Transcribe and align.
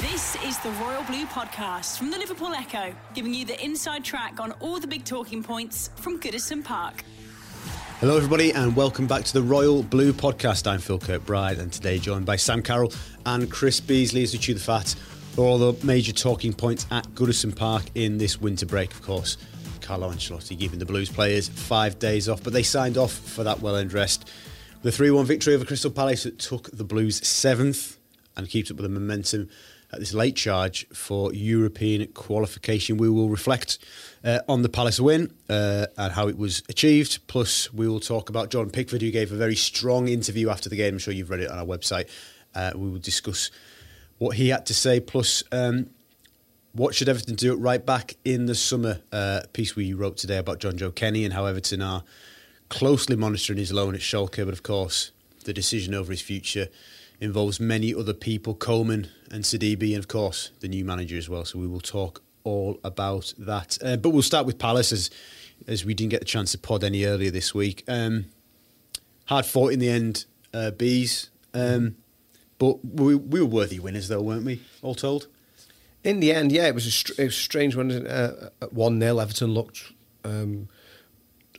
This 0.00 0.34
is 0.46 0.58
the 0.60 0.70
Royal 0.82 1.04
Blue 1.04 1.26
Podcast 1.26 1.98
from 1.98 2.10
the 2.10 2.16
Liverpool 2.16 2.54
Echo, 2.54 2.94
giving 3.12 3.34
you 3.34 3.44
the 3.44 3.62
inside 3.62 4.02
track 4.02 4.40
on 4.40 4.52
all 4.52 4.80
the 4.80 4.86
big 4.86 5.04
talking 5.04 5.42
points 5.42 5.90
from 5.96 6.18
Goodison 6.18 6.64
Park. 6.64 7.04
Hello, 7.98 8.16
everybody, 8.16 8.50
and 8.52 8.74
welcome 8.74 9.06
back 9.06 9.24
to 9.24 9.32
the 9.34 9.42
Royal 9.42 9.82
Blue 9.82 10.14
Podcast. 10.14 10.66
I'm 10.66 10.80
Phil 10.80 10.98
Kirkbride, 10.98 11.58
and 11.58 11.70
today 11.70 11.98
joined 11.98 12.24
by 12.24 12.36
Sam 12.36 12.62
Carroll 12.62 12.94
and 13.26 13.50
Chris 13.50 13.78
Beesley 13.78 14.22
as 14.22 14.32
we 14.32 14.38
chew 14.38 14.54
the 14.54 14.60
fat 14.60 14.94
for 15.32 15.44
all 15.44 15.58
the 15.58 15.84
major 15.84 16.12
talking 16.12 16.54
points 16.54 16.86
at 16.90 17.06
Goodison 17.08 17.54
Park 17.54 17.84
in 17.94 18.16
this 18.16 18.40
winter 18.40 18.64
break, 18.64 18.92
of 18.92 19.02
course. 19.02 19.36
Carlo 19.82 20.10
Ancelotti 20.10 20.58
giving 20.58 20.78
the 20.78 20.86
Blues 20.86 21.10
players 21.10 21.50
five 21.50 21.98
days 21.98 22.26
off, 22.26 22.42
but 22.42 22.54
they 22.54 22.62
signed 22.62 22.96
off 22.96 23.12
for 23.12 23.44
that 23.44 23.60
well 23.60 23.76
earned 23.76 23.92
rest. 23.92 24.30
The 24.80 24.92
3 24.92 25.10
1 25.10 25.26
victory 25.26 25.54
over 25.54 25.66
Crystal 25.66 25.90
Palace 25.90 26.22
that 26.22 26.38
took 26.38 26.70
the 26.70 26.84
Blues 26.84 27.26
seventh 27.26 27.98
and 28.34 28.48
keeps 28.48 28.70
up 28.70 28.78
with 28.78 28.84
the 28.84 28.88
momentum 28.88 29.50
this 29.98 30.14
late 30.14 30.36
charge 30.36 30.86
for 30.88 31.32
European 31.32 32.06
qualification. 32.08 32.96
We 32.96 33.08
will 33.08 33.28
reflect 33.28 33.78
uh, 34.24 34.40
on 34.48 34.62
the 34.62 34.68
Palace 34.68 35.00
win 35.00 35.32
uh, 35.48 35.86
and 35.96 36.12
how 36.12 36.28
it 36.28 36.38
was 36.38 36.62
achieved. 36.68 37.26
Plus, 37.26 37.72
we 37.72 37.88
will 37.88 38.00
talk 38.00 38.28
about 38.28 38.50
Jordan 38.50 38.70
Pickford, 38.70 39.02
who 39.02 39.10
gave 39.10 39.32
a 39.32 39.36
very 39.36 39.56
strong 39.56 40.08
interview 40.08 40.48
after 40.48 40.68
the 40.68 40.76
game. 40.76 40.94
I'm 40.94 40.98
sure 40.98 41.12
you've 41.12 41.30
read 41.30 41.40
it 41.40 41.50
on 41.50 41.58
our 41.58 41.64
website. 41.64 42.08
Uh, 42.54 42.72
we 42.74 42.88
will 42.88 42.98
discuss 42.98 43.50
what 44.18 44.36
he 44.36 44.50
had 44.50 44.66
to 44.66 44.74
say. 44.74 45.00
Plus, 45.00 45.42
um, 45.50 45.90
what 46.72 46.94
should 46.94 47.08
Everton 47.08 47.34
do 47.34 47.52
at 47.52 47.58
right 47.58 47.84
back 47.84 48.16
in 48.24 48.46
the 48.46 48.54
summer? 48.54 49.00
Uh, 49.10 49.40
piece 49.52 49.74
we 49.74 49.92
wrote 49.92 50.16
today 50.16 50.36
about 50.36 50.60
Jonjoe 50.60 50.94
Kenny 50.94 51.24
and 51.24 51.34
how 51.34 51.46
Everton 51.46 51.82
are 51.82 52.04
closely 52.68 53.16
monitoring 53.16 53.58
his 53.58 53.72
loan 53.72 53.94
at 53.94 54.00
Schalke, 54.00 54.44
but 54.44 54.52
of 54.52 54.62
course, 54.62 55.10
the 55.44 55.52
decision 55.52 55.94
over 55.94 56.12
his 56.12 56.20
future 56.20 56.68
involves 57.20 57.60
many 57.60 57.94
other 57.94 58.14
people, 58.14 58.54
Coleman 58.54 59.08
and 59.30 59.44
Sidibe, 59.44 59.90
and 59.90 59.98
of 59.98 60.08
course 60.08 60.50
the 60.60 60.68
new 60.68 60.84
manager 60.84 61.16
as 61.16 61.28
well. 61.28 61.44
So 61.44 61.58
we 61.58 61.66
will 61.66 61.80
talk 61.80 62.22
all 62.44 62.80
about 62.82 63.34
that. 63.38 63.78
Uh, 63.82 63.96
but 63.96 64.10
we'll 64.10 64.22
start 64.22 64.46
with 64.46 64.58
Palace 64.58 64.92
as 64.92 65.10
as 65.68 65.84
we 65.84 65.94
didn't 65.94 66.10
get 66.10 66.20
the 66.20 66.26
chance 66.26 66.52
to 66.52 66.58
pod 66.58 66.82
any 66.82 67.04
earlier 67.04 67.30
this 67.30 67.54
week. 67.54 67.84
Um, 67.86 68.26
hard 69.26 69.44
fought 69.44 69.72
in 69.72 69.78
the 69.78 69.90
end, 69.90 70.24
uh, 70.54 70.70
bees. 70.70 71.30
Um, 71.52 71.96
but 72.58 72.84
we, 72.84 73.14
we 73.14 73.40
were 73.40 73.46
worthy 73.46 73.78
winners, 73.78 74.08
though, 74.08 74.22
weren't 74.22 74.44
we? 74.44 74.62
All 74.82 74.94
told. 74.94 75.26
In 76.02 76.20
the 76.20 76.32
end, 76.32 76.52
yeah, 76.52 76.66
it 76.66 76.74
was 76.74 76.86
a, 76.86 76.90
str- 76.90 77.12
it 77.18 77.24
was 77.24 77.34
a 77.34 77.38
strange 77.38 77.76
one. 77.76 78.06
Uh, 78.06 78.50
at 78.62 78.72
one 78.72 78.98
0 79.00 79.18
Everton 79.18 79.52
looked 79.52 79.92
um, 80.24 80.68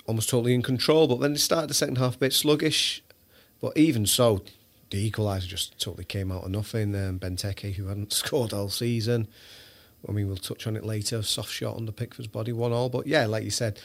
almost 0.05 0.29
totally 0.29 0.53
in 0.53 0.61
control, 0.61 1.07
but 1.07 1.19
then 1.19 1.33
they 1.33 1.39
started 1.39 1.69
the 1.69 1.75
second 1.75 1.97
half 1.97 2.15
a 2.15 2.19
bit 2.19 2.33
sluggish. 2.33 3.03
But 3.59 3.77
even 3.77 4.05
so, 4.05 4.43
the 4.91 5.09
equaliser 5.09 5.47
just 5.47 5.79
totally 5.81 6.05
came 6.05 6.31
out 6.31 6.43
of 6.43 6.51
nothing. 6.51 6.93
Um, 6.95 7.17
Benteke, 7.19 7.73
who 7.73 7.87
hadn't 7.87 8.13
scored 8.13 8.53
all 8.53 8.69
season, 8.69 9.27
I 10.07 10.11
mean, 10.11 10.27
we'll 10.27 10.37
touch 10.37 10.67
on 10.67 10.75
it 10.75 10.85
later. 10.85 11.21
Soft 11.23 11.51
shot 11.51 11.75
on 11.75 11.85
the 11.85 11.91
Pickford's 11.91 12.27
body, 12.27 12.51
one 12.51 12.71
all. 12.71 12.89
But 12.89 13.07
yeah, 13.07 13.25
like 13.25 13.43
you 13.43 13.51
said, 13.51 13.79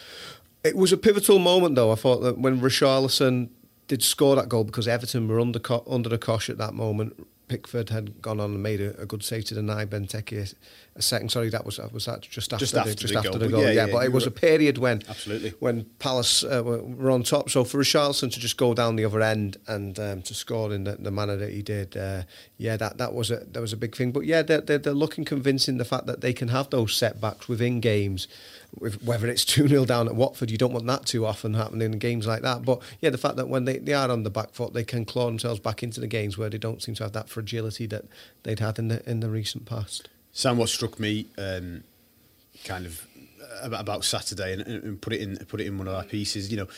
it 0.63 0.77
was 0.77 0.93
a 0.93 0.97
pivotal 0.97 1.39
moment 1.39 1.75
though. 1.75 1.93
I 1.93 1.95
thought 1.95 2.19
that 2.19 2.39
when 2.39 2.61
Richarlison 2.61 3.48
did 3.89 4.03
score 4.03 4.37
that 4.37 4.48
goal 4.48 4.65
because 4.65 4.89
Everton 4.89 5.29
were 5.29 5.41
under 5.41 5.61
under 5.87 6.09
the 6.09 6.19
cosh 6.19 6.51
at 6.51 6.59
that 6.59 6.75
moment. 6.75 7.27
Pickford 7.48 7.91
had 7.91 8.20
gone 8.20 8.41
on 8.41 8.55
and 8.55 8.63
made 8.63 8.81
a, 8.81 9.01
a 9.01 9.07
good 9.07 9.23
save 9.23 9.45
to 9.45 9.55
deny 9.55 9.85
Benteke 9.85 10.55
a 10.98 11.02
second. 11.02 11.30
Sorry, 11.30 11.48
that 11.50 11.64
was 11.64 11.78
was 11.92 12.06
that 12.06 12.22
just 12.22 12.52
after 12.52 12.64
just 12.64 12.75
after 12.75 12.91
the, 12.91 12.97
just 12.97 13.12
the 13.12 13.19
after 13.19 13.30
goal. 13.30 13.39
the 13.39 13.48
goal. 13.48 13.62
Yeah, 13.62 13.66
Yeah, 13.69 13.86
yeah, 13.86 13.92
but 13.92 14.05
it 14.05 14.12
was 14.12 14.27
a 14.27 14.30
period 14.30 14.78
when 14.78 15.02
Absolutely. 15.08 15.50
when 15.58 15.84
Palace 15.98 16.44
uh, 16.44 16.62
were, 16.64 16.83
were 16.83 17.11
on 17.11 17.22
top. 17.22 17.50
So 17.50 17.64
for 17.64 17.78
Richarlison 17.78 18.33
to 18.33 18.41
just 18.41 18.56
go 18.56 18.75
down 18.75 18.97
the 18.97 19.05
other 19.05 19.20
end 19.20 19.58
and 19.67 19.98
um, 19.98 20.22
to 20.22 20.34
score 20.34 20.72
in 20.72 20.84
the, 20.84 20.92
the 20.92 21.11
manner 21.11 21.36
that 21.36 21.52
he 21.52 21.62
did, 21.62 21.97
uh, 21.97 22.22
yeah, 22.58 22.77
that 22.77 22.98
that 22.98 23.14
was 23.14 23.30
a 23.30 23.36
that 23.52 23.61
was 23.61 23.72
a 23.72 23.77
big 23.77 23.94
thing. 23.94 24.12
But 24.12 24.24
yeah, 24.24 24.42
they're, 24.42 24.61
they're, 24.61 24.78
they're 24.78 24.92
looking 24.92 25.24
convincing 25.24 25.78
the 25.78 25.84
fact 25.84 26.06
that 26.06 26.20
they 26.20 26.33
can 26.33 26.48
have 26.48 26.70
those 26.70 26.94
setbacks 26.94 27.48
within 27.48 27.80
games. 27.80 28.28
With, 28.78 29.02
whether 29.02 29.27
it's 29.28 29.44
2 29.47 29.69
0 29.69 29.84
down 29.86 30.06
at 30.06 30.14
Watford, 30.17 30.50
you 30.50 30.58
don't 30.58 30.72
want 30.72 30.86
that 30.86 31.06
too 31.06 31.24
often 31.24 31.55
happening 31.55 31.92
in 31.92 31.98
games 31.98 32.27
like 32.27 32.42
that. 32.42 32.64
But 32.64 32.83
yeah, 33.01 33.11
the 33.11 33.18
fact 33.18 33.36
that 33.36 33.48
when 33.48 33.64
they, 33.64 33.79
they 33.79 33.95
are 33.95 34.11
on 34.11 34.23
the 34.23 34.30
back 34.30 34.52
foot, 34.52 34.74
they 34.74 34.85
can 34.85 35.05
claw 35.05 35.27
themselves 35.27 35.61
back 35.61 35.83
into 35.83 36.01
the 36.01 36.06
games 36.06 36.36
where 36.36 36.51
they 36.51 36.58
don't 36.58 36.83
seem 36.83 36.95
to 36.96 37.05
have 37.05 37.12
that 37.12 37.29
fragility 37.29 37.86
that 37.86 38.05
they'd 38.42 38.61
had 38.61 38.79
in 38.79 38.89
the 38.89 39.08
in 39.08 39.20
the 39.20 39.30
recent 39.30 39.64
past. 39.64 40.08
Sam, 40.36 40.58
what 40.58 40.69
struck 40.69 41.01
me 41.01 41.29
um, 41.39 41.83
kind 42.64 42.85
of 42.85 43.07
about, 43.63 43.80
about 43.80 44.05
Saturday 44.05 44.52
and, 44.52 44.61
and 44.61 45.01
put 45.01 45.14
it 45.14 45.23
in 45.23 45.39
put 45.47 45.63
it 45.63 45.67
in 45.67 45.79
one 45.79 45.89
of 45.89 45.95
our 45.95 46.05
pieces. 46.05 46.51
You 46.51 46.58
know, 46.58 46.69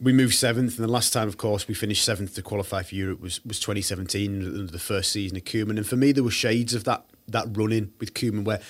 we 0.00 0.12
moved 0.12 0.34
seventh, 0.34 0.76
and 0.76 0.88
the 0.88 0.90
last 0.90 1.12
time, 1.12 1.28
of 1.28 1.36
course, 1.36 1.68
we 1.68 1.74
finished 1.74 2.04
seventh 2.04 2.34
to 2.34 2.42
qualify 2.42 2.82
for 2.82 2.96
Europe 2.96 3.20
was 3.20 3.44
was 3.44 3.60
2017, 3.60 4.44
under 4.44 4.72
the 4.72 4.80
first 4.80 5.12
season 5.12 5.36
of 5.36 5.44
Koeman. 5.44 5.76
And 5.76 5.86
for 5.86 5.94
me, 5.94 6.10
there 6.10 6.24
were 6.24 6.32
shades 6.32 6.74
of 6.74 6.82
that 6.84 7.04
that 7.28 7.56
run 7.56 7.70
in 7.70 7.92
with 8.00 8.14
Koeman 8.14 8.44
where. 8.44 8.60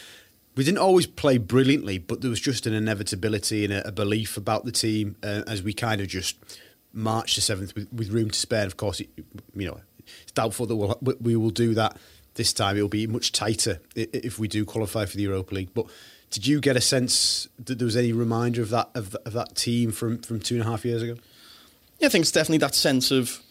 We 0.57 0.65
didn't 0.65 0.79
always 0.79 1.07
play 1.07 1.39
brilliantly, 1.39 1.99
but 1.99 2.21
there 2.21 2.31
was 2.31 2.41
just 2.41 2.67
an 2.67 2.75
inevitability 2.75 3.63
and 3.63 3.73
a, 3.73 3.87
a 3.87 3.93
belief 3.93 4.37
about 4.37 4.65
the 4.65 4.73
team 4.73 5.15
uh, 5.23 5.43
as 5.47 5.63
we 5.63 5.73
kind 5.73 6.01
of 6.01 6.09
just 6.09 6.37
marched 6.93 7.37
to 7.37 7.41
seventh 7.41 7.77
with, 7.77 7.87
with 7.93 8.09
room 8.09 8.29
to 8.29 8.37
spare. 8.37 8.63
And 8.63 8.67
of 8.67 8.77
course, 8.77 8.99
it, 8.99 9.09
you 9.55 9.69
know, 9.69 9.81
it's 10.23 10.33
doubtful 10.33 10.67
that 10.67 10.75
we'll, 10.75 10.99
we 11.21 11.37
will 11.37 11.51
do 11.51 11.75
that 11.75 11.97
this 12.39 12.55
time. 12.55 12.77
It'll 12.77 12.89
be 12.89 13.07
much 13.07 13.33
tighter 13.33 13.81
if 13.95 14.39
we 14.39 14.49
do 14.49 14.65
qualify 14.65 15.05
for 15.05 15.19
the 15.19 15.25
Europa 15.25 15.55
League. 15.55 15.75
But 15.75 15.85
did 16.31 16.47
you 16.47 16.61
get 16.61 16.77
a 16.77 16.81
sense 16.81 17.49
that 17.63 17.79
there 17.79 17.85
was 17.85 17.97
any 17.97 18.15
reminder 18.15 18.63
of 18.63 18.71
that 18.71 18.89
of, 18.95 19.15
of 19.27 19.35
that 19.35 19.55
team 19.55 19.93
from, 19.93 20.19
from 20.19 20.41
two 20.41 20.55
and 20.55 20.65
a 20.65 20.67
half 20.67 20.87
years 20.87 21.03
ago? 21.03 21.17
Yeah, 21.99 22.07
I 22.07 22.11
think 22.11 22.23
it's 22.23 22.33
definitely 22.33 22.59
that 22.59 22.75
sense 22.75 23.11
of 23.11 23.43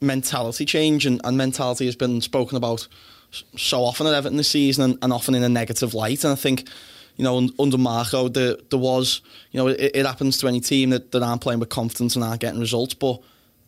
mentality 0.00 0.66
change, 0.66 1.06
and, 1.06 1.20
and 1.24 1.38
mentality 1.38 1.86
has 1.86 1.96
been 1.96 2.20
spoken 2.20 2.56
about 2.56 2.86
so 3.56 3.82
often 3.82 4.06
at 4.06 4.12
Everton 4.12 4.36
this 4.36 4.48
season, 4.48 4.84
and, 4.84 4.98
and 5.02 5.12
often 5.12 5.34
in 5.34 5.42
a 5.42 5.48
negative 5.48 5.94
light. 5.94 6.24
And 6.24 6.32
I 6.32 6.36
think, 6.36 6.68
you 7.16 7.24
know, 7.24 7.48
under 7.58 7.78
Marco, 7.78 8.28
there, 8.28 8.56
there 8.70 8.78
was, 8.78 9.20
you 9.52 9.58
know, 9.58 9.68
it, 9.68 9.92
it 9.94 10.06
happens 10.06 10.38
to 10.38 10.48
any 10.48 10.60
team 10.60 10.90
that, 10.90 11.12
that 11.12 11.22
aren't 11.22 11.42
playing 11.42 11.60
with 11.60 11.68
confidence 11.68 12.16
and 12.16 12.24
aren't 12.24 12.40
getting 12.40 12.60
results. 12.60 12.94
But 12.94 13.20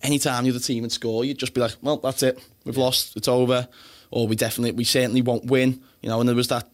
anytime 0.03 0.45
you're 0.45 0.55
the 0.55 0.61
team 0.61 0.85
and 0.85 0.93
score, 0.93 1.25
you'd 1.25 1.39
just 1.39 1.55
be 1.55 1.61
like, 1.61 1.77
well, 1.83 1.97
that's 1.99 2.23
it, 2.23 2.39
we've 2.65 2.77
lost, 2.77 3.17
it's 3.17 3.29
over, 3.29 3.69
or 4.11 4.27
we 4.27 4.37
definitely, 4.37 4.73
we 4.73 4.85
certainly 4.85 5.23
won't 5.23 5.47
win. 5.47 5.81
You 6.03 6.09
know, 6.09 6.21
and 6.21 6.29
there 6.29 6.37
was 6.37 6.49
that 6.49 6.69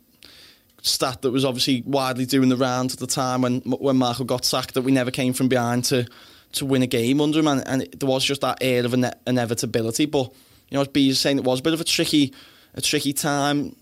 stat 0.83 1.22
that 1.22 1.31
was 1.31 1.45
obviously 1.45 1.83
widely 1.87 2.27
doing 2.27 2.50
the 2.50 2.56
rounds 2.56 2.93
at 2.93 3.00
the 3.00 3.06
time 3.06 3.43
when 3.43 3.61
when 3.61 3.97
Marco 3.97 4.25
got 4.25 4.45
sacked 4.45 4.75
that 4.75 4.83
we 4.83 4.93
never 4.93 5.11
came 5.11 5.33
from 5.33 5.49
behind 5.49 5.84
to 5.84 6.06
to 6.53 6.67
win 6.67 6.83
a 6.83 6.87
game 6.87 7.21
under 7.21 7.41
him, 7.41 7.49
and, 7.49 7.67
and 7.67 7.83
it, 7.83 7.99
there 7.99 8.09
was 8.09 8.25
just 8.25 8.43
that 8.43 8.59
air 8.61 8.84
of 8.84 8.94
ine- 8.94 9.15
inevitability. 9.27 10.06
But 10.06 10.33
you 10.69 10.77
know, 10.77 10.83
as 10.83 10.89
B 10.89 11.09
is 11.09 11.19
saying, 11.19 11.39
it 11.39 11.44
was 11.44 11.61
a 11.61 11.62
bit 11.62 11.75
of 11.75 11.81
a 11.81 11.84
tricky 11.84 12.33
a 12.75 12.81
tricky 12.81 13.12
time. 13.12 13.77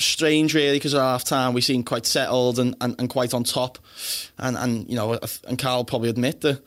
Strange, 0.00 0.54
really, 0.54 0.76
because 0.76 0.94
at 0.94 1.00
half 1.00 1.24
time 1.24 1.54
we 1.54 1.60
seemed 1.60 1.84
quite 1.84 2.06
settled 2.06 2.60
and, 2.60 2.76
and, 2.80 2.94
and 3.00 3.10
quite 3.10 3.34
on 3.34 3.42
top, 3.44 3.78
and 4.38 4.56
and 4.56 4.88
you 4.88 4.96
know, 4.96 5.18
and 5.46 5.58
Carl 5.58 5.84
probably 5.84 6.08
admit 6.08 6.40
that 6.42 6.62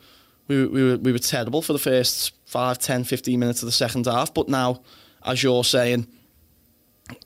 we, 0.48 0.66
we 0.66 0.82
were 0.84 0.96
we 0.96 1.12
were 1.12 1.18
terrible 1.18 1.62
for 1.62 1.72
the 1.72 1.78
first 1.78 2.32
5, 2.46 2.78
10, 2.78 3.04
15 3.04 3.40
minutes 3.40 3.62
of 3.62 3.66
the 3.66 3.72
second 3.72 4.04
half. 4.04 4.34
But 4.34 4.48
now, 4.48 4.82
as 5.24 5.42
you're 5.42 5.64
saying, 5.64 6.06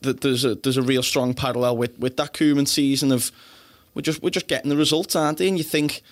that 0.02 0.20
there's 0.20 0.44
a 0.44 0.54
there's 0.54 0.76
a 0.76 0.82
real 0.82 1.02
strong 1.02 1.34
parallel 1.34 1.76
with, 1.76 1.98
with 1.98 2.16
that 2.16 2.32
Koeman 2.32 2.68
season 2.68 3.12
of 3.12 3.30
we're 3.94 4.02
just 4.02 4.22
we're 4.22 4.30
just 4.30 4.48
getting 4.48 4.68
the 4.68 4.76
results, 4.76 5.16
aren't 5.16 5.38
they? 5.38 5.48
And 5.48 5.58
you 5.58 5.64
think 5.64 6.02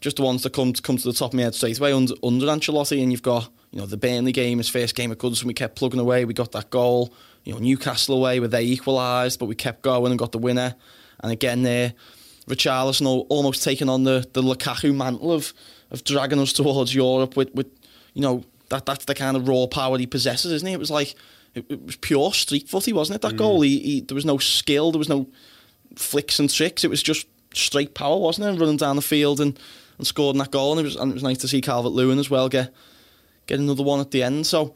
just 0.00 0.16
the 0.16 0.22
ones 0.22 0.42
that 0.42 0.52
come 0.52 0.72
to, 0.72 0.82
come 0.82 0.96
to 0.96 1.04
the 1.04 1.12
top 1.12 1.32
of 1.32 1.34
my 1.34 1.42
head 1.42 1.54
straight 1.54 1.78
away 1.78 1.92
under 1.92 2.14
under 2.22 2.46
Ancelotti, 2.46 3.02
and 3.02 3.10
you've 3.10 3.22
got 3.22 3.50
you 3.70 3.78
know 3.80 3.86
the 3.86 3.96
Burnley 3.96 4.32
game, 4.32 4.58
his 4.58 4.68
first 4.68 4.94
game 4.94 5.10
of 5.10 5.16
at 5.16 5.22
Goodison, 5.22 5.44
we 5.44 5.54
kept 5.54 5.76
plugging 5.76 6.00
away, 6.00 6.24
we 6.24 6.34
got 6.34 6.52
that 6.52 6.70
goal. 6.70 7.12
You 7.44 7.54
know 7.54 7.58
Newcastle 7.58 8.16
away 8.16 8.38
where 8.38 8.48
they 8.48 8.62
equalised, 8.62 9.38
but 9.38 9.46
we 9.46 9.54
kept 9.54 9.82
going 9.82 10.12
and 10.12 10.18
got 10.18 10.32
the 10.32 10.38
winner. 10.38 10.74
And 11.20 11.32
again 11.32 11.62
there, 11.62 11.94
Richarlison 12.46 13.06
al- 13.06 13.26
almost 13.28 13.64
taking 13.64 13.88
on 13.88 14.04
the 14.04 14.26
the 14.32 14.42
Lukaku 14.42 14.94
mantle 14.94 15.32
of 15.32 15.52
of 15.90 16.04
dragging 16.04 16.38
us 16.38 16.52
towards 16.52 16.94
Europe 16.94 17.36
with 17.36 17.54
with 17.54 17.66
you 18.14 18.22
know 18.22 18.44
that 18.68 18.86
that's 18.86 19.04
the 19.04 19.14
kind 19.14 19.36
of 19.36 19.48
raw 19.48 19.66
power 19.66 19.98
he 19.98 20.06
possesses, 20.06 20.52
isn't 20.52 20.66
he? 20.66 20.74
It 20.74 20.78
was 20.78 20.90
like 20.90 21.14
it, 21.54 21.66
it 21.68 21.84
was 21.84 21.96
pure 21.96 22.32
street 22.32 22.68
footy, 22.68 22.92
wasn't 22.92 23.16
it? 23.16 23.22
That 23.22 23.36
goal, 23.36 23.60
he, 23.60 23.78
he, 23.78 24.00
there 24.00 24.14
was 24.14 24.24
no 24.24 24.38
skill, 24.38 24.92
there 24.92 24.98
was 24.98 25.08
no 25.08 25.28
flicks 25.96 26.38
and 26.38 26.52
tricks. 26.52 26.84
It 26.84 26.90
was 26.90 27.02
just 27.02 27.26
straight 27.54 27.94
power, 27.94 28.18
wasn't 28.18 28.48
it? 28.48 28.60
Running 28.60 28.76
down 28.76 28.96
the 28.96 29.02
field 29.02 29.40
and, 29.40 29.58
and 29.98 30.06
scoring 30.06 30.38
that 30.38 30.50
goal, 30.50 30.72
and 30.72 30.80
it 30.80 30.84
was 30.84 30.96
and 30.96 31.10
it 31.10 31.14
was 31.14 31.22
nice 31.22 31.38
to 31.38 31.48
see 31.48 31.60
Calvert 31.60 31.92
Lewin 31.92 32.18
as 32.18 32.30
well 32.30 32.48
get 32.48 32.72
get 33.46 33.58
another 33.58 33.82
one 33.82 34.00
at 34.00 34.10
the 34.10 34.22
end. 34.22 34.46
So. 34.46 34.74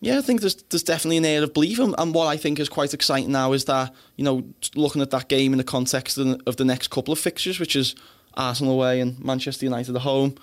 Yeah, 0.00 0.18
I 0.18 0.20
think 0.20 0.42
there's 0.42 0.54
there's 0.70 0.84
definitely 0.84 1.16
an 1.16 1.24
air 1.24 1.42
of 1.42 1.52
belief, 1.52 1.80
and, 1.80 1.92
and 1.98 2.14
what 2.14 2.28
I 2.28 2.36
think 2.36 2.60
is 2.60 2.68
quite 2.68 2.94
exciting 2.94 3.32
now 3.32 3.52
is 3.52 3.64
that 3.64 3.92
you 4.14 4.22
know 4.22 4.44
looking 4.76 5.02
at 5.02 5.10
that 5.10 5.28
game 5.28 5.52
in 5.52 5.58
the 5.58 5.64
context 5.64 6.16
of 6.18 6.26
the, 6.28 6.40
of 6.46 6.56
the 6.56 6.64
next 6.64 6.90
couple 6.90 7.10
of 7.10 7.18
fixtures, 7.18 7.58
which 7.58 7.74
is 7.74 7.96
Arsenal 8.34 8.74
away 8.74 9.00
and 9.00 9.18
Manchester 9.18 9.66
United 9.66 9.96
at 9.96 10.02
home. 10.02 10.36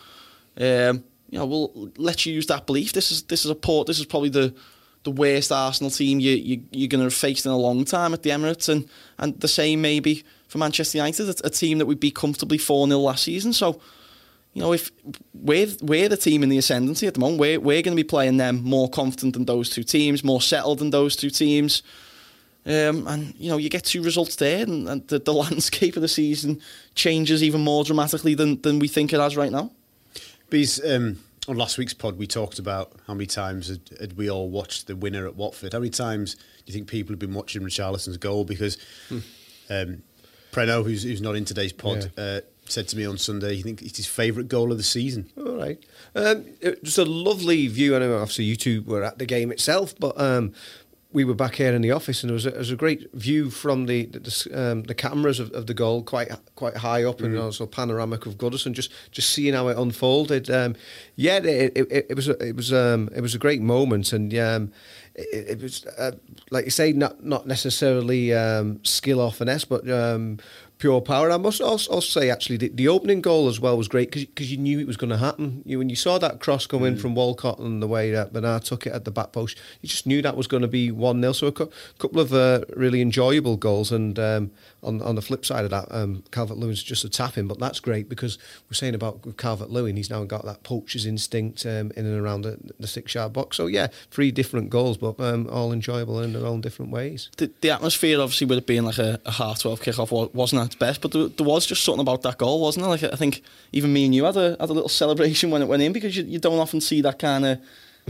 Um, 0.57 1.05
you 1.29 1.39
know, 1.39 1.45
well, 1.45 1.89
let 1.95 2.25
you 2.25 2.33
use 2.33 2.47
that 2.47 2.65
belief. 2.65 2.91
This 2.91 3.13
is 3.13 3.23
this 3.23 3.45
is 3.45 3.51
a 3.51 3.55
port. 3.55 3.87
This 3.87 3.97
is 3.97 4.05
probably 4.05 4.27
the 4.27 4.53
the 5.05 5.11
worst 5.11 5.51
Arsenal 5.51 5.91
team 5.91 6.19
you, 6.19 6.33
you 6.33 6.63
you're 6.71 6.89
going 6.89 6.99
to 6.99 7.05
have 7.05 7.13
faced 7.13 7.45
in 7.45 7.51
a 7.51 7.57
long 7.57 7.85
time 7.85 8.13
at 8.13 8.23
the 8.23 8.31
Emirates, 8.31 8.67
and 8.67 8.89
and 9.17 9.39
the 9.39 9.47
same 9.47 9.81
maybe 9.81 10.23
for 10.47 10.57
Manchester 10.57 10.97
United, 10.97 11.29
a, 11.29 11.47
a 11.47 11.49
team 11.49 11.77
that 11.77 11.85
we 11.85 11.95
beat 11.95 12.15
comfortably 12.15 12.57
four 12.57 12.87
0 12.87 12.99
last 12.99 13.23
season. 13.23 13.53
So, 13.53 13.79
you 14.53 14.61
know, 14.61 14.73
if 14.73 14.91
we're 15.33 15.67
we're 15.81 16.09
the 16.09 16.17
team 16.17 16.43
in 16.43 16.49
the 16.49 16.57
ascendancy 16.57 17.07
at 17.07 17.13
the 17.13 17.19
moment, 17.19 17.39
we're 17.39 17.59
we're 17.59 17.81
going 17.81 17.95
to 17.95 18.03
be 18.03 18.07
playing 18.07 18.37
them 18.37 18.63
more 18.63 18.89
confident 18.89 19.33
than 19.33 19.45
those 19.45 19.69
two 19.69 19.83
teams, 19.83 20.23
more 20.23 20.41
settled 20.41 20.79
than 20.79 20.89
those 20.89 21.15
two 21.15 21.29
teams. 21.29 21.83
Um, 22.67 23.05
and 23.07 23.35
you 23.37 23.51
know 23.51 23.57
you 23.57 23.69
get 23.69 23.83
two 23.83 24.01
results 24.01 24.35
there, 24.37 24.63
and, 24.63 24.89
and 24.89 25.07
the, 25.07 25.19
the 25.19 25.33
landscape 25.45 25.95
of 25.95 26.01
the 26.01 26.07
season 26.07 26.61
changes 26.95 27.43
even 27.43 27.61
more 27.61 27.83
dramatically 27.83 28.33
than, 28.33 28.59
than 28.61 28.79
we 28.79 28.87
think 28.87 29.13
it 29.13 29.19
has 29.19 29.37
right 29.37 29.51
now. 29.51 29.71
Bees, 30.49 30.83
um, 30.83 31.19
on 31.47 31.57
last 31.57 31.77
week's 31.77 31.93
pod, 31.93 32.17
we 32.17 32.27
talked 32.27 32.59
about 32.59 32.93
how 33.07 33.13
many 33.13 33.25
times 33.25 33.67
had, 33.67 33.81
had, 33.99 34.17
we 34.17 34.29
all 34.29 34.49
watched 34.49 34.87
the 34.87 34.95
winner 34.95 35.27
at 35.27 35.35
Watford. 35.35 35.73
How 35.73 35.79
many 35.79 35.91
times 35.91 36.35
do 36.35 36.41
you 36.67 36.73
think 36.73 36.87
people 36.87 37.13
have 37.13 37.19
been 37.19 37.33
watching 37.33 37.61
Richarlison's 37.61 38.17
goal? 38.17 38.45
Because 38.45 38.77
hmm. 39.09 39.19
um, 39.69 40.03
Preno, 40.51 40.83
who's, 40.83 41.03
who's 41.03 41.21
not 41.21 41.35
in 41.35 41.45
today's 41.45 41.73
pod, 41.73 42.11
yeah. 42.17 42.23
uh, 42.23 42.41
said 42.67 42.87
to 42.89 42.97
me 42.97 43.05
on 43.05 43.17
Sunday, 43.17 43.55
he 43.55 43.61
thinks 43.61 43.83
it's 43.83 43.97
his 43.97 44.07
favourite 44.07 44.47
goal 44.47 44.71
of 44.71 44.77
the 44.77 44.83
season. 44.83 45.29
All 45.37 45.57
right. 45.57 45.83
Um, 46.15 46.45
was 46.81 46.97
a 46.97 47.05
lovely 47.05 47.67
view. 47.67 47.95
I 47.95 47.99
know 47.99 48.15
obviously 48.15 48.45
you 48.45 48.55
two 48.55 48.81
were 48.83 49.03
at 49.03 49.19
the 49.19 49.25
game 49.25 49.51
itself, 49.51 49.93
but 49.99 50.19
um, 50.19 50.53
we 51.15 51.23
were 51.23 51.33
back 51.33 51.55
here 51.55 51.73
in 51.73 51.81
the 51.81 51.91
office, 51.91 52.21
and 52.23 52.29
there 52.29 52.33
was 52.33 52.45
a, 52.45 52.49
there 52.49 52.59
was 52.59 52.71
a 52.71 52.75
great 52.75 53.09
view 53.13 53.49
from 53.49 53.85
the 53.85 54.05
the, 54.07 54.49
um, 54.53 54.83
the 54.83 54.93
cameras 54.93 55.39
of, 55.39 55.49
of, 55.53 55.65
the 55.65 55.73
goal, 55.73 56.03
quite 56.03 56.29
quite 56.55 56.75
high 56.75 57.05
up, 57.05 57.19
mm. 57.19 57.25
and 57.25 57.37
also 57.37 57.65
panoramic 57.65 58.25
of 58.25 58.37
Goodison. 58.37 58.73
Just 58.73 58.91
just 59.11 59.29
seeing 59.29 59.53
how 59.53 59.69
it 59.69 59.77
unfolded. 59.77 60.49
Um, 60.49 60.75
yeah, 61.15 61.37
it, 61.37 61.71
it, 61.77 62.05
it, 62.09 62.15
was 62.15 62.27
a, 62.27 62.37
it 62.45 62.57
was 62.57 62.73
um, 62.73 63.09
it 63.15 63.21
was 63.21 63.33
a 63.33 63.39
great 63.39 63.61
moment, 63.61 64.11
and 64.11 64.37
um, 64.37 64.73
it, 65.15 65.51
it, 65.51 65.61
was 65.61 65.85
uh, 65.85 66.11
like 66.51 66.65
you 66.65 66.71
say, 66.71 66.91
not 66.91 67.23
not 67.23 67.47
necessarily 67.47 68.33
um, 68.33 68.83
skill 68.83 69.21
or 69.21 69.31
finesse, 69.31 69.63
but 69.63 69.89
um, 69.89 70.39
pure 70.77 71.01
power. 71.01 71.31
I 71.31 71.37
must 71.37 71.61
also, 71.61 71.91
also 71.91 72.19
say, 72.19 72.29
actually, 72.29 72.57
the, 72.57 72.69
the, 72.69 72.87
opening 72.87 73.21
goal 73.21 73.47
as 73.47 73.59
well 73.59 73.77
was 73.77 73.87
great 73.87 74.11
because 74.11 74.51
you 74.51 74.57
knew 74.57 74.79
it 74.79 74.87
was 74.87 74.97
going 74.97 75.09
to 75.09 75.17
happen. 75.17 75.63
You, 75.65 75.79
when 75.79 75.89
you 75.89 75.95
saw 75.95 76.17
that 76.19 76.39
cross 76.39 76.67
come 76.67 76.81
mm. 76.81 76.87
in 76.87 76.97
from 76.97 77.15
Walcott 77.15 77.59
and 77.59 77.81
the 77.81 77.87
way 77.87 78.11
that 78.11 78.33
Bernard 78.33 78.63
took 78.63 78.85
it 78.85 78.93
at 78.93 79.05
the 79.05 79.11
back 79.11 79.31
post, 79.31 79.57
you 79.81 79.89
just 79.89 80.05
knew 80.05 80.21
that 80.21 80.35
was 80.35 80.47
going 80.47 80.61
to 80.61 80.67
be 80.67 80.91
1 80.91 81.21
0. 81.21 81.33
So 81.33 81.47
a 81.47 81.51
couple 81.51 82.19
of 82.19 82.33
uh, 82.33 82.61
really 82.75 83.01
enjoyable 83.01 83.57
goals. 83.57 83.91
And 83.91 84.17
um, 84.19 84.51
on, 84.83 85.01
on 85.01 85.15
the 85.15 85.21
flip 85.21 85.45
side 85.45 85.63
of 85.63 85.71
that, 85.71 85.87
um, 85.91 86.23
Calvert 86.31 86.57
Lewin's 86.57 86.83
just 86.83 87.03
a 87.03 87.09
tapping, 87.09 87.47
but 87.47 87.59
that's 87.59 87.79
great 87.79 88.09
because 88.09 88.37
we're 88.69 88.75
saying 88.75 88.95
about 88.95 89.37
Calvert 89.37 89.69
Lewin, 89.69 89.95
he's 89.95 90.09
now 90.09 90.23
got 90.25 90.45
that 90.45 90.63
poacher's 90.63 91.05
instinct 91.05 91.65
um, 91.65 91.91
in 91.95 92.05
and 92.05 92.19
around 92.19 92.41
the, 92.41 92.59
the 92.79 92.87
six 92.87 93.15
yard 93.15 93.33
box. 93.33 93.57
So, 93.57 93.67
yeah, 93.67 93.87
three 94.11 94.31
different 94.31 94.69
goals, 94.69 94.97
but 94.97 95.19
um, 95.19 95.47
all 95.49 95.71
enjoyable 95.71 96.21
in 96.21 96.33
their 96.33 96.45
own 96.45 96.61
different 96.61 96.91
ways. 96.91 97.29
The, 97.37 97.51
the 97.61 97.71
atmosphere, 97.71 98.19
obviously, 98.21 98.47
with 98.47 98.59
it 98.59 98.67
being 98.67 98.83
like 98.83 98.97
a, 98.97 99.19
a 99.25 99.31
half 99.31 99.59
12 99.59 99.81
kick 99.81 99.99
off, 99.99 100.11
wasn't 100.11 100.64
its 100.65 100.75
best, 100.75 101.01
but 101.01 101.11
there, 101.11 101.27
there, 101.27 101.45
was 101.45 101.65
just 101.65 101.83
something 101.83 102.01
about 102.01 102.21
that 102.23 102.37
goal, 102.37 102.61
wasn't 102.61 102.83
there? 102.83 102.91
Like, 102.91 103.03
I 103.03 103.15
think 103.15 103.43
even 103.71 103.93
me 103.93 104.05
and 104.05 104.15
you 104.15 104.25
had 104.25 104.37
a, 104.37 104.57
had 104.59 104.69
a 104.69 104.73
little 104.73 104.89
celebration 104.89 105.51
when 105.51 105.61
it 105.61 105.67
went 105.67 105.81
in 105.81 105.93
because 105.93 106.15
you, 106.15 106.23
you 106.23 106.39
don't 106.39 106.59
often 106.59 106.81
see 106.81 107.01
that 107.01 107.19
kind 107.19 107.45
of 107.45 107.59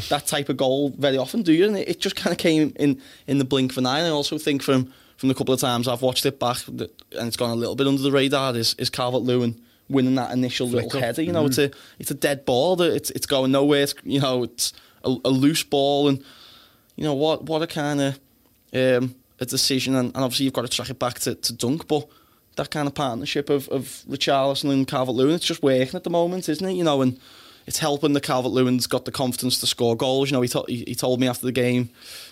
that 0.10 0.28
type 0.28 0.50
of 0.50 0.58
goal 0.58 0.90
very 0.90 1.18
often, 1.18 1.42
do 1.42 1.54
you? 1.54 1.68
And 1.68 1.78
it, 1.78 1.88
it 1.88 2.00
just 2.00 2.16
kind 2.16 2.32
of 2.32 2.38
came 2.38 2.74
in 2.78 3.02
in 3.28 3.38
the 3.38 3.46
blink 3.46 3.72
of 3.72 3.78
an 3.78 3.86
eye. 3.86 4.00
And 4.00 4.08
I 4.08 4.12
also 4.12 4.38
think 4.38 4.62
from 4.62 4.92
from 5.18 5.30
the 5.30 5.36
couple 5.36 5.54
of 5.54 5.60
times 5.60 5.88
I've 5.88 6.02
watched 6.02 6.26
it 6.26 6.40
back, 6.40 6.68
and 6.68 6.90
it's 7.12 7.38
gone 7.38 7.52
a 7.52 7.56
little 7.56 7.76
bit 7.76 7.88
under 7.88 8.02
the 8.02 8.12
radar, 8.12 8.56
is, 8.56 8.76
is 8.78 8.90
Calvert 8.90 9.22
Lewin 9.22 9.62
winning 9.90 10.16
that 10.16 10.32
initial 10.32 10.68
Flick 10.68 10.86
little 10.86 11.00
up. 11.00 11.06
header. 11.06 11.22
You 11.22 11.32
know, 11.32 11.44
mm-hmm. 11.44 11.48
it's 11.48 11.58
a 11.58 11.72
it's 12.00 12.12
a 12.12 12.16
dead 12.16 12.46
ball. 12.46 12.76
That 12.76 12.94
it's 12.94 13.12
it's 13.12 13.26
going 13.26 13.52
nowhere. 13.52 13.84
It's, 13.84 13.96
you 14.04 14.20
know, 14.20 14.44
it's 14.44 14.74
a, 15.04 15.16
a, 15.26 15.30
loose 15.30 15.64
ball, 15.64 16.10
and 16.10 16.24
you 16.96 17.04
know 17.04 17.14
what 17.14 17.44
what 17.44 17.62
a 17.62 17.68
kind 17.68 18.02
of 18.02 18.20
um, 18.74 19.16
a 19.40 19.46
decision. 19.46 19.96
And, 19.96 20.14
and, 20.16 20.24
obviously 20.24 20.46
you've 20.46 20.54
got 20.54 20.64
to 20.64 20.68
track 20.68 20.90
it 20.90 21.00
back 21.00 21.20
to, 21.20 21.36
to 21.36 21.54
Dunk, 21.54 21.88
but 21.88 22.08
that 22.56 22.72
kind 22.72 22.88
of 22.88 22.94
partnership 22.94 23.50
of 23.50 23.68
of 23.70 24.04
Richarlison 24.10 24.72
and 24.72 24.88
Calvert 24.88 25.16
Lewin, 25.16 25.36
it's 25.36 25.46
just 25.46 25.64
working 25.64 25.96
at 25.96 26.04
the 26.04 26.10
moment, 26.10 26.50
isn't 26.50 26.68
it? 26.68 26.74
You 26.74 26.84
know, 26.84 27.02
and 27.02 27.20
it's 27.66 27.80
helping 27.80 28.14
the 28.14 28.22
Calvert 28.22 28.52
Lewin's 28.52 28.88
got 28.88 29.06
the 29.06 29.12
confidence 29.12 29.60
to 29.60 29.68
score 29.68 29.96
goals. 29.96 30.30
You 30.30 30.38
know, 30.38 30.42
he, 30.42 30.48
to, 30.50 30.64
he, 30.68 30.96
told 30.96 31.20
me 31.20 31.28
after 31.28 31.46
the 31.46 31.52
game, 31.52 31.90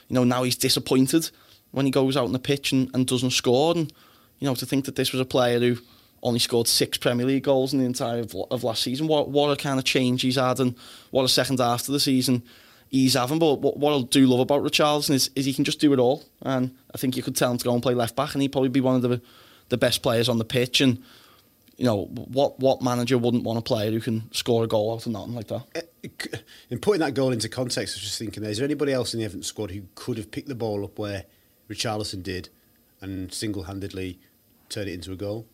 you 0.07 0.13
know, 0.13 0.23
now 0.23 0.43
he's 0.43 0.55
disappointed 0.55 1.29
when 1.71 1.85
he 1.85 1.91
goes 1.91 2.15
out 2.15 2.25
on 2.25 2.33
the 2.33 2.39
pitch 2.39 2.71
and, 2.71 2.89
and 2.93 3.07
doesn't 3.07 3.31
score. 3.31 3.75
And, 3.75 3.91
you 4.39 4.47
know, 4.47 4.55
to 4.55 4.65
think 4.65 4.85
that 4.85 4.95
this 4.95 5.11
was 5.11 5.19
a 5.19 5.25
player 5.25 5.59
who 5.59 5.77
only 6.21 6.39
scored 6.39 6.67
six 6.67 6.97
Premier 6.97 7.25
League 7.25 7.43
goals 7.43 7.73
in 7.73 7.79
the 7.79 7.85
entire 7.85 8.19
of, 8.19 8.35
of 8.51 8.63
last 8.63 8.83
season, 8.83 9.07
what, 9.07 9.29
what 9.29 9.49
a 9.49 9.61
kind 9.61 9.79
of 9.79 9.85
change 9.85 10.21
he's 10.21 10.35
had 10.35 10.59
and 10.59 10.75
what 11.11 11.23
a 11.23 11.29
second 11.29 11.59
half 11.59 11.83
to 11.83 11.91
the 11.91 11.99
season 11.99 12.43
he's 12.89 13.15
having. 13.15 13.39
But 13.39 13.59
what, 13.59 13.77
what 13.77 13.97
I 13.97 14.03
do 14.03 14.27
love 14.27 14.39
about 14.39 14.63
Richarlison 14.63 15.11
is, 15.11 15.31
is 15.35 15.45
he 15.45 15.53
can 15.53 15.65
just 15.65 15.79
do 15.79 15.91
it 15.93 15.99
all. 15.99 16.23
And 16.43 16.75
I 16.93 16.97
think 16.99 17.17
you 17.17 17.23
could 17.23 17.35
tell 17.35 17.51
him 17.51 17.57
to 17.57 17.65
go 17.65 17.73
and 17.73 17.81
play 17.81 17.95
left 17.95 18.15
back 18.15 18.33
and 18.33 18.41
he'd 18.41 18.51
probably 18.51 18.69
be 18.69 18.81
one 18.81 18.95
of 18.95 19.01
the, 19.01 19.19
the 19.73 19.77
best 19.77 20.03
players 20.03 20.29
on 20.29 20.37
the 20.37 20.45
pitch. 20.45 20.81
And, 20.81 21.01
you 21.77 21.85
know, 21.85 22.05
what 22.05 22.59
what 22.59 22.83
manager 22.83 23.17
wouldn't 23.17 23.43
want 23.43 23.57
a 23.57 23.61
player 23.63 23.89
who 23.89 23.99
can 23.99 24.31
score 24.31 24.63
a 24.63 24.67
goal 24.67 24.93
out 24.93 25.07
of 25.07 25.11
nothing 25.11 25.33
like 25.33 25.47
that? 25.47 25.65
Uh, 25.75 26.37
in 26.69 26.77
putting 26.77 26.99
that 26.99 27.15
goal 27.15 27.31
into 27.31 27.49
context, 27.49 27.95
I 27.95 27.97
was 27.97 28.03
just 28.03 28.19
thinking, 28.19 28.43
is 28.43 28.57
there 28.57 28.65
anybody 28.65 28.93
else 28.93 29.15
in 29.15 29.19
the 29.19 29.25
Everton 29.25 29.41
squad 29.41 29.71
who 29.71 29.81
could 29.95 30.17
have 30.17 30.29
picked 30.29 30.47
the 30.47 30.53
ball 30.53 30.85
up 30.85 30.99
where 30.99 31.25
Richarlison 31.69 32.21
did 32.21 32.49
and 33.01 33.33
single 33.33 33.63
handedly 33.63 34.19
turn 34.69 34.87
it 34.87 34.93
into 34.93 35.11
a 35.11 35.15
goal. 35.15 35.47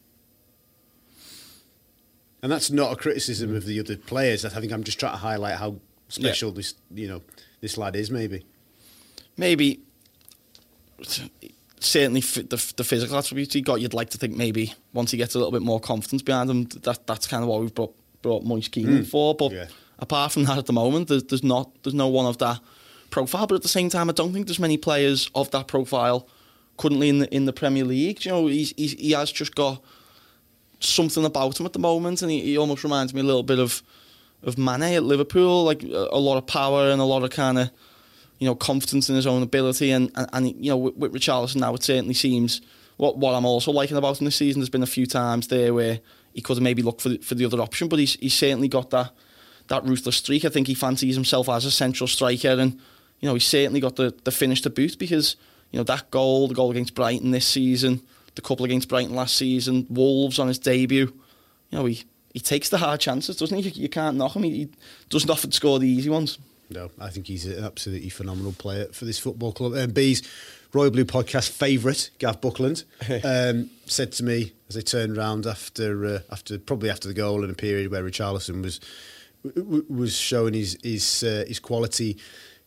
And 2.44 2.51
that's 2.51 2.69
not 2.69 2.92
a 2.92 2.95
criticism 2.98 3.56
of 3.56 3.66
the 3.66 3.80
other 3.80 3.95
players. 3.95 4.44
I 4.44 4.50
think 4.50 4.74
I'm 4.74 4.83
just 4.83 5.00
trying 5.00 5.13
to 5.13 5.18
highlight 5.18 5.56
how 5.56 5.77
special 6.10 6.50
yeah. 6.50 6.56
this 6.56 6.74
you 6.94 7.07
know 7.07 7.21
this 7.62 7.77
lad 7.77 7.95
is. 7.95 8.12
Maybe, 8.12 8.45
maybe 9.38 9.81
certainly 11.80 12.22
the, 12.22 12.74
the 12.76 12.84
physical 12.84 13.18
attributes 13.18 13.54
he 13.54 13.62
got. 13.62 13.81
You'd 13.81 13.94
like 13.94 14.10
to 14.12 14.18
think 14.18 14.36
maybe 14.36 14.74
once 14.94 15.12
he 15.12 15.18
gets 15.18 15.36
a 15.36 15.38
little 15.38 15.52
bit 15.52 15.62
more 15.62 15.80
confidence 15.80 16.22
behind 16.22 16.50
him, 16.50 16.66
that 16.84 17.06
that's 17.08 17.28
kind 17.28 17.44
of 17.44 17.50
what 17.50 17.62
we've 17.62 17.74
brought 17.74 17.96
brought 18.22 18.44
Moise 18.44 18.68
Kean 18.68 18.88
mm. 18.88 19.08
for. 19.08 19.36
But 19.36 19.52
yeah. 19.52 19.68
apart 20.00 20.31
from 20.31 20.44
that, 20.46 20.58
at 20.58 20.66
the 20.66 20.74
moment, 20.74 21.08
there's, 21.08 21.24
there's 21.24 21.44
not 21.44 21.72
there's 21.84 21.94
no 21.94 22.08
one 22.08 22.26
of 22.26 22.38
that 22.40 22.60
profile, 23.10 23.48
but 23.48 23.56
at 23.56 23.62
the 23.62 23.68
same 23.68 23.90
time, 23.90 24.10
I 24.10 24.14
don't 24.14 24.34
think 24.34 24.48
there's 24.48 24.60
many 24.60 24.78
players 24.78 25.30
of 25.34 25.50
that 25.52 25.68
profile 25.68 26.28
currently 26.78 27.10
in 27.10 27.20
the 27.20 27.34
in 27.34 27.46
the 27.46 27.54
Premier 27.54 27.86
League. 27.86 28.26
You 28.26 28.31
know, 28.31 28.48
he's, 28.48 28.74
he's 28.78 28.94
he 28.94 29.12
has 29.12 29.31
just 29.31 29.56
got 29.56 29.81
something 30.80 31.26
about 31.26 31.60
him 31.60 31.66
at 31.66 31.74
the 31.74 31.80
moment, 31.80 32.22
and 32.22 32.31
he, 32.31 32.42
he 32.42 32.58
almost 32.58 32.84
reminds 32.84 33.14
me 33.14 33.22
a 33.22 33.26
little 33.26 33.44
bit 33.44 33.60
of 33.60 33.81
of 34.44 34.58
Mane 34.58 34.84
at 34.84 35.04
Liverpool, 35.04 35.64
like 35.64 35.84
a, 35.84 36.10
a 36.12 36.20
lot 36.20 36.38
of 36.38 36.48
power 36.48 36.90
and 36.92 37.02
a 37.02 37.06
lot 37.06 37.24
of 37.24 37.30
kind 37.30 37.60
of 37.60 37.72
you 38.39 38.47
know 38.47 38.56
confidence 38.56 39.09
in 39.09 39.15
his 39.15 39.27
own 39.27 39.44
ability, 39.44 39.91
and 39.91 40.12
and, 40.15 40.30
and 40.33 40.47
you 40.65 40.71
know 40.71 40.77
with, 40.77 40.95
with 40.95 41.13
Richarlison 41.13 41.57
now, 41.57 41.74
it 41.75 41.83
certainly 41.83 42.13
seems 42.13 42.62
what 42.97 43.18
what 43.18 43.36
I'm 43.36 43.45
also 43.45 43.71
liking 43.71 43.97
about 43.97 44.19
him 44.19 44.25
this 44.25 44.36
season. 44.36 44.62
There's 44.62 44.69
been 44.69 44.83
a 44.83 44.88
few 44.88 45.06
times 45.06 45.47
there 45.47 45.74
where 45.74 46.00
he 46.33 46.41
could 46.41 46.57
have 46.57 46.63
maybe 46.63 46.81
looked 46.81 47.01
for 47.01 47.09
the, 47.09 47.18
for 47.18 47.36
the 47.36 47.45
other 47.45 47.62
option, 47.62 47.88
but 47.88 48.00
he's 48.00 48.15
he's 48.15 48.33
certainly 48.33 48.68
got 48.68 48.89
that 48.89 49.12
that 49.68 49.86
ruthless 49.86 50.18
streak. 50.18 50.45
I 50.45 50.50
think 50.50 50.68
he 50.68 50.74
fancies 50.74 51.15
himself 51.15 51.47
as 51.50 51.65
a 51.65 51.71
central 51.71 52.07
striker, 52.07 52.50
and 52.50 52.80
you 53.19 53.27
know, 53.27 53.33
he's 53.33 53.47
certainly 53.47 53.80
got 53.80 53.95
the, 53.95 54.15
the 54.24 54.31
finish 54.31 54.62
to 54.62 54.69
boot 54.69 54.97
because, 54.97 55.35
you 55.71 55.80
know, 55.80 55.83
that 55.83 56.09
goal, 56.12 56.47
the 56.47 56.53
goal 56.53 56.71
against 56.71 56.95
Brighton 56.95 57.31
this 57.31 57.47
season, 57.47 58.01
the 58.35 58.42
couple 58.42 58.66
against 58.66 58.87
Brighton 58.87 59.16
last 59.16 59.35
season, 59.35 59.85
Wolves 59.90 60.40
on 60.40 60.47
his 60.47 60.59
debut, 60.59 61.14
you 61.69 61.78
know, 61.78 61.85
he, 61.85 62.04
he 62.33 62.40
takes 62.40 62.69
the 62.69 62.78
hard 62.78 62.99
chances, 62.99 63.35
doesn't 63.35 63.57
he? 63.57 63.69
You, 63.69 63.83
you 63.83 63.90
can't 63.90 64.18
knock 64.18 64.35
him. 64.35 64.44
He, 64.44 64.52
he 64.52 64.69
doesn't 65.09 65.30
often 65.30 65.52
score 65.52 65.80
the 65.80 65.90
easy 65.90 66.09
ones. 66.09 66.37
No, 66.69 66.92
I 66.99 67.09
think 67.09 67.28
he's 67.28 67.45
an 67.45 67.64
absolutely 67.64 68.09
phenomenal 68.09 68.54
player 68.54 68.85
for 68.92 69.06
this 69.06 69.18
football 69.19 69.52
club. 69.52 69.73
Um, 69.73 69.92
B's 69.92 70.21
Royal 70.71 70.92
Blue 70.92 71.06
podcast 71.06 71.49
favourite, 71.49 72.11
Gav 72.19 72.42
Buckland, 72.42 72.83
um, 73.23 73.71
said 73.85 74.11
to 74.14 74.23
me 74.23 74.54
as 74.69 74.78
I 74.78 74.81
turned 74.81 75.18
around 75.18 75.47
after 75.47 76.06
uh, 76.06 76.19
after 76.31 76.59
probably 76.59 76.90
after 76.90 77.07
the 77.07 77.14
goal 77.14 77.44
in 77.44 77.49
a 77.49 77.56
period 77.56 77.92
where 77.92 78.04
Richarlison 78.04 78.61
was 78.61 78.80
was 79.90 80.16
showing 80.16 80.54
his 80.54 80.78
his 80.83 81.23
uh, 81.23 81.45
his 81.47 81.59
quality 81.59 82.18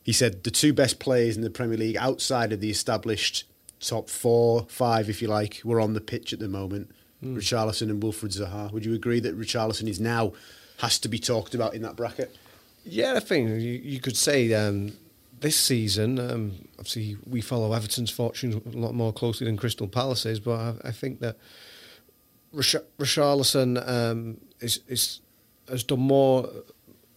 he 0.03 0.13
said 0.13 0.45
the 0.45 0.51
two 0.51 0.73
best 0.73 0.99
players 0.99 1.37
in 1.37 1.43
the 1.43 1.51
Premier 1.51 1.79
League 1.79 1.97
outside 1.97 2.53
of 2.53 2.61
the 2.61 2.71
established 2.71 3.45
top 3.81 4.09
four, 4.09 4.67
five, 4.69 5.09
if 5.09 5.23
you 5.23 5.29
like, 5.29 5.61
were 5.65 5.81
on 5.81 5.95
the 5.95 6.01
pitch 6.01 6.33
at 6.33 6.39
the 6.39 6.49
moment. 6.49 6.91
Mm. 7.23 7.37
Richarlison 7.37 7.91
and 7.91 8.03
Wilfried 8.03 8.37
Zaha. 8.37 8.73
Would 8.73 8.85
you 8.85 8.95
agree 8.95 9.21
that 9.21 9.39
Richarlison 9.39 9.89
is 9.89 10.01
now 10.01 10.33
has 10.79 10.99
to 11.01 11.09
be 11.09 11.19
talked 11.19 11.55
about 11.55 11.75
in 11.75 11.83
that 11.83 11.97
bracket? 11.97 12.37
Yeah, 12.85 13.15
I 13.17 13.21
think 13.21 13.49
you, 13.49 13.81
you 13.83 14.01
could 14.01 14.17
say 14.17 14.53
um, 14.55 14.93
this 15.41 15.57
season. 15.57 16.19
Um, 16.19 16.69
obviously, 16.79 17.17
we 17.27 17.41
follow 17.41 17.73
Everton's 17.73 18.11
fortunes 18.11 18.55
a 18.55 18.79
lot 18.79 18.95
more 18.95 19.13
closely 19.13 19.47
than 19.47 19.57
Crystal 19.57 19.89
Palace's, 19.89 20.41
but 20.41 20.59
I, 20.59 20.75
I 20.89 20.91
think 20.93 21.21
that 21.21 21.37
Richarlison 22.55 23.89
um, 23.89 24.39
is, 24.61 24.81
is 24.89 25.21
has 25.69 25.85
done 25.85 26.01
more 26.01 26.49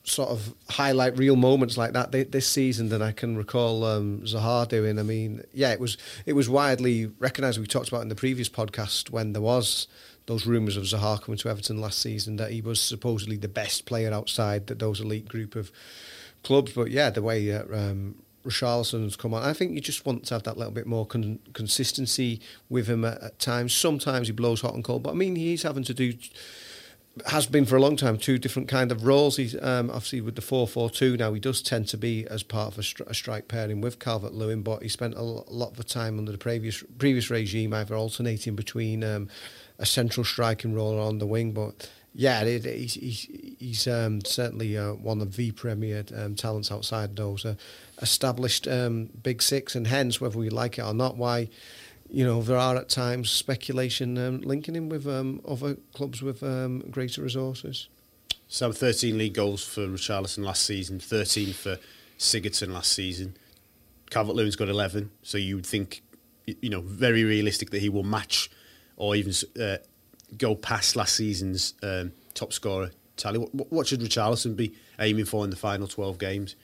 sort 0.03 0.29
of 0.29 0.53
highlight 0.69 1.17
real 1.17 1.35
moments 1.35 1.77
like 1.77 1.93
that 1.93 2.11
this 2.11 2.47
season 2.47 2.89
than 2.89 3.01
I 3.01 3.11
can 3.11 3.35
recall 3.35 3.83
um, 3.83 4.21
Zaha 4.21 4.67
doing. 4.67 4.99
I 4.99 5.03
mean, 5.03 5.43
yeah, 5.53 5.71
it 5.71 5.79
was 5.79 5.97
it 6.25 6.33
was 6.33 6.47
widely 6.47 7.07
recognised. 7.19 7.59
We 7.59 7.67
talked 7.67 7.89
about 7.89 8.01
in 8.01 8.09
the 8.09 8.15
previous 8.15 8.49
podcast 8.49 9.09
when 9.09 9.33
there 9.33 9.41
was 9.41 9.87
those 10.25 10.45
rumours 10.45 10.77
of 10.77 10.83
Zaha 10.83 11.21
coming 11.21 11.37
to 11.39 11.49
Everton 11.49 11.79
last 11.79 11.99
season 11.99 12.37
that 12.37 12.51
he 12.51 12.61
was 12.61 12.81
supposedly 12.81 13.37
the 13.37 13.47
best 13.47 13.85
player 13.85 14.11
outside 14.11 14.67
that 14.67 14.79
those 14.79 14.99
elite 14.99 15.27
group 15.27 15.55
of 15.55 15.71
clubs. 16.43 16.73
But 16.73 16.91
yeah, 16.91 17.09
the 17.09 17.21
way 17.21 17.51
uh, 17.51 17.63
um, 17.71 18.15
Richarlison's 18.43 19.15
come 19.15 19.33
on, 19.33 19.43
I 19.43 19.53
think 19.53 19.73
you 19.73 19.81
just 19.81 20.05
want 20.05 20.25
to 20.25 20.33
have 20.33 20.43
that 20.43 20.57
little 20.57 20.73
bit 20.73 20.87
more 20.87 21.05
con- 21.05 21.39
consistency 21.53 22.41
with 22.69 22.87
him 22.87 23.05
at, 23.05 23.21
at 23.21 23.39
times. 23.39 23.75
Sometimes 23.75 24.27
he 24.27 24.33
blows 24.33 24.61
hot 24.61 24.73
and 24.73 24.83
cold, 24.83 25.03
but 25.03 25.11
I 25.11 25.15
mean, 25.15 25.35
he's 25.35 25.63
having 25.63 25.83
to 25.83 25.93
do 25.93 26.13
has 27.27 27.45
been 27.45 27.65
for 27.65 27.77
a 27.77 27.81
long 27.81 27.95
time 27.95 28.17
two 28.17 28.37
different 28.37 28.67
kind 28.67 28.91
of 28.91 29.05
roles. 29.05 29.37
He's 29.37 29.55
um, 29.61 29.89
obviously 29.89 30.21
with 30.21 30.35
the 30.35 30.41
four 30.41 30.67
four 30.67 30.89
two 30.89 31.15
now. 31.15 31.33
He 31.33 31.39
does 31.39 31.61
tend 31.61 31.87
to 31.89 31.97
be 31.97 32.27
as 32.27 32.43
part 32.43 32.73
of 32.73 32.79
a, 32.79 32.81
stri- 32.81 33.07
a 33.07 33.13
strike 33.13 33.47
pairing 33.47 33.79
with 33.79 33.99
Calvert 33.99 34.33
Lewin, 34.33 34.63
but 34.63 34.83
he 34.83 34.89
spent 34.89 35.15
a, 35.15 35.21
lot 35.21 35.71
of 35.71 35.77
the 35.77 35.83
time 35.83 36.19
under 36.19 36.31
the 36.31 36.37
previous 36.37 36.83
previous 36.97 37.29
regime 37.29 37.73
either 37.73 37.95
alternating 37.95 38.55
between 38.55 39.03
um, 39.03 39.29
a 39.79 39.85
central 39.85 40.23
striking 40.23 40.73
role 40.73 40.99
on 40.99 41.19
the 41.19 41.25
wing. 41.25 41.51
But 41.51 41.89
yeah, 42.13 42.41
it, 42.41 42.65
it, 42.65 42.91
he's 42.91 43.27
he's, 43.59 43.87
um, 43.87 44.23
certainly 44.23 44.77
uh, 44.77 44.93
one 44.93 45.21
of 45.21 45.35
the 45.35 45.51
premier 45.51 46.05
um, 46.15 46.35
talents 46.35 46.71
outside 46.71 47.15
those 47.15 47.45
uh, 47.45 47.55
established 48.01 48.67
um, 48.67 49.09
big 49.21 49.41
six, 49.41 49.75
and 49.75 49.87
hence 49.87 50.21
whether 50.21 50.37
we 50.37 50.49
like 50.49 50.77
it 50.77 50.83
or 50.83 50.93
not, 50.93 51.17
why 51.17 51.49
you 52.09 52.23
know, 52.23 52.41
there 52.41 52.57
are 52.57 52.75
at 52.77 52.89
times 52.89 53.29
speculation 53.29 54.17
um, 54.17 54.41
linking 54.41 54.75
him 54.75 54.89
with 54.89 55.07
um, 55.07 55.41
other 55.47 55.75
clubs 55.93 56.21
with 56.21 56.43
um, 56.43 56.79
greater 56.91 57.21
resources. 57.21 57.87
So 58.47 58.71
13 58.71 59.17
league 59.17 59.33
goals 59.33 59.65
for 59.65 59.81
Richarlison 59.87 60.45
last 60.45 60.65
season, 60.65 60.99
13 60.99 61.53
for 61.53 61.77
Sigurdsson 62.17 62.71
last 62.71 62.91
season. 62.91 63.35
Calvert-Lewin's 64.11 64.55
got 64.55 64.69
11, 64.69 65.09
so 65.23 65.37
you 65.37 65.55
would 65.55 65.65
think, 65.65 66.03
you 66.45 66.69
know, 66.69 66.81
very 66.81 67.23
realistic 67.23 67.71
that 67.71 67.79
he 67.81 67.89
will 67.89 68.03
match 68.03 68.51
or 68.97 69.15
even 69.15 69.33
uh, 69.61 69.77
go 70.37 70.55
past 70.55 70.95
last 70.95 71.15
season's 71.15 71.73
um, 71.83 72.11
top 72.33 72.53
scorer 72.53 72.91
tally. 73.17 73.39
What, 73.39 73.71
what 73.71 73.87
should 73.87 74.01
Richarlison 74.01 74.55
be 74.55 74.73
aiming 74.99 75.25
for 75.25 75.43
in 75.43 75.49
the 75.49 75.55
final 75.55 75.87
12 75.87 76.17
games? 76.17 76.55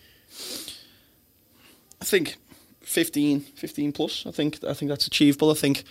I 2.01 2.05
think 2.05 2.37
15, 2.81 3.41
15 3.41 3.91
plus. 3.91 4.25
I 4.25 4.31
think 4.31 4.63
I 4.63 4.73
think 4.73 4.89
that's 4.89 5.07
achievable. 5.07 5.51
I 5.51 5.55
think 5.55 5.83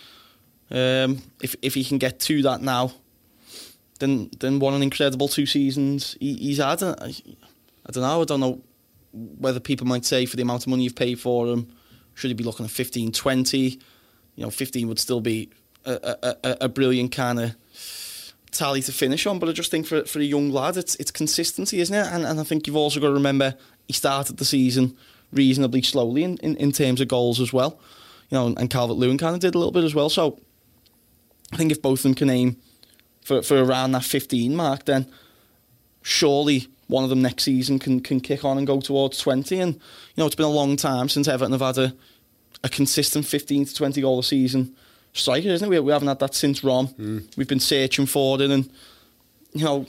um, 0.70 1.22
if 1.42 1.54
if 1.62 1.74
he 1.74 1.84
can 1.84 1.98
get 1.98 2.18
to 2.20 2.42
that 2.42 2.62
now, 2.62 2.92
then 3.98 4.30
then 4.38 4.58
what 4.58 4.74
an 4.74 4.82
incredible 4.82 5.28
two 5.28 5.46
seasons 5.46 6.16
he, 6.20 6.34
he's 6.34 6.58
had. 6.58 6.82
I, 6.82 7.14
I 7.86 7.92
don't 7.92 8.02
know. 8.02 8.22
I 8.22 8.24
don't 8.24 8.40
know 8.40 8.60
whether 9.12 9.60
people 9.60 9.86
might 9.86 10.04
say 10.04 10.26
for 10.26 10.36
the 10.36 10.42
amount 10.42 10.62
of 10.62 10.68
money 10.68 10.84
you've 10.84 10.94
paid 10.94 11.18
for 11.18 11.46
him, 11.48 11.68
should 12.14 12.28
he 12.28 12.34
be 12.34 12.44
looking 12.44 12.64
at 12.64 12.70
15, 12.70 13.10
20? 13.10 13.58
You 14.36 14.44
know, 14.44 14.50
15 14.50 14.86
would 14.88 14.98
still 14.98 15.20
be 15.20 15.50
a, 15.84 16.36
a, 16.44 16.56
a 16.62 16.68
brilliant 16.68 17.12
kind 17.12 17.40
of 17.40 17.56
tally 18.50 18.82
to 18.82 18.92
finish 18.92 19.26
on. 19.26 19.38
But 19.38 19.48
I 19.48 19.52
just 19.52 19.70
think 19.70 19.86
for 19.86 20.04
for 20.04 20.18
a 20.18 20.24
young 20.24 20.50
lad, 20.50 20.76
it's 20.76 20.94
it's 20.96 21.10
consistency, 21.10 21.80
isn't 21.80 21.94
it? 21.94 22.06
And 22.06 22.24
and 22.24 22.40
I 22.40 22.44
think 22.44 22.66
you've 22.66 22.76
also 22.76 23.00
got 23.00 23.08
to 23.08 23.14
remember 23.14 23.54
he 23.86 23.92
started 23.92 24.36
the 24.36 24.44
season 24.44 24.96
reasonably 25.32 25.82
slowly 25.82 26.24
in, 26.24 26.36
in, 26.38 26.56
in 26.56 26.72
terms 26.72 27.00
of 27.00 27.08
goals 27.08 27.40
as 27.40 27.52
well. 27.52 27.78
You 28.30 28.38
know, 28.38 28.46
and 28.56 28.70
Calvert 28.70 28.96
Lewin 28.96 29.18
kind 29.18 29.34
of 29.34 29.40
did 29.40 29.54
a 29.54 29.58
little 29.58 29.72
bit 29.72 29.84
as 29.84 29.94
well. 29.94 30.08
So 30.08 30.38
I 31.52 31.56
think 31.56 31.72
if 31.72 31.82
both 31.82 32.00
of 32.00 32.02
them 32.04 32.14
can 32.14 32.30
aim 32.30 32.56
for, 33.22 33.42
for 33.42 33.62
around 33.62 33.92
that 33.92 34.04
15 34.04 34.54
mark, 34.54 34.84
then 34.84 35.06
surely 36.02 36.68
one 36.86 37.04
of 37.04 37.10
them 37.10 37.22
next 37.22 37.44
season 37.44 37.78
can 37.78 38.00
can 38.00 38.20
kick 38.20 38.44
on 38.44 38.58
and 38.58 38.66
go 38.66 38.80
towards 38.80 39.18
20. 39.18 39.58
And, 39.58 39.74
you 39.74 39.80
know, 40.16 40.26
it's 40.26 40.36
been 40.36 40.46
a 40.46 40.50
long 40.50 40.76
time 40.76 41.08
since 41.08 41.28
Everton 41.28 41.52
have 41.52 41.76
had 41.76 41.78
a, 41.78 41.94
a 42.62 42.68
consistent 42.68 43.26
15 43.26 43.66
to 43.66 43.74
20 43.74 44.00
goal 44.00 44.18
a 44.18 44.24
season 44.24 44.74
striker, 45.12 45.48
isn't 45.48 45.66
it? 45.66 45.70
We, 45.70 45.80
we 45.80 45.92
haven't 45.92 46.08
had 46.08 46.18
that 46.20 46.34
since 46.34 46.62
Rom. 46.62 46.88
Mm. 46.88 47.36
We've 47.36 47.48
been 47.48 47.60
searching 47.60 48.06
for 48.06 48.40
it. 48.40 48.50
And, 48.50 48.70
you 49.52 49.64
know, 49.64 49.86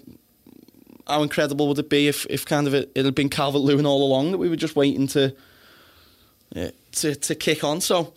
how 1.07 1.23
incredible 1.23 1.67
would 1.67 1.79
it 1.79 1.89
be 1.89 2.07
if, 2.07 2.25
if 2.29 2.45
kind 2.45 2.67
of 2.67 2.73
it, 2.73 2.91
it 2.95 3.05
had 3.05 3.15
been 3.15 3.29
Calvert 3.29 3.61
Lewin 3.61 3.85
all 3.85 4.03
along 4.05 4.31
that 4.31 4.37
we 4.37 4.49
were 4.49 4.55
just 4.55 4.75
waiting 4.75 5.07
to 5.07 5.35
yeah, 6.53 6.71
to 6.93 7.15
to 7.15 7.35
kick 7.35 7.63
on. 7.63 7.81
So 7.81 8.13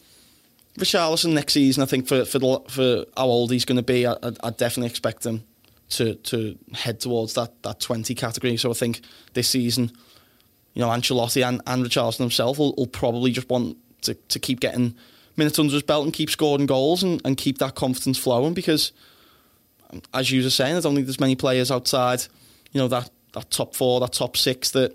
Richarlison 0.79 1.33
next 1.33 1.53
season, 1.53 1.83
I 1.83 1.87
think 1.87 2.09
for 2.09 2.25
for 2.25 2.39
the, 2.39 2.61
for 2.69 3.05
how 3.17 3.27
old 3.27 3.51
he's 3.53 3.65
going 3.65 3.77
to 3.77 3.83
be, 3.83 4.07
I, 4.07 4.17
I 4.23 4.51
definitely 4.51 4.89
expect 4.89 5.25
him 5.25 5.45
to 5.91 6.15
to 6.15 6.59
head 6.73 7.01
towards 7.01 7.35
that 7.35 7.63
that 7.63 7.81
twenty 7.81 8.15
category. 8.15 8.57
So 8.57 8.71
I 8.71 8.75
think 8.75 9.01
this 9.35 9.49
season, 9.49 9.93
you 10.75 10.83
know, 10.83 10.89
Ancelotti 10.89 11.47
and, 11.47 11.61
and 11.67 11.85
Richarlison 11.85 12.19
himself 12.19 12.59
will, 12.59 12.75
will 12.77 12.87
probably 12.87 13.31
just 13.31 13.49
want 13.49 13.77
to, 14.03 14.15
to 14.15 14.39
keep 14.39 14.61
getting 14.61 14.95
minutes 15.37 15.59
under 15.59 15.73
his 15.73 15.83
belt 15.83 16.05
and 16.05 16.13
keep 16.13 16.31
scoring 16.31 16.67
goals 16.67 17.03
and, 17.03 17.21
and 17.25 17.37
keep 17.37 17.59
that 17.59 17.75
confidence 17.75 18.19
flowing 18.19 18.55
because, 18.55 18.93
as 20.13 20.31
you 20.31 20.43
were 20.43 20.51
saying, 20.51 20.77
I 20.77 20.81
don't 20.81 20.95
think 20.95 21.07
there's 21.07 21.21
many 21.21 21.37
players 21.37 21.71
outside 21.71 22.25
you 22.75 22.81
know 22.81 22.89
that 22.89 23.09
that 23.33 23.51
top 23.51 23.75
four, 23.75 24.01
that 24.01 24.13
top 24.13 24.37
six 24.37 24.71
that 24.73 24.95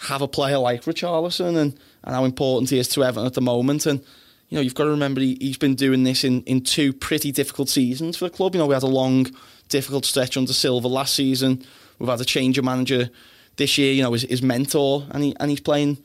have 0.00 0.20
a 0.20 0.28
player 0.28 0.58
like 0.58 0.82
Richarlison 0.82 1.56
and, 1.56 1.78
and 2.02 2.14
how 2.14 2.24
important 2.24 2.70
he 2.70 2.78
is 2.78 2.88
to 2.88 3.02
Everton 3.02 3.26
at 3.26 3.34
the 3.34 3.40
moment. 3.40 3.86
And 3.86 4.00
you 4.48 4.56
know 4.56 4.60
you've 4.60 4.74
got 4.74 4.84
to 4.84 4.90
remember 4.90 5.20
he, 5.20 5.38
he's 5.40 5.56
been 5.56 5.76
doing 5.76 6.02
this 6.02 6.24
in 6.24 6.42
in 6.42 6.60
two 6.60 6.92
pretty 6.92 7.32
difficult 7.32 7.70
seasons 7.70 8.18
for 8.18 8.26
the 8.26 8.30
club. 8.30 8.54
You 8.54 8.58
know 8.58 8.66
we 8.66 8.74
had 8.74 8.82
a 8.82 8.88
long, 8.88 9.26
difficult 9.68 10.04
stretch 10.04 10.36
under 10.36 10.52
Silva 10.52 10.88
last 10.88 11.14
season. 11.14 11.64
We've 11.98 12.10
had 12.10 12.20
a 12.20 12.24
change 12.24 12.58
of 12.58 12.64
manager 12.64 13.08
this 13.56 13.78
year. 13.78 13.92
You 13.92 14.02
know 14.02 14.12
his, 14.12 14.22
his 14.22 14.42
mentor, 14.42 15.06
and 15.10 15.24
he 15.24 15.36
and 15.38 15.50
he's 15.50 15.60
playing. 15.60 15.98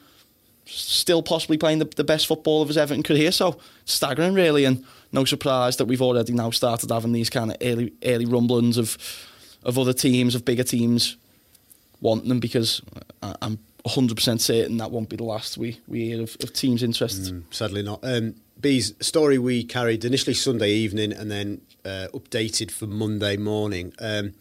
Still 0.70 1.24
possibly 1.24 1.58
playing 1.58 1.80
the, 1.80 1.86
the 1.86 2.04
best 2.04 2.28
football 2.28 2.62
of 2.62 2.68
his 2.68 2.78
Everton 2.78 3.04
career, 3.04 3.32
so 3.32 3.60
staggering 3.86 4.34
really, 4.34 4.66
and 4.66 4.86
no 5.12 5.26
surprise 5.26 5.78
that 5.78 5.86
we've 5.86 6.02
already 6.02 6.34
now 6.34 6.52
started 6.52 6.92
having 6.92 7.12
these 7.12 7.30
kind 7.30 7.52
of 7.52 7.58
early 7.62 7.94
early 8.06 8.26
rumblings 8.26 8.78
of 8.78 8.98
of 9.64 9.78
other 9.78 9.94
teams, 9.94 10.36
of 10.36 10.46
bigger 10.46 10.64
teams, 10.64 11.18
wanting 12.02 12.30
them 12.30 12.40
because 12.40 12.82
I'm 13.22 13.60
100% 13.86 14.40
certain 14.40 14.78
that 14.78 14.92
won't 14.92 15.10
be 15.10 15.16
the 15.16 15.24
last 15.24 15.58
we, 15.58 15.80
we 15.88 16.06
hear 16.06 16.22
of, 16.22 16.38
of 16.42 16.54
teams 16.54 16.84
interested. 16.84 17.34
Mm, 17.34 17.44
sadly 17.54 17.82
not. 17.82 18.00
Um, 18.04 18.36
Bees, 18.60 18.94
story 19.00 19.38
we 19.38 19.64
carried 19.64 20.04
initially 20.04 20.34
Sunday 20.34 20.72
evening 20.72 21.14
and 21.14 21.32
then 21.32 21.62
uh, 21.86 22.08
updated 22.14 22.72
for 22.72 22.88
Monday 22.88 23.38
morning. 23.38 23.94
Um, 24.00 24.34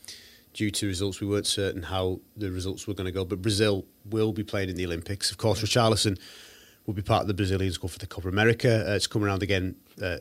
due 0.59 0.73
to 0.73 0.89
results, 0.89 1.21
we 1.21 1.27
weren't 1.27 1.47
certain 1.47 1.85
how 1.85 2.19
the 2.37 2.51
results 2.51 2.89
were 2.89 2.93
going 2.93 3.05
to 3.05 3.13
go, 3.13 3.25
but 3.25 3.41
Brazil 3.41 3.85
will 4.11 4.33
be 4.33 4.43
playing 4.43 4.69
in 4.69 4.75
the 4.75 4.85
Olympics. 4.85 5.31
Of 5.31 5.39
course, 5.39 5.63
Richarlison 5.63 6.19
will 6.85 6.95
be 6.95 7.03
part 7.03 7.23
of 7.23 7.29
the 7.29 7.35
Brazilian 7.35 7.73
squad 7.73 7.93
for 7.93 8.01
the 8.01 8.09
Copa 8.09 8.29
America. 8.29 8.85
Uh, 8.85 8.97
it's 8.97 9.07
come 9.07 9.23
around 9.23 9.45
again. 9.45 9.77
Uh, 10.03 10.19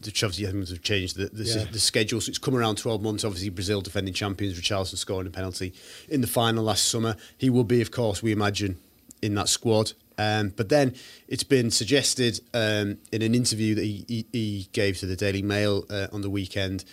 the 0.00 0.10
Chelsea 0.10 0.44
have 0.44 0.82
changed 0.82 1.16
the, 1.16 1.26
the, 1.26 1.44
yeah. 1.44 1.64
the, 1.70 1.78
schedule, 1.78 2.20
so 2.20 2.28
it's 2.28 2.38
come 2.38 2.56
around 2.56 2.74
12 2.74 3.00
months. 3.02 3.24
Obviously, 3.24 3.50
Brazil 3.50 3.80
defending 3.80 4.12
champions, 4.12 4.60
Richarlison 4.60 4.96
scoring 4.96 5.28
a 5.28 5.30
penalty 5.30 5.72
in 6.08 6.22
the 6.22 6.26
final 6.26 6.64
last 6.64 6.88
summer. 6.88 7.14
He 7.36 7.48
will 7.48 7.62
be, 7.62 7.80
of 7.80 7.92
course, 7.92 8.20
we 8.20 8.32
imagine, 8.32 8.78
in 9.22 9.36
that 9.36 9.48
squad. 9.48 9.92
Um, 10.18 10.48
but 10.56 10.70
then 10.70 10.96
it's 11.28 11.44
been 11.44 11.70
suggested 11.70 12.40
um, 12.52 12.98
in 13.12 13.22
an 13.22 13.32
interview 13.36 13.76
that 13.76 13.84
he, 13.84 14.04
he, 14.08 14.26
he, 14.32 14.68
gave 14.72 14.98
to 14.98 15.06
the 15.06 15.14
Daily 15.14 15.42
Mail 15.42 15.84
uh, 15.88 16.08
on 16.12 16.22
the 16.22 16.30
weekend 16.30 16.84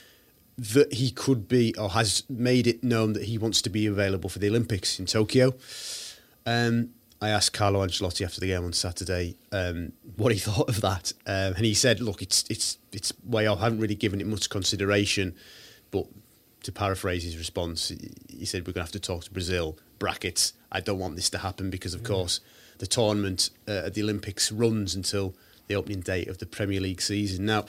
that 0.58 0.94
he 0.94 1.12
could 1.12 1.48
be, 1.48 1.76
or 1.78 1.90
has 1.90 2.24
made 2.30 2.68
it 2.68 2.84
known 2.84 3.14
that 3.14 3.24
he 3.24 3.38
wants 3.38 3.62
to 3.64 3.70
be 3.70 3.86
available 3.86 4.30
for 4.30 4.40
the 4.40 4.48
Olympics 4.48 5.00
in 5.00 5.06
Tokyo. 5.06 5.54
Um, 6.46 6.92
I 7.22 7.30
asked 7.30 7.54
Carlo 7.54 7.86
Ancelotti 7.86 8.24
after 8.24 8.40
the 8.40 8.48
game 8.48 8.64
on 8.64 8.74
Saturday 8.74 9.36
um, 9.52 9.94
what 10.16 10.32
he 10.32 10.40
thought 10.48 10.70
of 10.70 10.82
that, 10.82 11.14
um, 11.26 11.56
and 11.56 11.66
he 11.66 11.74
said, 11.74 12.00
"Look, 12.00 12.22
it's 12.22 12.46
it's 12.50 12.78
it's 12.92 13.14
way 13.24 13.48
off. 13.48 13.60
I 13.60 13.64
haven't 13.66 13.80
really 13.80 13.96
given 13.96 14.22
it 14.22 14.28
much 14.28 14.50
consideration, 14.50 15.36
but 15.92 16.08
to 16.64 16.72
paraphrase 16.72 17.24
his 17.24 17.38
response, 17.38 17.92
he 18.28 18.46
said 18.46 18.62
we're 18.62 18.74
going 18.74 18.86
to 18.86 18.92
have 18.92 18.92
to 18.92 19.00
talk 19.00 19.24
to 19.26 19.32
Brazil. 19.32 19.78
Brackets. 20.00 20.54
I 20.72 20.82
don't 20.82 21.00
want 21.00 21.16
this 21.16 21.30
to 21.30 21.38
happen 21.38 21.70
because, 21.70 21.94
of 21.94 22.02
mm. 22.02 22.08
course, 22.08 22.42
the 22.80 22.88
tournament 22.88 23.50
uh, 23.68 23.84
at 23.86 23.94
the 23.94 24.04
Olympics 24.04 24.52
runs 24.52 24.94
until 24.94 25.36
the 25.68 25.76
opening 25.76 26.02
date 26.02 26.28
of 26.28 26.40
the 26.40 26.46
Premier 26.46 26.82
League 26.82 27.02
season. 27.02 27.46
Now, 27.46 27.62
do 27.62 27.68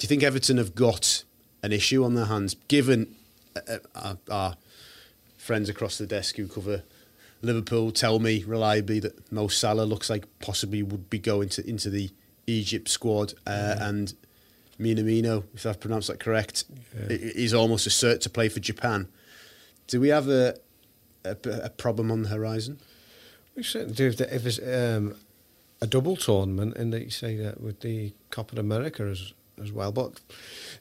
you 0.00 0.08
think 0.08 0.22
Everton 0.22 0.56
have 0.56 0.74
got 0.74 1.24
an 1.62 1.72
issue 1.72 2.04
on 2.04 2.14
their 2.14 2.26
hands, 2.26 2.54
given 2.68 3.14
uh, 3.56 3.78
uh 3.94 4.14
our 4.30 4.56
friends 5.36 5.68
across 5.68 5.98
the 5.98 6.06
desk 6.06 6.36
who 6.36 6.46
cover 6.46 6.82
Liverpool 7.42 7.90
tell 7.90 8.20
me 8.20 8.44
reliably 8.44 9.00
that 9.00 9.32
Mo 9.32 9.48
Salah 9.48 9.82
looks 9.82 10.08
like 10.08 10.26
possibly 10.38 10.82
would 10.82 11.10
be 11.10 11.18
going 11.18 11.48
to, 11.50 11.68
into 11.68 11.90
the 11.90 12.10
Egypt 12.46 12.88
squad, 12.88 13.34
uh, 13.46 13.74
yeah. 13.76 13.88
and 13.88 14.14
Minamino, 14.78 15.44
if 15.54 15.66
I've 15.66 15.80
pronounced 15.80 16.08
that 16.08 16.20
correct, 16.20 16.64
yeah. 16.94 17.06
is 17.08 17.52
almost 17.52 17.86
a 17.86 17.90
cert 17.90 18.20
to 18.20 18.30
play 18.30 18.48
for 18.48 18.60
Japan. 18.60 19.08
Do 19.86 20.00
we 20.00 20.08
have 20.08 20.28
a 20.28 20.56
a, 21.24 21.36
a 21.44 21.70
problem 21.70 22.10
on 22.10 22.22
the 22.22 22.28
horizon? 22.28 22.78
We 23.54 23.62
certainly 23.62 23.94
do. 23.94 24.06
If, 24.08 24.16
there's 24.16 24.58
um, 24.60 25.14
a 25.80 25.86
double 25.86 26.16
tournament, 26.16 26.76
and 26.76 26.92
that 26.92 27.02
you 27.02 27.10
say 27.10 27.36
that 27.36 27.60
with 27.60 27.80
the 27.80 28.12
Copa 28.30 28.58
America 28.58 29.02
as 29.04 29.32
as 29.62 29.72
well, 29.72 29.92
but 29.92 30.20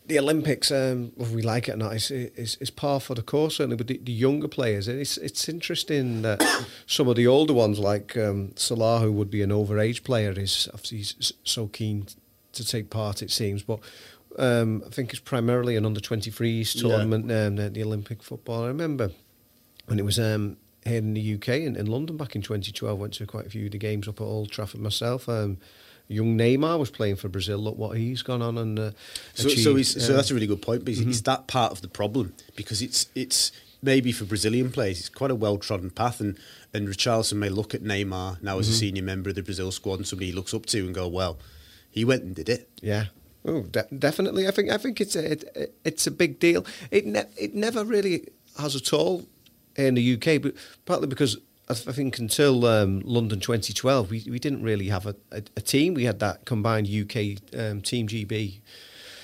the 0.05 0.19
Olympics, 0.19 0.71
um, 0.71 1.11
whether 1.15 1.35
we 1.35 1.41
like 1.41 1.69
it 1.69 1.73
or 1.73 1.77
not, 1.77 1.95
is 1.95 2.11
is, 2.11 2.57
is 2.59 2.69
par 2.69 2.99
for 2.99 3.15
the 3.15 3.21
course 3.21 3.57
certainly. 3.57 3.77
But 3.77 3.87
the, 3.87 3.99
the, 4.03 4.11
younger 4.11 4.47
players, 4.47 4.87
it's 4.87 5.17
it's 5.17 5.47
interesting 5.47 6.21
that 6.23 6.43
some 6.85 7.07
of 7.07 7.15
the 7.15 7.27
older 7.27 7.53
ones, 7.53 7.79
like 7.79 8.17
um, 8.17 8.53
Salah, 8.55 8.99
who 8.99 9.11
would 9.11 9.29
be 9.29 9.41
an 9.41 9.49
overage 9.49 10.03
player, 10.03 10.31
is 10.31 10.67
obviously 10.73 11.31
so 11.43 11.67
keen 11.67 12.07
to 12.53 12.65
take 12.65 12.89
part. 12.89 13.21
It 13.21 13.31
seems, 13.31 13.63
but 13.63 13.79
um, 14.37 14.83
I 14.85 14.89
think 14.89 15.11
it's 15.11 15.19
primarily 15.19 15.75
an 15.75 15.85
under 15.85 15.99
23s 15.99 16.79
tournament, 16.79 17.29
yeah. 17.29 17.45
um, 17.45 17.55
the, 17.57 17.69
the, 17.69 17.83
Olympic 17.83 18.23
football. 18.23 18.63
I 18.63 18.67
remember 18.67 19.11
when 19.87 19.99
it 19.99 20.05
was 20.05 20.19
um, 20.19 20.57
here 20.85 20.97
in 20.97 21.13
the 21.13 21.35
UK 21.35 21.49
in, 21.49 21.75
in 21.75 21.85
London 21.85 22.17
back 22.17 22.35
in 22.35 22.41
2012. 22.41 22.97
Went 22.97 23.13
to 23.15 23.25
quite 23.25 23.45
a 23.45 23.49
few 23.49 23.65
of 23.65 23.71
the 23.71 23.77
games 23.77 24.07
up 24.07 24.21
at 24.21 24.23
Old 24.23 24.51
Trafford 24.51 24.81
myself. 24.81 25.27
Um, 25.27 25.57
young 26.11 26.37
Neymar 26.37 26.77
was 26.79 26.89
playing 26.89 27.15
for 27.15 27.29
Brazil. 27.29 27.57
Look 27.59 27.77
what 27.77 27.97
he's 27.97 28.21
gone 28.21 28.41
on 28.41 28.57
and 28.57 28.77
uh, 28.79 28.91
So, 29.33 29.47
achieved. 29.47 29.63
so, 29.63 29.75
he's, 29.75 30.05
so 30.05 30.13
that's 30.13 30.29
a 30.31 30.33
really 30.33 30.47
good 30.47 30.61
point 30.61 30.83
because 30.85 31.01
it's 31.01 31.21
that 31.21 31.47
part 31.47 31.71
of 31.71 31.81
the 31.81 31.87
problem 31.87 32.33
because 32.55 32.81
it's 32.81 33.07
it's 33.15 33.51
maybe 33.81 34.11
for 34.11 34.25
Brazilian 34.25 34.71
players 34.71 34.99
it's 34.99 35.09
quite 35.09 35.31
a 35.31 35.35
well 35.35 35.57
trodden 35.57 35.89
path 35.89 36.19
and 36.19 36.37
and 36.73 36.87
Richarlison 36.87 37.33
may 37.37 37.49
look 37.49 37.73
at 37.73 37.81
Neymar 37.83 38.41
now 38.43 38.59
as 38.59 38.69
a 38.69 38.73
senior 38.73 39.03
member 39.03 39.29
of 39.29 39.35
the 39.35 39.43
Brazil 39.43 39.71
squad 39.71 39.95
and 39.99 40.07
somebody 40.07 40.27
he 40.27 40.31
looks 40.33 40.53
up 40.53 40.65
to 40.67 40.79
and 40.85 40.93
go 40.93 41.07
well 41.07 41.37
he 41.89 42.05
went 42.05 42.23
and 42.23 42.35
did 42.35 42.49
it 42.49 42.69
Yeah. 42.81 43.05
Oh, 43.43 43.63
de- 43.63 43.87
definitely. 43.97 44.47
I 44.47 44.51
think 44.51 44.69
I 44.69 44.77
think 44.77 45.01
it's 45.01 45.15
a 45.15 45.31
it, 45.31 45.73
it's 45.83 46.05
a 46.05 46.11
big 46.11 46.39
deal. 46.39 46.63
It 46.91 47.07
ne- 47.07 47.25
it 47.37 47.55
never 47.55 47.83
really 47.83 48.27
has 48.59 48.75
at 48.75 48.93
all 48.93 49.25
in 49.75 49.95
the 49.95 50.13
UK, 50.13 50.39
but 50.41 50.53
partly 50.85 51.07
because 51.07 51.37
I 51.69 51.73
th- 51.73 51.87
I 51.87 51.91
think 51.91 52.19
until 52.19 52.65
um, 52.65 53.01
London 53.05 53.39
2012, 53.39 54.09
we 54.09 54.23
we 54.29 54.39
didn't 54.39 54.63
really 54.63 54.89
have 54.89 55.05
a, 55.05 55.15
a, 55.31 55.43
a 55.57 55.61
team. 55.61 55.93
We 55.93 56.05
had 56.05 56.19
that 56.19 56.45
combined 56.45 56.87
UK 56.87 57.37
um, 57.57 57.81
team 57.81 58.07
GB 58.07 58.59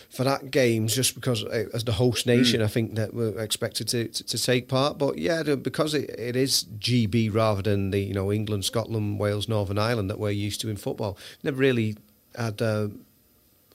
for 0.10 0.24
that 0.24 0.51
games 0.51 0.96
just 0.96 1.15
because 1.15 1.44
uh, 1.44 1.65
as 1.74 1.84
the 1.84 1.91
host 1.94 2.25
nation, 2.25 2.62
I 2.62 2.67
think 2.67 2.96
that 2.96 3.13
we're 3.13 3.38
expected 3.39 3.88
to, 3.89 4.08
to, 4.08 4.24
to 4.24 4.38
take 4.38 4.67
part. 4.67 4.98
But 4.98 5.17
yeah, 5.17 5.44
because 5.56 5.94
it, 5.94 6.10
it 6.12 6.36
is 6.36 6.63
GB 6.79 7.34
rather 7.34 7.62
than 7.62 7.91
the 7.91 8.00
you 8.00 8.13
know 8.13 8.32
England, 8.32 8.65
Scotland, 8.65 9.20
Wales, 9.20 9.48
Northern 9.48 9.77
Ireland 9.77 10.10
that 10.10 10.20
we're 10.20 10.32
used 10.32 10.62
to 10.62 10.70
in 10.70 10.77
football, 10.77 11.17
never 11.44 11.58
really 11.58 11.98
had. 12.36 12.62
Uh, 12.62 12.89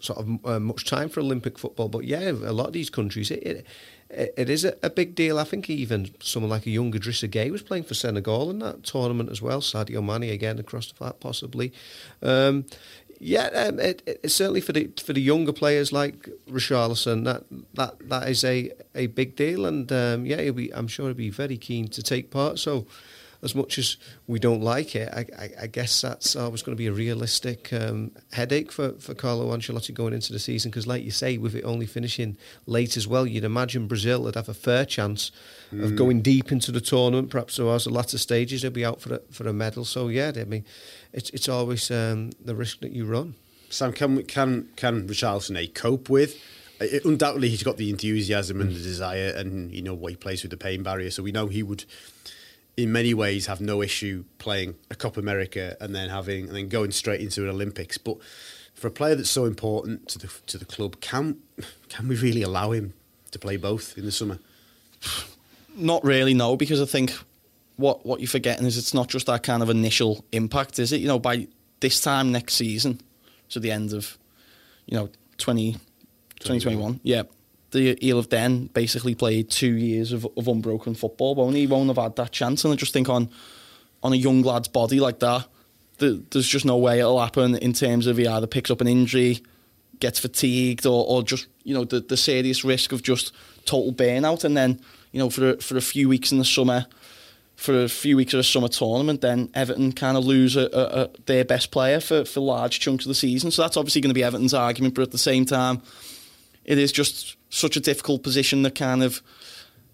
sort 0.03 0.19
of 0.19 0.47
uh, 0.47 0.61
much 0.61 0.85
time 0.85 1.09
for 1.09 1.21
Olympic 1.21 1.59
football. 1.59 1.89
But 1.89 2.05
yeah, 2.05 2.31
a 2.31 2.53
lot 2.53 2.67
of 2.67 2.73
these 2.73 2.91
countries, 2.91 3.31
it 3.31 3.67
it, 4.11 4.35
it 4.37 4.51
is 4.51 4.65
a, 4.65 4.77
a 4.83 4.91
big 4.91 5.15
deal. 5.15 5.39
I 5.39 5.45
think 5.45 5.71
even 5.71 6.11
someone 6.21 6.51
like 6.51 6.67
a 6.67 6.71
young 6.71 6.93
Idrissa 6.93 7.29
Gueye 7.29 7.51
was 7.51 7.63
playing 7.63 7.85
for 7.85 7.95
Senegal 7.95 8.51
in 8.51 8.59
that 8.59 8.85
tournament 8.85 9.31
as 9.31 9.41
well. 9.41 9.61
Sadio 9.61 10.05
Mane 10.05 10.31
again 10.31 10.59
across 10.59 10.89
the 10.89 10.95
flat 10.95 11.21
possibly. 11.21 11.73
Um, 12.23 12.67
yeah, 13.25 13.47
um, 13.55 13.79
it, 13.79 14.03
it, 14.05 14.31
certainly 14.33 14.61
for 14.61 14.73
the 14.73 14.91
for 15.01 15.13
the 15.13 15.21
younger 15.21 15.53
players 15.53 15.93
like 15.93 16.29
Richarlison, 16.51 17.25
that 17.25 17.45
that 17.75 18.09
that 18.09 18.29
is 18.29 18.43
a, 18.43 18.73
a 18.97 19.07
big 19.07 19.37
deal, 19.37 19.65
and 19.65 19.91
um, 19.93 20.27
yeah, 20.27 20.51
be, 20.51 20.75
I'm 20.75 20.89
sure 20.89 21.07
he'll 21.07 21.15
be 21.15 21.31
very 21.31 21.57
keen 21.57 21.87
to 21.89 22.03
take 22.03 22.33
part. 22.33 22.59
So, 22.59 22.85
as 23.43 23.55
much 23.57 23.77
as 23.77 23.97
we 24.29 24.39
don't 24.39 24.63
like 24.63 24.95
it, 24.95 25.09
I, 25.13 25.27
I, 25.37 25.51
I 25.63 25.67
guess 25.67 26.01
that's 26.01 26.37
always 26.37 26.63
going 26.63 26.77
to 26.77 26.79
be 26.79 26.87
a 26.87 26.93
realistic 26.93 27.73
um, 27.73 28.13
headache 28.33 28.71
for, 28.71 28.93
for 28.93 29.15
Carlo 29.15 29.55
Ancelotti 29.55 29.93
going 29.93 30.15
into 30.15 30.33
the 30.33 30.39
season. 30.39 30.71
Because, 30.71 30.87
like 30.87 31.03
you 31.03 31.11
say, 31.11 31.39
with 31.39 31.57
it 31.57 31.65
only 31.65 31.87
finishing 31.87 32.37
late 32.67 32.97
as 32.97 33.09
well, 33.09 33.27
you'd 33.27 33.43
imagine 33.43 33.89
Brazil 33.89 34.23
would 34.23 34.37
have 34.37 34.49
a 34.49 34.55
fair 34.55 34.85
chance 34.85 35.33
of 35.73 35.97
going 35.97 36.21
deep 36.21 36.53
into 36.53 36.71
the 36.71 36.81
tournament. 36.81 37.31
Perhaps 37.31 37.57
towards 37.57 37.85
the 37.85 37.91
latter 37.91 38.19
stages, 38.19 38.63
they'll 38.63 38.71
be 38.71 38.85
out 38.85 39.01
for 39.01 39.15
a, 39.15 39.21
for 39.31 39.49
a 39.49 39.53
medal. 39.53 39.85
So, 39.85 40.09
yeah, 40.09 40.31
I 40.37 40.45
mean, 40.45 40.65
it's 41.13 41.31
it's 41.31 41.49
always 41.49 41.91
um, 41.91 42.31
the 42.45 42.55
risk 42.55 42.81
that 42.81 42.93
you 42.93 43.07
run. 43.07 43.35
Sam 43.71 43.93
can 43.93 44.23
can 44.25 44.69
can 44.77 45.09
Richarlison 45.09 45.59
A 45.59 45.67
cope 45.67 46.09
with 46.09 46.39
uh, 46.81 46.87
undoubtedly 47.05 47.49
he's 47.49 47.63
got 47.63 47.77
the 47.77 47.91
enthusiasm 47.91 48.61
and 48.61 48.71
the 48.71 48.81
desire 48.81 49.33
and 49.37 49.73
you 49.73 49.83
know 49.83 49.95
what 49.95 50.11
he 50.11 50.17
plays 50.17 50.43
with 50.43 50.51
the 50.51 50.57
pain 50.57 50.83
barrier 50.83 51.11
so 51.11 51.23
we 51.23 51.33
know 51.33 51.47
he 51.47 51.63
would 51.63 51.85
in 52.77 52.93
many 52.93 53.15
ways 53.15 53.47
have 53.47 53.61
no 53.61 53.83
issue 53.83 54.25
playing 54.39 54.75
a 54.91 54.95
Copa 54.95 55.21
America 55.21 55.77
and 55.81 55.95
then 55.95 56.09
having 56.09 56.47
and 56.47 56.57
then 56.57 56.69
going 56.69 56.91
straight 56.91 57.21
into 57.21 57.43
an 57.43 57.51
Olympics. 57.51 57.99
But 57.99 58.17
for 58.75 58.89
a 58.89 58.91
player 58.91 59.15
that's 59.15 59.31
so 59.31 59.45
important 59.45 60.09
to 60.09 60.19
the 60.19 60.29
to 60.47 60.59
the 60.59 60.65
club, 60.65 61.01
can 61.01 61.39
can 61.89 62.09
we 62.09 62.17
really 62.17 62.43
allow 62.43 62.73
him 62.73 62.95
to 63.31 63.39
play 63.39 63.57
both 63.57 63.97
in 63.99 64.05
the 64.05 64.13
summer? 64.13 64.39
Not 65.75 66.05
really, 66.05 66.35
no, 66.35 66.57
because 66.57 66.81
I 66.81 66.85
think 66.85 67.13
what 67.77 68.05
what 68.07 68.21
you're 68.21 68.29
forgetting 68.29 68.67
is 68.67 68.79
it's 68.79 68.95
not 68.95 69.09
just 69.09 69.27
that 69.27 69.43
kind 69.43 69.63
of 69.63 69.71
initial 69.71 70.25
impact, 70.33 70.79
is 70.79 70.93
it? 70.93 71.01
You 71.01 71.09
know, 71.09 71.19
by 71.19 71.49
this 71.81 72.01
time 72.01 72.31
next 72.33 72.55
season, 72.55 73.01
so 73.49 73.61
the 73.61 73.71
end 73.71 73.93
of, 73.93 74.17
you 74.87 74.97
know, 74.97 75.09
20, 75.39 75.73
2021, 76.41 77.01
yeah, 77.03 77.23
the 77.73 77.99
he'll 78.01 78.19
have 78.19 78.29
then 78.29 78.67
basically 78.67 79.15
played 79.15 79.51
two 79.51 79.73
years 79.73 80.13
of, 80.13 80.27
of 80.37 80.47
unbroken 80.47 80.95
football, 80.95 81.35
won't 81.35 81.55
he? 81.55 81.63
He 81.63 81.67
won't 81.67 81.89
have 81.89 81.97
had 81.97 82.17
that 82.17 82.31
chance. 82.31 82.65
And 82.65 82.73
I 82.73 82.77
just 82.77 82.93
think 82.93 83.09
on 83.09 83.29
on 84.03 84.13
a 84.13 84.17
young 84.17 84.43
lad's 84.43 84.69
body 84.69 85.01
like 85.01 85.19
that, 85.21 85.47
th 85.99 86.21
there's 86.31 86.49
just 86.49 86.65
no 86.65 86.77
way 86.77 87.01
it'll 87.01 87.21
happen 87.21 87.57
in 87.57 87.73
terms 87.73 88.07
of 88.07 88.17
he 88.17 88.27
either 88.27 88.47
picks 88.47 88.71
up 88.71 88.81
an 88.81 88.89
injury, 88.89 89.43
gets 90.01 90.21
fatigued, 90.21 90.87
or, 90.87 91.05
or 91.07 91.23
just 91.23 91.47
you 91.65 91.75
know 91.75 91.85
the 91.85 92.01
the 92.01 92.17
serious 92.17 92.65
risk 92.65 92.93
of 92.93 93.03
just 93.03 93.33
total 93.65 93.93
burnout, 93.93 94.45
and 94.45 94.57
then 94.57 94.81
you 95.11 95.19
know 95.19 95.31
for 95.31 95.51
a, 95.51 95.57
for 95.57 95.77
a 95.77 95.83
few 95.83 96.09
weeks 96.09 96.31
in 96.31 96.39
the 96.39 96.45
summer, 96.45 96.87
for 97.57 97.85
a 97.85 97.89
few 97.89 98.17
weeks 98.17 98.35
of 98.35 98.41
a 98.41 98.45
summer 98.45 98.69
tournament, 98.69 99.21
then 99.23 99.49
Everton 99.55 99.93
kind 99.93 100.17
of 100.17 100.25
lose 100.25 100.57
a, 100.57 100.69
a, 100.73 101.03
a, 101.03 101.11
their 101.27 101.45
best 101.45 101.71
player 101.71 102.01
for 102.01 102.25
for 102.25 102.41
large 102.41 102.81
chunks 102.81 103.07
of 103.07 103.09
the 103.09 103.15
season. 103.15 103.51
So 103.51 103.63
that's 103.63 103.79
obviously 103.79 104.03
going 104.03 104.11
to 104.11 104.15
be 104.15 104.25
Everton's 104.25 104.55
argument, 104.55 104.95
but 104.95 105.03
at 105.03 105.11
the 105.13 105.19
same 105.19 105.47
time, 105.47 105.81
it 106.65 106.77
is 106.77 106.93
just 106.93 107.37
such 107.53 107.77
a 107.77 107.81
difficult 107.81 108.23
position 108.23 108.63
that 108.63 108.75
kind 108.75 109.03
of 109.03 109.23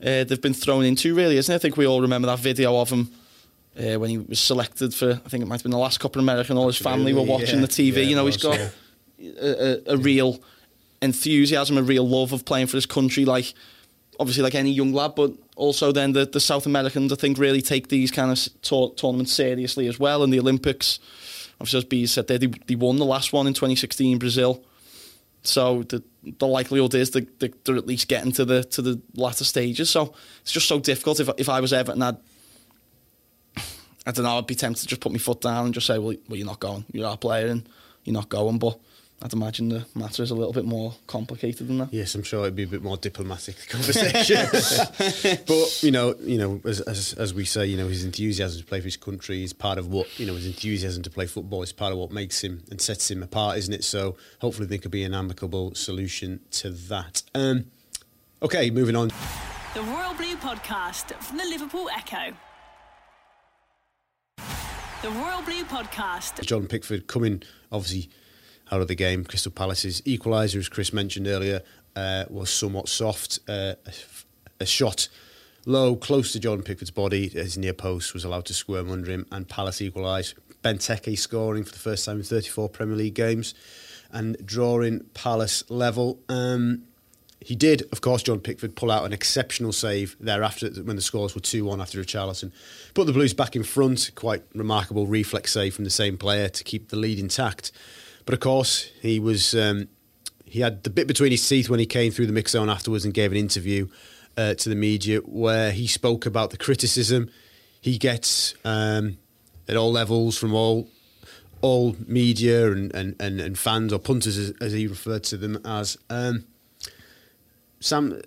uh, 0.00 0.24
they've 0.24 0.40
been 0.40 0.54
thrown 0.54 0.84
into, 0.84 1.14
really, 1.14 1.36
isn't 1.36 1.52
it? 1.52 1.56
I 1.56 1.58
think 1.58 1.76
we 1.76 1.86
all 1.86 2.00
remember 2.00 2.26
that 2.26 2.38
video 2.38 2.76
of 2.80 2.90
him. 2.90 3.10
Uh, 3.78 3.96
when 3.96 4.10
he 4.10 4.18
was 4.18 4.40
selected 4.40 4.92
for, 4.92 5.20
I 5.24 5.28
think 5.28 5.42
it 5.42 5.46
might 5.46 5.56
have 5.56 5.62
been 5.62 5.70
the 5.70 5.78
last 5.78 6.00
Copa 6.00 6.18
America, 6.18 6.50
and 6.50 6.58
all 6.58 6.66
his 6.66 6.78
family 6.78 7.12
were 7.12 7.22
watching 7.22 7.60
yeah. 7.60 7.66
the 7.66 7.68
TV. 7.68 7.96
Yeah, 7.96 8.02
you 8.02 8.16
know, 8.16 8.26
it 8.26 8.34
he's 8.34 8.44
was, 8.44 8.58
got 8.58 8.72
yeah. 9.18 9.30
a, 9.40 9.92
a, 9.92 9.94
a 9.94 9.96
real 9.96 10.40
enthusiasm, 11.00 11.78
a 11.78 11.82
real 11.82 12.08
love 12.08 12.32
of 12.32 12.44
playing 12.44 12.66
for 12.66 12.76
his 12.76 12.86
country, 12.86 13.24
like 13.24 13.54
obviously 14.18 14.42
like 14.42 14.56
any 14.56 14.70
young 14.70 14.92
lad, 14.92 15.14
but 15.14 15.32
also 15.54 15.92
then 15.92 16.12
the, 16.12 16.26
the 16.26 16.40
South 16.40 16.66
Americans, 16.66 17.12
I 17.12 17.16
think, 17.16 17.38
really 17.38 17.62
take 17.62 17.88
these 17.88 18.10
kind 18.10 18.32
of 18.32 18.48
tour- 18.62 18.92
tournaments 18.96 19.32
seriously 19.32 19.86
as 19.86 20.00
well. 20.00 20.24
And 20.24 20.32
the 20.32 20.40
Olympics, 20.40 20.98
obviously, 21.60 21.78
as 21.78 21.84
B 21.84 22.06
said, 22.06 22.26
there, 22.26 22.38
they, 22.38 22.46
they 22.46 22.74
won 22.74 22.96
the 22.96 23.04
last 23.04 23.32
one 23.32 23.46
in 23.46 23.54
2016 23.54 24.12
in 24.12 24.18
Brazil. 24.18 24.64
So 25.42 25.82
the 25.84 26.02
the 26.38 26.46
likelihood 26.46 26.94
is 26.94 27.10
that 27.10 27.40
they're 27.40 27.76
at 27.76 27.86
least 27.86 28.08
getting 28.08 28.32
to 28.32 28.44
the 28.44 28.64
to 28.64 28.82
the 28.82 29.00
latter 29.14 29.44
stages. 29.44 29.90
So 29.90 30.14
it's 30.42 30.52
just 30.52 30.68
so 30.68 30.80
difficult. 30.80 31.20
If 31.20 31.30
if 31.38 31.48
I 31.48 31.60
was 31.60 31.72
Everton, 31.72 32.02
I'd 32.02 32.16
I 34.06 34.10
don't 34.10 34.24
know. 34.24 34.38
I'd 34.38 34.46
be 34.46 34.54
tempted 34.54 34.80
to 34.82 34.86
just 34.86 35.02
put 35.02 35.12
my 35.12 35.18
foot 35.18 35.42
down 35.42 35.66
and 35.66 35.74
just 35.74 35.86
say, 35.86 35.98
"Well, 35.98 36.16
well, 36.28 36.36
you're 36.36 36.46
not 36.46 36.60
going. 36.60 36.86
You're 36.92 37.06
our 37.06 37.18
player, 37.18 37.48
and 37.48 37.68
you're 38.04 38.14
not 38.14 38.30
going." 38.30 38.58
But 38.58 38.78
I'd 39.20 39.32
imagine 39.32 39.68
the 39.68 39.84
matter 39.96 40.22
is 40.22 40.30
a 40.30 40.34
little 40.36 40.52
bit 40.52 40.64
more 40.64 40.94
complicated 41.08 41.66
than 41.66 41.78
that. 41.78 41.92
Yes, 41.92 42.14
I'm 42.14 42.22
sure 42.22 42.42
it'd 42.42 42.54
be 42.54 42.62
a 42.62 42.68
bit 42.68 42.82
more 42.82 42.96
diplomatic 42.96 43.56
conversation. 43.68 44.46
but 45.46 45.82
you 45.82 45.90
know, 45.90 46.14
you 46.20 46.38
know, 46.38 46.60
as, 46.64 46.80
as 46.82 47.14
as 47.14 47.34
we 47.34 47.44
say, 47.44 47.66
you 47.66 47.76
know, 47.76 47.88
his 47.88 48.04
enthusiasm 48.04 48.60
to 48.60 48.66
play 48.66 48.78
for 48.78 48.84
his 48.84 48.96
country 48.96 49.42
is 49.42 49.52
part 49.52 49.76
of 49.76 49.88
what 49.88 50.06
you 50.20 50.26
know 50.26 50.34
his 50.34 50.46
enthusiasm 50.46 51.02
to 51.02 51.10
play 51.10 51.26
football 51.26 51.62
is 51.62 51.72
part 51.72 51.92
of 51.92 51.98
what 51.98 52.12
makes 52.12 52.44
him 52.44 52.62
and 52.70 52.80
sets 52.80 53.10
him 53.10 53.24
apart, 53.24 53.58
isn't 53.58 53.74
it? 53.74 53.82
So 53.82 54.16
hopefully 54.40 54.68
there 54.68 54.78
could 54.78 54.92
be 54.92 55.02
an 55.02 55.14
amicable 55.14 55.74
solution 55.74 56.38
to 56.52 56.70
that. 56.70 57.22
Um, 57.34 57.72
okay, 58.40 58.70
moving 58.70 58.94
on. 58.94 59.08
The 59.74 59.82
Royal 59.82 60.14
Blue 60.14 60.36
Podcast 60.36 61.12
from 61.20 61.38
the 61.38 61.44
Liverpool 61.44 61.88
Echo. 61.92 62.36
The 65.02 65.10
Royal 65.10 65.42
Blue 65.42 65.64
Podcast. 65.64 66.44
Jordan 66.44 66.68
Pickford 66.68 67.08
coming 67.08 67.42
obviously 67.72 68.10
out 68.70 68.80
of 68.80 68.88
the 68.88 68.94
game. 68.94 69.24
Crystal 69.24 69.52
Palace's 69.52 70.00
equaliser, 70.02 70.56
as 70.56 70.68
Chris 70.68 70.92
mentioned 70.92 71.26
earlier, 71.26 71.62
uh, 71.96 72.24
was 72.28 72.50
somewhat 72.50 72.88
soft. 72.88 73.38
Uh, 73.48 73.74
a, 73.86 73.92
a 74.60 74.66
shot 74.66 75.08
low, 75.66 75.94
close 75.96 76.32
to 76.32 76.40
Jordan 76.40 76.64
Pickford's 76.64 76.90
body. 76.90 77.28
His 77.28 77.58
near 77.58 77.74
post 77.74 78.14
was 78.14 78.24
allowed 78.24 78.46
to 78.46 78.54
squirm 78.54 78.90
under 78.90 79.10
him, 79.10 79.26
and 79.30 79.48
Palace 79.48 79.82
equalised. 79.82 80.34
Benteke 80.62 81.16
scoring 81.16 81.62
for 81.64 81.72
the 81.72 81.78
first 81.78 82.04
time 82.04 82.16
in 82.16 82.24
34 82.24 82.68
Premier 82.70 82.96
League 82.96 83.14
games 83.14 83.54
and 84.10 84.36
drawing 84.44 85.00
Palace 85.14 85.62
level. 85.70 86.18
Um, 86.28 86.84
he 87.40 87.54
did, 87.54 87.82
of 87.92 88.00
course, 88.00 88.24
John 88.24 88.40
Pickford 88.40 88.74
pull 88.74 88.90
out 88.90 89.04
an 89.04 89.12
exceptional 89.12 89.72
save 89.72 90.16
thereafter 90.18 90.70
when 90.82 90.96
the 90.96 91.02
scores 91.02 91.34
were 91.34 91.40
2 91.40 91.64
1 91.64 91.80
after 91.80 92.02
Richarlison. 92.02 92.50
Put 92.94 93.06
the 93.06 93.12
Blues 93.12 93.32
back 93.32 93.54
in 93.54 93.62
front. 93.62 94.10
Quite 94.14 94.42
remarkable 94.54 95.06
reflex 95.06 95.52
save 95.52 95.74
from 95.74 95.84
the 95.84 95.90
same 95.90 96.18
player 96.18 96.48
to 96.48 96.64
keep 96.64 96.88
the 96.88 96.96
lead 96.96 97.18
intact. 97.18 97.70
But 98.28 98.34
of 98.34 98.40
course, 98.40 98.90
he 99.00 99.18
was 99.18 99.54
um, 99.54 99.88
he 100.44 100.60
had 100.60 100.82
the 100.82 100.90
bit 100.90 101.08
between 101.08 101.30
his 101.30 101.48
teeth 101.48 101.70
when 101.70 101.80
he 101.80 101.86
came 101.86 102.12
through 102.12 102.26
the 102.26 102.32
mix 102.34 102.50
zone 102.50 102.68
afterwards 102.68 103.06
and 103.06 103.14
gave 103.14 103.32
an 103.32 103.38
interview 103.38 103.88
uh, 104.36 104.52
to 104.52 104.68
the 104.68 104.74
media 104.74 105.20
where 105.20 105.72
he 105.72 105.86
spoke 105.86 106.26
about 106.26 106.50
the 106.50 106.58
criticism 106.58 107.30
he 107.80 107.96
gets 107.96 108.54
um, 108.66 109.16
at 109.66 109.78
all 109.78 109.90
levels 109.90 110.36
from 110.36 110.52
all 110.52 110.90
all 111.62 111.96
media 112.06 112.70
and, 112.70 112.94
and, 112.94 113.16
and, 113.18 113.40
and 113.40 113.58
fans 113.58 113.94
or 113.94 113.98
punters 113.98 114.36
as, 114.36 114.52
as 114.60 114.72
he 114.72 114.86
referred 114.86 115.24
to 115.24 115.38
them 115.38 115.58
as. 115.64 115.96
Um, 116.10 116.44
Sam, 117.80 118.20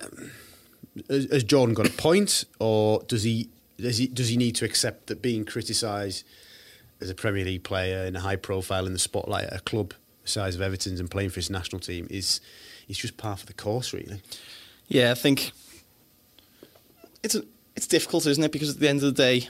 has 1.11 1.43
Jordan 1.43 1.75
got 1.75 1.87
a 1.87 1.91
point, 1.91 2.45
or 2.59 3.03
does 3.03 3.21
he 3.21 3.49
does 3.77 3.99
he 3.99 4.07
does 4.07 4.29
he 4.29 4.37
need 4.37 4.55
to 4.55 4.65
accept 4.65 5.05
that 5.07 5.21
being 5.21 5.45
criticised 5.45 6.25
as 7.01 7.09
a 7.09 7.15
Premier 7.15 7.43
League 7.43 7.63
player 7.63 8.05
in 8.05 8.15
a 8.15 8.19
high 8.19 8.35
profile 8.35 8.85
in 8.85 8.93
the 8.93 8.99
spotlight 8.99 9.45
at 9.45 9.57
a 9.57 9.61
club 9.61 9.93
the 10.21 10.29
size 10.29 10.55
of 10.55 10.61
Everton's 10.61 10.99
and 10.99 11.09
playing 11.09 11.29
for 11.29 11.35
his 11.35 11.49
national 11.49 11.79
team 11.79 12.07
is 12.09 12.41
is 12.87 12.97
just 12.97 13.17
par 13.17 13.37
for 13.37 13.45
the 13.45 13.53
course, 13.53 13.93
really? 13.93 14.21
Yeah, 14.87 15.11
I 15.11 15.15
think 15.15 15.51
it's 17.23 17.35
a, 17.35 17.43
it's 17.75 17.87
difficult, 17.87 18.25
isn't 18.25 18.43
it? 18.43 18.51
Because 18.51 18.71
at 18.71 18.79
the 18.79 18.89
end 18.89 18.99
of 18.99 19.15
the 19.15 19.23
day, 19.23 19.47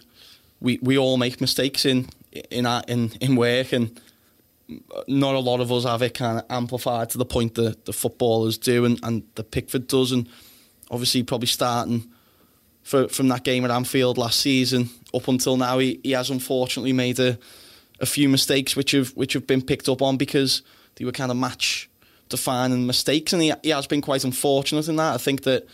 we, 0.59 0.77
we 0.81 0.97
all 0.97 1.17
make 1.17 1.41
mistakes 1.41 1.85
in 1.85 2.07
in 2.49 2.65
our, 2.65 2.83
in 2.87 3.11
in 3.19 3.35
work, 3.35 3.73
and 3.73 3.99
not 5.07 5.35
a 5.35 5.39
lot 5.39 5.59
of 5.59 5.71
us 5.71 5.83
have 5.83 6.01
it 6.01 6.13
kind 6.13 6.39
of 6.39 6.45
amplified 6.49 7.09
to 7.09 7.17
the 7.17 7.25
point 7.25 7.55
that 7.55 7.85
the 7.85 7.93
footballers 7.93 8.57
do 8.57 8.85
and, 8.85 8.99
and 9.03 9.23
the 9.35 9.43
Pickford 9.43 9.87
does. 9.87 10.11
And 10.11 10.29
obviously, 10.89 11.23
probably 11.23 11.47
starting 11.47 12.09
for, 12.83 13.07
from 13.07 13.27
that 13.29 13.43
game 13.43 13.63
at 13.65 13.71
Anfield 13.71 14.17
last 14.17 14.39
season 14.39 14.89
up 15.13 15.27
until 15.27 15.57
now, 15.57 15.79
he, 15.79 15.99
he 16.03 16.11
has 16.11 16.29
unfortunately 16.29 16.93
made 16.93 17.19
a, 17.19 17.37
a 17.99 18.05
few 18.05 18.29
mistakes 18.29 18.75
which 18.75 18.91
have 18.91 19.09
which 19.09 19.33
have 19.33 19.45
been 19.45 19.61
picked 19.61 19.89
up 19.89 20.01
on 20.01 20.17
because 20.17 20.61
they 20.95 21.05
were 21.05 21.11
kind 21.11 21.31
of 21.31 21.37
match 21.37 21.89
defining 22.29 22.87
mistakes, 22.87 23.33
and 23.33 23.41
he, 23.41 23.53
he 23.63 23.69
has 23.69 23.87
been 23.87 24.01
quite 24.01 24.23
unfortunate 24.23 24.87
in 24.87 24.95
that. 24.95 25.13
I 25.13 25.17
think 25.17 25.43
that 25.43 25.67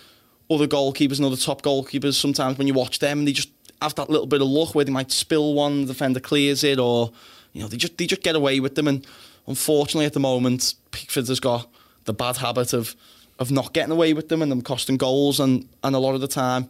other 0.50 0.68
goalkeepers 0.68 1.18
and 1.18 1.26
other 1.26 1.36
top 1.36 1.62
goalkeepers 1.62 2.16
sometimes 2.16 2.58
when 2.58 2.68
you 2.68 2.74
watch 2.74 3.00
them, 3.00 3.26
they 3.26 3.34
just 3.34 3.52
have 3.82 3.96
that 3.96 4.10
little 4.10 4.26
bit 4.26 4.42
of 4.42 4.48
luck 4.48 4.74
where 4.74 4.86
they 4.86 4.92
might 4.92 5.12
spill 5.12 5.54
one, 5.54 5.82
the 5.82 5.88
defender 5.88 6.20
clears 6.20 6.64
it, 6.64 6.80
or 6.80 7.12
you 7.54 7.62
know 7.62 7.68
they 7.68 7.78
just 7.78 7.98
they 7.98 8.08
just 8.08 8.24
get 8.24 8.36
away 8.36 8.60
with 8.60 8.76
them. 8.76 8.88
And 8.88 9.06
unfortunately, 9.46 10.06
at 10.06 10.14
the 10.14 10.20
moment, 10.20 10.76
Pickford 10.92 11.28
has 11.28 11.40
got 11.40 11.70
the 12.06 12.14
bad 12.14 12.38
habit 12.38 12.74
of 12.74 12.96
of 13.40 13.52
not 13.52 13.72
getting 13.74 13.92
away 13.92 14.14
with 14.14 14.30
them 14.30 14.42
and 14.42 14.52
them 14.52 14.62
costing 14.62 14.98
goals, 14.98 15.40
and 15.40 15.70
and 15.84 15.96
a 15.96 16.00
lot 16.00 16.16
of 16.16 16.22
the 16.22 16.28
time, 16.28 16.70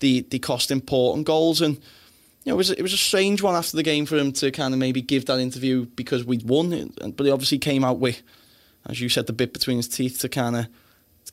they 0.00 0.20
they 0.20 0.38
cost 0.38 0.70
important 0.70 1.26
goals. 1.26 1.60
And 1.60 1.76
you 2.44 2.52
know, 2.52 2.54
it 2.54 2.56
was 2.56 2.70
it 2.70 2.82
was 2.82 2.92
a 2.92 2.98
strange 2.98 3.42
one 3.42 3.54
after 3.54 3.76
the 3.76 3.82
game 3.82 4.06
for 4.06 4.16
him 4.16 4.32
to 4.32 4.50
kind 4.50 4.74
of 4.74 4.80
maybe 4.80 5.00
give 5.00 5.26
that 5.26 5.38
interview 5.38 5.86
because 5.86 6.24
we'd 6.24 6.42
won, 6.42 6.92
but 7.16 7.24
he 7.24 7.30
obviously 7.30 7.58
came 7.58 7.84
out 7.84 7.98
with, 7.98 8.22
as 8.86 9.00
you 9.00 9.08
said, 9.08 9.26
the 9.26 9.32
bit 9.32 9.52
between 9.52 9.76
his 9.76 9.88
teeth 9.88 10.18
to 10.20 10.28
kind 10.28 10.56
of 10.56 10.66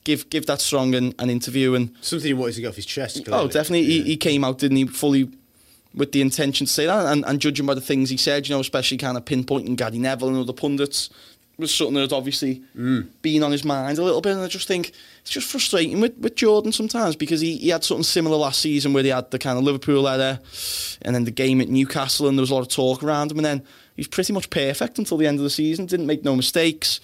give 0.04 0.30
give 0.30 0.46
that 0.46 0.60
strong 0.60 0.94
an, 0.94 1.14
an 1.18 1.30
interview 1.30 1.74
and 1.74 1.92
something 2.00 2.26
he 2.26 2.34
wanted 2.34 2.54
to 2.54 2.60
get 2.60 2.68
off 2.68 2.76
his 2.76 2.86
chest. 2.86 3.24
Clearly. 3.24 3.44
Oh, 3.44 3.48
definitely. 3.48 3.82
Yeah. 3.82 4.04
He, 4.04 4.10
he 4.10 4.16
came 4.16 4.44
out, 4.44 4.58
didn't 4.58 4.76
he, 4.76 4.86
fully 4.86 5.30
with 5.94 6.12
the 6.12 6.20
intention 6.20 6.66
to 6.66 6.72
say 6.72 6.86
that, 6.86 7.06
and, 7.06 7.24
and 7.24 7.40
judging 7.40 7.66
by 7.66 7.74
the 7.74 7.80
things 7.80 8.10
he 8.10 8.16
said, 8.16 8.46
you 8.48 8.54
know, 8.54 8.60
especially 8.60 8.98
kind 8.98 9.16
of 9.16 9.24
pinpointing 9.24 9.76
Gary 9.76 9.98
Neville 9.98 10.28
and 10.28 10.36
other 10.38 10.52
pundits, 10.52 11.10
was 11.58 11.74
something 11.74 11.94
that 11.94 12.02
had 12.02 12.12
obviously 12.12 12.62
mm. 12.76 13.08
been 13.20 13.42
on 13.42 13.52
his 13.52 13.64
mind 13.64 13.98
a 13.98 14.02
little 14.02 14.20
bit. 14.20 14.32
And 14.32 14.42
I 14.42 14.48
just 14.48 14.68
think 14.68 14.92
it's 15.20 15.30
just 15.30 15.50
frustrating 15.50 16.00
with, 16.00 16.16
with 16.18 16.36
Jordan 16.36 16.72
sometimes 16.72 17.16
because 17.16 17.40
he, 17.40 17.56
he 17.56 17.68
had 17.70 17.84
something 17.84 18.04
similar 18.04 18.36
last 18.36 18.60
season 18.60 18.92
where 18.92 19.02
he 19.02 19.10
had 19.10 19.30
the 19.30 19.38
kind 19.38 19.58
of 19.58 19.64
Liverpool 19.64 20.06
error 20.06 20.38
and 21.02 21.14
then 21.14 21.24
the 21.24 21.30
game 21.30 21.60
at 21.60 21.68
Newcastle, 21.68 22.28
and 22.28 22.38
there 22.38 22.42
was 22.42 22.50
a 22.50 22.54
lot 22.54 22.60
of 22.60 22.68
talk 22.68 23.02
around 23.02 23.32
him, 23.32 23.38
and 23.38 23.44
then 23.44 23.58
he 23.96 24.00
was 24.00 24.08
pretty 24.08 24.32
much 24.32 24.50
perfect 24.50 24.98
until 24.98 25.16
the 25.16 25.26
end 25.26 25.38
of 25.38 25.44
the 25.44 25.50
season, 25.50 25.86
didn't 25.86 26.06
make 26.06 26.24
no 26.24 26.36
mistakes 26.36 27.00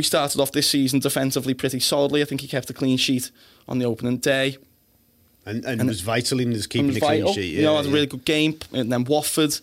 we 0.00 0.04
started 0.04 0.40
off 0.40 0.52
this 0.52 0.66
season 0.66 0.98
defensively 0.98 1.52
pretty 1.52 1.78
solidly. 1.78 2.22
I 2.22 2.24
think 2.24 2.40
he 2.40 2.48
kept 2.48 2.70
a 2.70 2.72
clean 2.72 2.96
sheet 2.96 3.30
on 3.68 3.78
the 3.78 3.84
opening 3.84 4.16
day. 4.16 4.56
And, 5.44 5.62
and, 5.66 5.80
and 5.80 5.88
was 5.90 6.00
vital 6.00 6.40
in 6.40 6.52
his 6.52 6.66
keeping 6.66 6.96
a 6.96 7.00
clean 7.00 7.30
sheet. 7.34 7.52
Yeah, 7.52 7.58
you 7.58 7.64
know, 7.66 7.76
had 7.76 7.84
a 7.84 7.90
really 7.90 8.06
good 8.06 8.24
game. 8.24 8.58
And 8.72 8.90
then 8.90 9.04
Watford, 9.04 9.58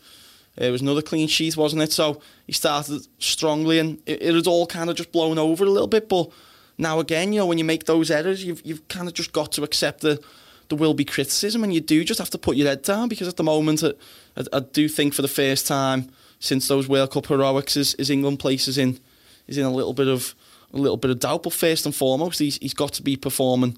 it 0.58 0.72
was 0.72 0.82
another 0.82 1.02
clean 1.02 1.28
sheet, 1.28 1.56
wasn't 1.56 1.84
it? 1.84 1.92
So 1.92 2.22
he 2.46 2.54
started 2.54 3.08
strongly 3.20 3.80
and 3.80 4.00
it, 4.06 4.22
it 4.22 4.36
had 4.36 4.48
all 4.48 4.66
kind 4.66 4.90
of 4.90 4.96
just 4.96 5.12
blown 5.12 5.38
over 5.38 5.64
a 5.64 5.70
little 5.70 5.88
bit. 5.88 6.10
But 6.10 6.30
now 6.78 7.00
again, 7.00 7.34
you 7.34 7.40
know, 7.40 7.46
when 7.46 7.58
you 7.58 7.64
make 7.64 7.86
those 7.86 8.10
errors, 8.10 8.44
you've, 8.44 8.62
you've 8.66 8.88
kind 8.88 9.08
of 9.08 9.14
just 9.14 9.34
got 9.34 9.52
to 9.54 9.64
accept 9.64 10.02
that 10.02 10.24
there 10.70 10.78
will 10.78 10.94
be 10.94 11.06
criticism 11.06 11.64
and 11.64 11.74
you 11.74 11.80
do 11.80 12.04
just 12.04 12.20
have 12.20 12.30
to 12.32 12.38
put 12.38 12.58
your 12.58 12.68
head 12.68 12.82
down 12.82 13.08
because 13.08 13.28
at 13.28 13.38
the 13.38 13.44
moment, 13.44 13.84
I, 13.84 13.94
I, 14.36 14.44
I 14.54 14.60
do 14.60 14.90
think 14.90 15.14
for 15.14 15.22
the 15.22 15.28
first 15.28 15.68
time 15.68 16.10
since 16.40 16.68
those 16.68 16.88
World 16.88 17.12
Cup 17.12 17.28
heroics, 17.28 17.78
is, 17.78 17.94
is 17.96 18.10
England 18.10 18.40
places 18.40 18.78
in 18.78 19.00
is 19.48 19.58
in 19.58 19.66
a 19.66 19.72
little 19.72 19.94
bit 19.94 20.08
of 20.08 20.36
a 20.74 20.78
little 20.78 20.98
bit 20.98 21.12
of 21.12 21.20
doubt. 21.20 21.44
But 21.44 21.54
first 21.54 21.86
and 21.86 21.96
foremost, 21.96 22.40
he's 22.40 22.58
he's 22.58 22.74
got 22.74 22.94
to 22.94 23.04
be 23.04 23.16
performing 23.16 23.78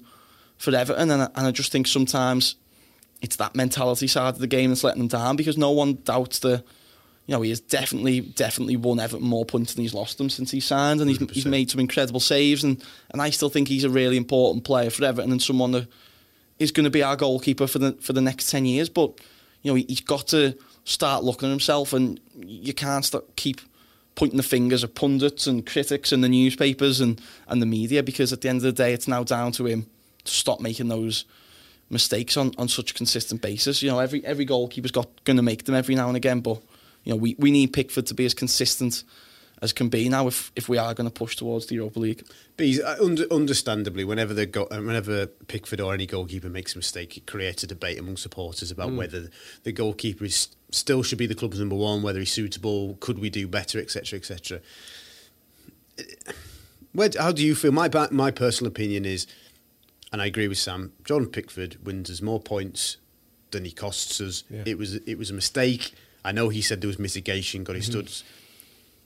for 0.58 0.74
Everton, 0.74 1.10
and 1.10 1.22
I, 1.22 1.28
and 1.34 1.46
I 1.46 1.50
just 1.50 1.72
think 1.72 1.86
sometimes 1.86 2.56
it's 3.22 3.36
that 3.36 3.54
mentality 3.54 4.06
side 4.06 4.34
of 4.34 4.38
the 4.38 4.46
game 4.46 4.70
that's 4.70 4.84
letting 4.84 5.00
them 5.00 5.08
down 5.08 5.36
because 5.36 5.58
no 5.58 5.70
one 5.70 5.98
doubts 6.04 6.38
the. 6.40 6.64
You 7.26 7.36
know, 7.36 7.42
he 7.42 7.50
has 7.50 7.60
definitely, 7.60 8.22
definitely 8.22 8.76
won 8.76 8.98
Everton 8.98 9.24
more 9.24 9.44
points 9.44 9.74
than 9.74 9.82
he's 9.82 9.94
lost 9.94 10.18
them 10.18 10.30
since 10.30 10.50
he 10.50 10.58
signed, 10.58 11.00
and 11.00 11.08
he's, 11.08 11.18
he's 11.30 11.46
made 11.46 11.70
some 11.70 11.78
incredible 11.78 12.18
saves, 12.18 12.64
and, 12.64 12.82
and 13.10 13.22
I 13.22 13.30
still 13.30 13.50
think 13.50 13.68
he's 13.68 13.84
a 13.84 13.90
really 13.90 14.16
important 14.16 14.64
player 14.64 14.90
for 14.90 15.04
Everton 15.04 15.30
and 15.30 15.40
someone 15.40 15.70
that 15.72 15.86
is 16.58 16.72
going 16.72 16.84
to 16.84 16.90
be 16.90 17.04
our 17.04 17.14
goalkeeper 17.14 17.68
for 17.68 17.78
the 17.78 17.92
for 18.00 18.14
the 18.14 18.20
next 18.20 18.50
ten 18.50 18.64
years. 18.64 18.88
But 18.88 19.20
you 19.62 19.70
know, 19.70 19.76
he, 19.76 19.84
he's 19.88 20.00
got 20.00 20.26
to 20.28 20.56
start 20.84 21.22
looking 21.22 21.48
at 21.48 21.52
himself, 21.52 21.92
and 21.92 22.18
you 22.34 22.74
can't 22.74 23.04
start, 23.04 23.36
keep 23.36 23.60
pointing 24.14 24.36
the 24.36 24.42
fingers 24.42 24.82
at 24.82 24.94
pundits 24.94 25.46
and 25.46 25.64
critics 25.64 26.12
and 26.12 26.24
the 26.24 26.28
newspapers 26.28 27.00
and, 27.00 27.20
and 27.48 27.62
the 27.62 27.66
media 27.66 28.02
because 28.02 28.32
at 28.32 28.40
the 28.40 28.48
end 28.48 28.56
of 28.56 28.62
the 28.62 28.72
day, 28.72 28.92
it's 28.92 29.08
now 29.08 29.22
down 29.22 29.52
to 29.52 29.66
him 29.66 29.86
to 30.24 30.32
stop 30.32 30.60
making 30.60 30.88
those 30.88 31.24
mistakes 31.90 32.36
on, 32.36 32.52
on 32.56 32.68
such 32.68 32.92
a 32.92 32.94
consistent 32.94 33.42
basis. 33.42 33.82
You 33.82 33.90
know, 33.90 33.98
every 33.98 34.24
every 34.24 34.44
goalkeeper's 34.44 34.92
got 34.92 35.24
going 35.24 35.36
to 35.36 35.42
make 35.42 35.64
them 35.64 35.74
every 35.74 35.94
now 35.94 36.08
and 36.08 36.16
again, 36.16 36.40
but 36.40 36.62
you 37.04 37.12
know, 37.12 37.16
we, 37.16 37.34
we 37.38 37.50
need 37.50 37.72
Pickford 37.72 38.06
to 38.06 38.14
be 38.14 38.24
as 38.24 38.34
consistent 38.34 39.04
as 39.62 39.72
can 39.72 39.88
be 39.88 40.08
now 40.08 40.26
if, 40.26 40.50
if 40.56 40.68
we 40.68 40.78
are 40.78 40.94
going 40.94 41.08
to 41.08 41.12
push 41.12 41.36
towards 41.36 41.66
the 41.66 41.74
Europa 41.74 41.98
League. 41.98 42.26
But 42.56 42.66
he's, 42.66 42.80
uh, 42.80 42.96
under, 43.02 43.24
understandably, 43.30 44.04
whenever 44.04 44.32
the 44.32 44.46
go, 44.46 44.64
uh, 44.70 44.80
whenever 44.80 45.26
Pickford 45.26 45.80
or 45.80 45.92
any 45.92 46.06
goalkeeper 46.06 46.48
makes 46.48 46.74
a 46.74 46.78
mistake, 46.78 47.16
it 47.16 47.26
creates 47.26 47.62
a 47.62 47.66
debate 47.66 47.98
among 47.98 48.16
supporters 48.16 48.70
about 48.70 48.90
mm. 48.90 48.96
whether 48.96 49.28
the 49.64 49.72
goalkeeper 49.72 50.24
is 50.24 50.48
still 50.70 51.02
should 51.02 51.18
be 51.18 51.26
the 51.26 51.34
club's 51.34 51.58
number 51.58 51.76
one, 51.76 52.02
whether 52.02 52.18
he's 52.18 52.32
suitable, 52.32 52.96
could 53.00 53.18
we 53.18 53.28
do 53.28 53.46
better, 53.46 53.78
etc., 53.78 54.18
etc. 54.18 54.60
Where, 56.92 57.10
how 57.18 57.32
do 57.32 57.44
you 57.44 57.54
feel? 57.54 57.72
My 57.72 57.90
my 58.10 58.30
personal 58.30 58.68
opinion 58.68 59.04
is, 59.04 59.26
and 60.12 60.20
I 60.20 60.26
agree 60.26 60.48
with 60.48 60.58
Sam. 60.58 60.92
Jordan 61.04 61.28
Pickford 61.28 61.84
wins 61.84 62.10
us 62.10 62.20
more 62.20 62.40
points 62.40 62.96
than 63.50 63.64
he 63.64 63.72
costs 63.72 64.20
us. 64.20 64.44
Yeah. 64.50 64.62
It 64.66 64.78
was 64.78 64.94
it 64.94 65.18
was 65.18 65.30
a 65.30 65.34
mistake. 65.34 65.94
I 66.24 66.32
know 66.32 66.50
he 66.50 66.60
said 66.60 66.80
there 66.80 66.88
was 66.88 66.98
mitigation, 66.98 67.64
got 67.64 67.76
his 67.76 67.88
mm-hmm. 67.88 68.00
studs 68.00 68.24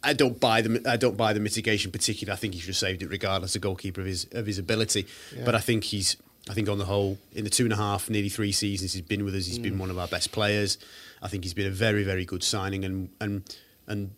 I 0.05 0.13
don't 0.13 0.39
buy 0.39 0.61
the 0.61 0.83
I 0.89 0.97
don't 0.97 1.17
buy 1.17 1.33
the 1.33 1.41
mitigation 1.41 1.91
particularly. 1.91 2.37
I 2.37 2.39
think 2.39 2.55
he 2.55 2.61
should 2.61 2.69
have 2.69 2.77
saved 2.77 3.03
it 3.03 3.09
regardless, 3.09 3.57
a 3.57 3.59
goalkeeper 3.59 4.03
of 4.03 4.07
his 4.07 4.27
of 4.33 4.47
his 4.47 4.59
ability. 4.59 5.07
Yeah. 5.35 5.45
But 5.45 5.55
I 5.55 5.61
think 5.61 5.85
he's 5.85 6.17
I 6.49 6.53
think 6.53 6.69
on 6.69 6.77
the 6.77 6.85
whole, 6.85 7.17
in 7.33 7.45
the 7.45 7.51
two 7.51 7.65
and 7.65 7.73
a 7.73 7.77
half, 7.77 8.11
nearly 8.11 8.29
three 8.29 8.53
seasons 8.53 8.93
he's 8.93 9.03
been 9.03 9.25
with 9.25 9.35
us, 9.35 9.47
he's 9.47 9.59
mm. 9.59 9.63
been 9.63 9.79
one 9.79 9.89
of 9.89 9.99
our 9.99 10.07
best 10.07 10.31
players. 10.31 10.77
I 11.23 11.29
think 11.29 11.43
he's 11.43 11.55
been 11.55 11.67
a 11.67 11.71
very 11.71 12.05
very 12.05 12.27
good 12.27 12.45
signing, 12.45 12.85
and 12.85 13.09
and 13.21 13.57
and 13.87 14.11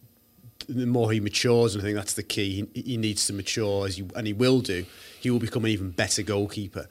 the 0.68 0.86
more 0.86 1.12
he 1.12 1.20
matures, 1.20 1.74
and 1.74 1.82
I 1.82 1.84
think 1.84 1.96
that's 1.96 2.14
the 2.14 2.24
key. 2.24 2.68
He, 2.74 2.82
he 2.82 2.96
needs 2.96 3.26
to 3.28 3.32
mature 3.32 3.86
as 3.86 3.96
you, 3.98 4.08
and 4.16 4.26
he 4.26 4.32
will 4.32 4.60
do. 4.60 4.84
He 5.20 5.30
will 5.30 5.38
become 5.38 5.64
an 5.64 5.70
even 5.70 5.90
better 5.90 6.22
goalkeeper 6.22 6.88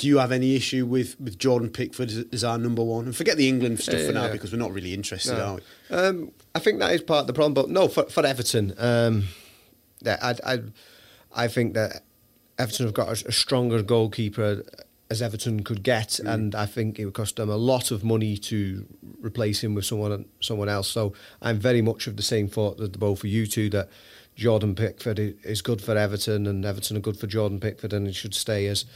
do 0.00 0.06
you 0.06 0.16
have 0.16 0.32
any 0.32 0.56
issue 0.56 0.86
with, 0.86 1.20
with 1.20 1.38
Jordan 1.38 1.68
Pickford 1.68 2.08
as, 2.08 2.24
as 2.32 2.42
our 2.42 2.56
number 2.56 2.82
one? 2.82 3.04
And 3.04 3.14
forget 3.14 3.36
the 3.36 3.46
England 3.46 3.80
stuff 3.80 4.00
uh, 4.00 4.06
for 4.06 4.12
now 4.12 4.24
yeah. 4.24 4.32
because 4.32 4.50
we're 4.50 4.58
not 4.58 4.72
really 4.72 4.94
interested, 4.94 5.36
no. 5.36 5.44
are 5.44 5.54
we? 5.56 5.94
Um, 5.94 6.32
I 6.54 6.58
think 6.58 6.78
that 6.78 6.92
is 6.92 7.02
part 7.02 7.20
of 7.20 7.26
the 7.26 7.34
problem, 7.34 7.52
but 7.52 7.68
no, 7.68 7.86
for, 7.86 8.04
for 8.04 8.24
Everton, 8.24 8.72
um, 8.78 9.24
yeah, 10.00 10.16
I, 10.22 10.54
I, 10.54 10.58
I 11.34 11.48
think 11.48 11.74
that 11.74 12.02
Everton 12.58 12.86
have 12.86 12.94
got 12.94 13.08
a, 13.08 13.28
a 13.28 13.32
stronger 13.32 13.82
goalkeeper 13.82 14.64
as 15.10 15.20
Everton 15.20 15.64
could 15.64 15.82
get, 15.82 16.08
mm. 16.08 16.32
and 16.32 16.54
I 16.54 16.64
think 16.64 16.98
it 16.98 17.04
would 17.04 17.12
cost 17.12 17.36
them 17.36 17.50
a 17.50 17.56
lot 17.56 17.90
of 17.90 18.02
money 18.02 18.38
to 18.38 18.86
replace 19.20 19.62
him 19.62 19.74
with 19.74 19.84
someone 19.84 20.24
someone 20.40 20.70
else. 20.70 20.88
So 20.88 21.12
I'm 21.42 21.58
very 21.58 21.82
much 21.82 22.06
of 22.06 22.16
the 22.16 22.22
same 22.22 22.48
thought 22.48 22.78
that 22.78 22.92
the 22.92 22.98
both 22.98 23.18
of 23.18 23.26
you 23.26 23.46
two 23.46 23.68
that 23.70 23.90
Jordan 24.40 24.74
Pickford 24.74 25.18
is 25.18 25.60
good 25.60 25.82
for 25.82 25.98
Everton, 25.98 26.46
and 26.46 26.64
Everton 26.64 26.96
are 26.96 27.00
good 27.00 27.18
for 27.18 27.26
Jordan 27.26 27.60
Pickford, 27.60 27.92
and 27.92 28.06
he 28.06 28.12
should 28.14 28.34
stay 28.34 28.66
as 28.68 28.86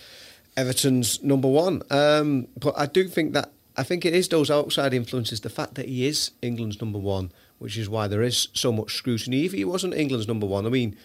Everton's 0.56 1.22
number 1.22 1.48
one. 1.48 1.82
Um, 1.90 2.48
but 2.58 2.72
I 2.78 2.86
do 2.86 3.06
think 3.08 3.34
that 3.34 3.52
I 3.76 3.82
think 3.82 4.06
it 4.06 4.14
is 4.14 4.26
those 4.28 4.50
outside 4.50 4.94
influences, 4.94 5.42
the 5.42 5.50
fact 5.50 5.74
that 5.74 5.86
he 5.86 6.06
is 6.06 6.30
England's 6.40 6.80
number 6.80 6.98
one, 6.98 7.30
which 7.58 7.76
is 7.76 7.90
why 7.90 8.08
there 8.08 8.22
is 8.22 8.48
so 8.54 8.72
much 8.72 8.94
scrutiny. 8.94 9.44
If 9.44 9.52
he 9.52 9.66
wasn't 9.66 9.92
England's 9.92 10.26
number 10.26 10.46
one, 10.46 10.64
I 10.64 10.70
mean, 10.70 10.96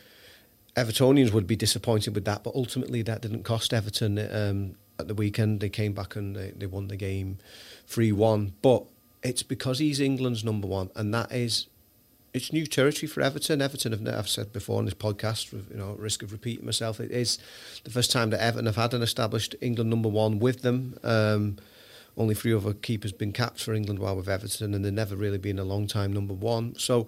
Evertonians 0.77 1.33
would 1.33 1.45
be 1.45 1.57
disappointed 1.57 2.15
with 2.15 2.23
that, 2.23 2.41
but 2.45 2.55
ultimately 2.55 3.01
that 3.01 3.21
didn't 3.21 3.43
cost 3.43 3.73
Everton 3.73 4.19
um, 4.19 4.75
at 4.97 5.09
the 5.09 5.15
weekend. 5.15 5.59
They 5.59 5.67
came 5.67 5.91
back 5.91 6.15
and 6.15 6.33
they, 6.33 6.51
they 6.51 6.65
won 6.65 6.87
the 6.87 6.95
game 6.95 7.39
3 7.87 8.13
1. 8.13 8.53
But 8.61 8.85
it's 9.21 9.43
because 9.43 9.79
he's 9.79 9.99
England's 9.99 10.45
number 10.45 10.67
one, 10.67 10.91
and 10.95 11.13
that 11.13 11.29
is 11.33 11.67
it's 12.33 12.53
new 12.53 12.65
territory 12.65 13.07
for 13.07 13.21
Everton. 13.21 13.61
Everton, 13.61 13.91
have, 13.91 14.07
I've 14.07 14.29
said 14.29 14.53
before 14.53 14.77
on 14.77 14.85
this 14.85 14.93
podcast, 14.93 15.51
you 15.51 15.77
know, 15.77 15.95
risk 15.97 16.23
of 16.23 16.31
repeating 16.31 16.65
myself, 16.65 16.99
it 16.99 17.11
is 17.11 17.37
the 17.83 17.89
first 17.89 18.11
time 18.11 18.29
that 18.29 18.41
Everton 18.41 18.65
have 18.65 18.75
had 18.75 18.93
an 18.93 19.01
established 19.01 19.55
England 19.61 19.89
number 19.89 20.09
one 20.09 20.39
with 20.39 20.61
them. 20.61 20.97
Um, 21.03 21.57
only 22.17 22.35
three 22.35 22.53
other 22.53 22.73
keepers 22.73 23.11
been 23.11 23.31
capped 23.31 23.61
for 23.61 23.73
England 23.73 23.99
while 23.99 24.15
with 24.15 24.27
Everton, 24.27 24.73
and 24.73 24.83
they've 24.83 24.93
never 24.93 25.15
really 25.15 25.37
been 25.37 25.57
a 25.57 25.63
long 25.63 25.87
time 25.87 26.11
number 26.11 26.33
one. 26.33 26.75
So 26.77 27.07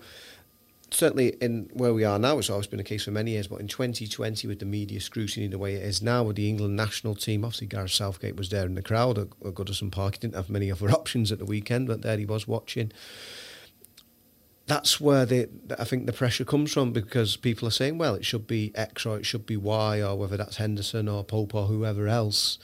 certainly 0.89 1.29
in 1.41 1.69
where 1.73 1.93
we 1.93 2.03
are 2.03 2.17
now, 2.17 2.37
it's 2.37 2.49
always 2.49 2.67
been 2.67 2.79
a 2.79 2.83
case 2.83 3.05
for 3.05 3.11
many 3.11 3.31
years, 3.31 3.47
but 3.47 3.59
in 3.59 3.67
2020 3.67 4.47
with 4.47 4.59
the 4.59 4.65
media 4.65 4.99
scrutiny 4.99 5.47
the 5.47 5.57
way 5.57 5.75
it 5.75 5.83
is 5.83 6.01
now 6.01 6.23
with 6.23 6.35
the 6.35 6.49
England 6.49 6.75
national 6.75 7.15
team, 7.15 7.43
obviously 7.43 7.67
Gareth 7.67 7.91
Southgate 7.91 8.35
was 8.35 8.49
there 8.49 8.65
in 8.65 8.75
the 8.75 8.81
crowd 8.81 9.17
at, 9.17 9.27
at 9.45 9.53
Goodison 9.53 9.91
Park. 9.91 10.15
He 10.15 10.19
didn't 10.19 10.35
have 10.35 10.49
many 10.49 10.71
other 10.71 10.89
options 10.91 11.31
at 11.31 11.39
the 11.39 11.45
weekend, 11.45 11.87
but 11.87 12.01
there 12.01 12.17
he 12.17 12.25
was 12.25 12.47
watching 12.47 12.91
that's 14.71 15.01
where 15.01 15.25
the 15.25 15.49
I 15.77 15.83
think 15.83 16.05
the 16.05 16.13
pressure 16.13 16.45
comes 16.45 16.71
from 16.71 16.93
because 16.93 17.35
people 17.35 17.67
are 17.67 17.77
saying, 17.79 17.97
well, 17.97 18.15
it 18.15 18.23
should 18.23 18.47
be 18.47 18.71
X 18.73 19.05
or 19.05 19.17
it 19.17 19.25
should 19.25 19.45
be 19.45 19.57
Y, 19.57 20.01
or 20.01 20.17
whether 20.17 20.37
that's 20.37 20.55
Henderson 20.55 21.09
or 21.09 21.25
Pope 21.25 21.53
or 21.53 21.67
whoever 21.67 22.07
else 22.07 22.57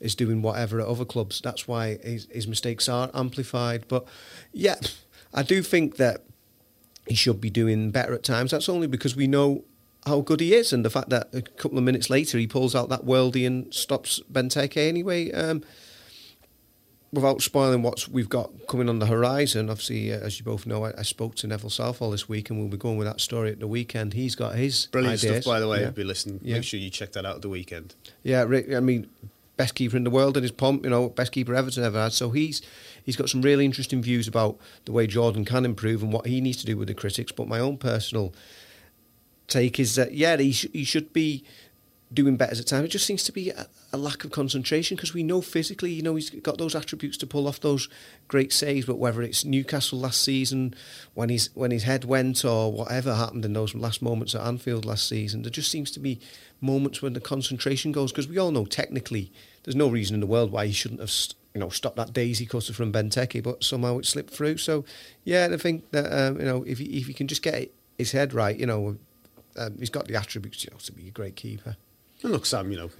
is 0.00 0.14
doing 0.14 0.40
whatever 0.40 0.80
at 0.80 0.86
other 0.86 1.04
clubs. 1.04 1.42
That's 1.42 1.68
why 1.68 1.98
his, 1.98 2.26
his 2.32 2.48
mistakes 2.48 2.88
are 2.88 3.10
amplified. 3.12 3.84
But 3.86 4.06
yeah, 4.54 4.76
I 5.34 5.42
do 5.42 5.62
think 5.62 5.96
that 5.98 6.22
he 7.06 7.14
should 7.14 7.38
be 7.38 7.50
doing 7.50 7.90
better 7.90 8.14
at 8.14 8.22
times. 8.22 8.52
That's 8.52 8.70
only 8.70 8.86
because 8.86 9.14
we 9.14 9.26
know 9.26 9.64
how 10.06 10.22
good 10.22 10.40
he 10.40 10.54
is, 10.54 10.72
and 10.72 10.86
the 10.86 10.90
fact 10.90 11.10
that 11.10 11.28
a 11.34 11.42
couple 11.42 11.76
of 11.76 11.84
minutes 11.84 12.08
later 12.08 12.38
he 12.38 12.46
pulls 12.46 12.74
out 12.74 12.88
that 12.88 13.04
worldie 13.04 13.46
and 13.46 13.74
stops 13.74 14.22
Benteke 14.32 14.88
anyway. 14.88 15.30
Um, 15.32 15.62
without 17.12 17.42
spoiling 17.42 17.82
what 17.82 18.08
we've 18.08 18.28
got 18.28 18.50
coming 18.68 18.88
on 18.88 18.98
the 18.98 19.06
horizon, 19.06 19.68
obviously, 19.68 20.12
uh, 20.12 20.18
as 20.18 20.38
you 20.38 20.44
both 20.44 20.66
know, 20.66 20.84
I, 20.84 20.92
I, 20.98 21.02
spoke 21.02 21.34
to 21.36 21.46
Neville 21.46 21.70
Southall 21.70 22.10
this 22.10 22.28
week, 22.28 22.48
and 22.48 22.58
we'll 22.58 22.68
be 22.68 22.78
going 22.78 22.96
with 22.96 23.06
that 23.06 23.20
story 23.20 23.50
at 23.50 23.60
the 23.60 23.66
weekend. 23.66 24.14
He's 24.14 24.34
got 24.34 24.54
his 24.54 24.86
brilliant 24.86 25.22
ideas. 25.22 25.42
stuff, 25.42 25.52
by 25.52 25.60
the 25.60 25.68
way. 25.68 25.82
Yeah. 25.82 25.88
If 25.88 25.98
you 25.98 26.04
listen, 26.04 26.40
yeah. 26.42 26.54
make 26.56 26.64
sure 26.64 26.80
you 26.80 26.90
check 26.90 27.12
that 27.12 27.26
out 27.26 27.36
at 27.36 27.42
the 27.42 27.50
weekend. 27.50 27.94
Yeah, 28.22 28.44
Rick 28.44 28.72
I 28.72 28.80
mean, 28.80 29.10
best 29.56 29.74
keeper 29.74 29.96
in 29.96 30.04
the 30.04 30.10
world 30.10 30.36
in 30.36 30.42
his 30.42 30.52
pomp, 30.52 30.84
you 30.84 30.90
know, 30.90 31.10
best 31.10 31.32
keeper 31.32 31.54
Everton 31.54 31.84
ever 31.84 32.02
had. 32.02 32.12
So 32.12 32.30
he's 32.30 32.62
he's 33.04 33.16
got 33.16 33.28
some 33.28 33.42
really 33.42 33.64
interesting 33.64 34.02
views 34.02 34.26
about 34.26 34.58
the 34.86 34.92
way 34.92 35.06
Jordan 35.06 35.44
can 35.44 35.64
improve 35.64 36.02
and 36.02 36.12
what 36.12 36.26
he 36.26 36.40
needs 36.40 36.58
to 36.58 36.66
do 36.66 36.76
with 36.76 36.88
the 36.88 36.94
critics. 36.94 37.32
But 37.32 37.46
my 37.46 37.58
own 37.58 37.76
personal 37.76 38.32
take 39.48 39.78
is 39.78 39.96
that 39.96 40.14
yeah, 40.14 40.36
he 40.38 40.52
sh- 40.52 40.66
he 40.72 40.84
should 40.84 41.12
be 41.12 41.44
doing 42.12 42.36
better 42.36 42.58
at 42.58 42.66
times. 42.66 42.84
It 42.84 42.88
just 42.88 43.06
seems 43.06 43.22
to 43.24 43.32
be 43.32 43.50
a, 43.50 43.66
a 43.92 43.96
lack 43.96 44.24
of 44.24 44.30
concentration 44.30 44.96
because 44.96 45.14
we 45.14 45.22
know 45.22 45.40
physically, 45.40 45.92
you 45.92 46.02
know, 46.02 46.14
he's 46.14 46.30
got 46.30 46.58
those 46.58 46.74
attributes 46.74 47.16
to 47.18 47.26
pull 47.26 47.46
off 47.46 47.60
those 47.60 47.88
great 48.28 48.52
saves. 48.52 48.86
But 48.86 48.98
whether 48.98 49.22
it's 49.22 49.44
Newcastle 49.44 50.00
last 50.00 50.22
season, 50.22 50.74
when 51.14 51.28
his 51.28 51.50
when 51.54 51.70
his 51.70 51.84
head 51.84 52.04
went, 52.04 52.44
or 52.44 52.72
whatever 52.72 53.14
happened 53.14 53.44
in 53.44 53.52
those 53.52 53.74
last 53.74 54.02
moments 54.02 54.34
at 54.34 54.42
Anfield 54.42 54.84
last 54.84 55.08
season, 55.08 55.42
there 55.42 55.50
just 55.50 55.70
seems 55.70 55.90
to 55.92 56.00
be 56.00 56.20
moments 56.60 57.02
when 57.02 57.12
the 57.12 57.20
concentration 57.20 57.92
goes. 57.92 58.12
Because 58.12 58.28
we 58.28 58.38
all 58.38 58.50
know 58.50 58.64
technically, 58.64 59.32
there's 59.64 59.76
no 59.76 59.88
reason 59.88 60.14
in 60.14 60.20
the 60.20 60.26
world 60.26 60.52
why 60.52 60.66
he 60.66 60.72
shouldn't 60.72 61.00
have. 61.00 61.12
You 61.54 61.60
know, 61.60 61.68
stopped 61.68 61.96
that 61.96 62.14
daisy 62.14 62.46
cutter 62.46 62.72
from 62.72 62.94
Benteke, 62.94 63.42
but 63.42 63.62
somehow 63.62 63.98
it 63.98 64.06
slipped 64.06 64.32
through. 64.32 64.56
So, 64.56 64.86
yeah, 65.22 65.50
I 65.52 65.58
think 65.58 65.90
that 65.90 66.10
um, 66.10 66.40
you 66.40 66.46
know 66.46 66.62
if 66.62 66.78
he, 66.78 66.86
if 66.98 67.08
he 67.08 67.12
can 67.12 67.28
just 67.28 67.42
get 67.42 67.70
his 67.98 68.12
head 68.12 68.32
right, 68.32 68.58
you 68.58 68.64
know, 68.64 68.96
um, 69.58 69.76
he's 69.78 69.90
got 69.90 70.08
the 70.08 70.16
attributes 70.16 70.64
you 70.64 70.70
know, 70.70 70.78
to 70.78 70.92
be 70.92 71.08
a 71.08 71.10
great 71.10 71.36
keeper. 71.36 71.76
And 72.22 72.32
look, 72.32 72.46
Sam, 72.46 72.70
you 72.70 72.78
know, 72.78 72.90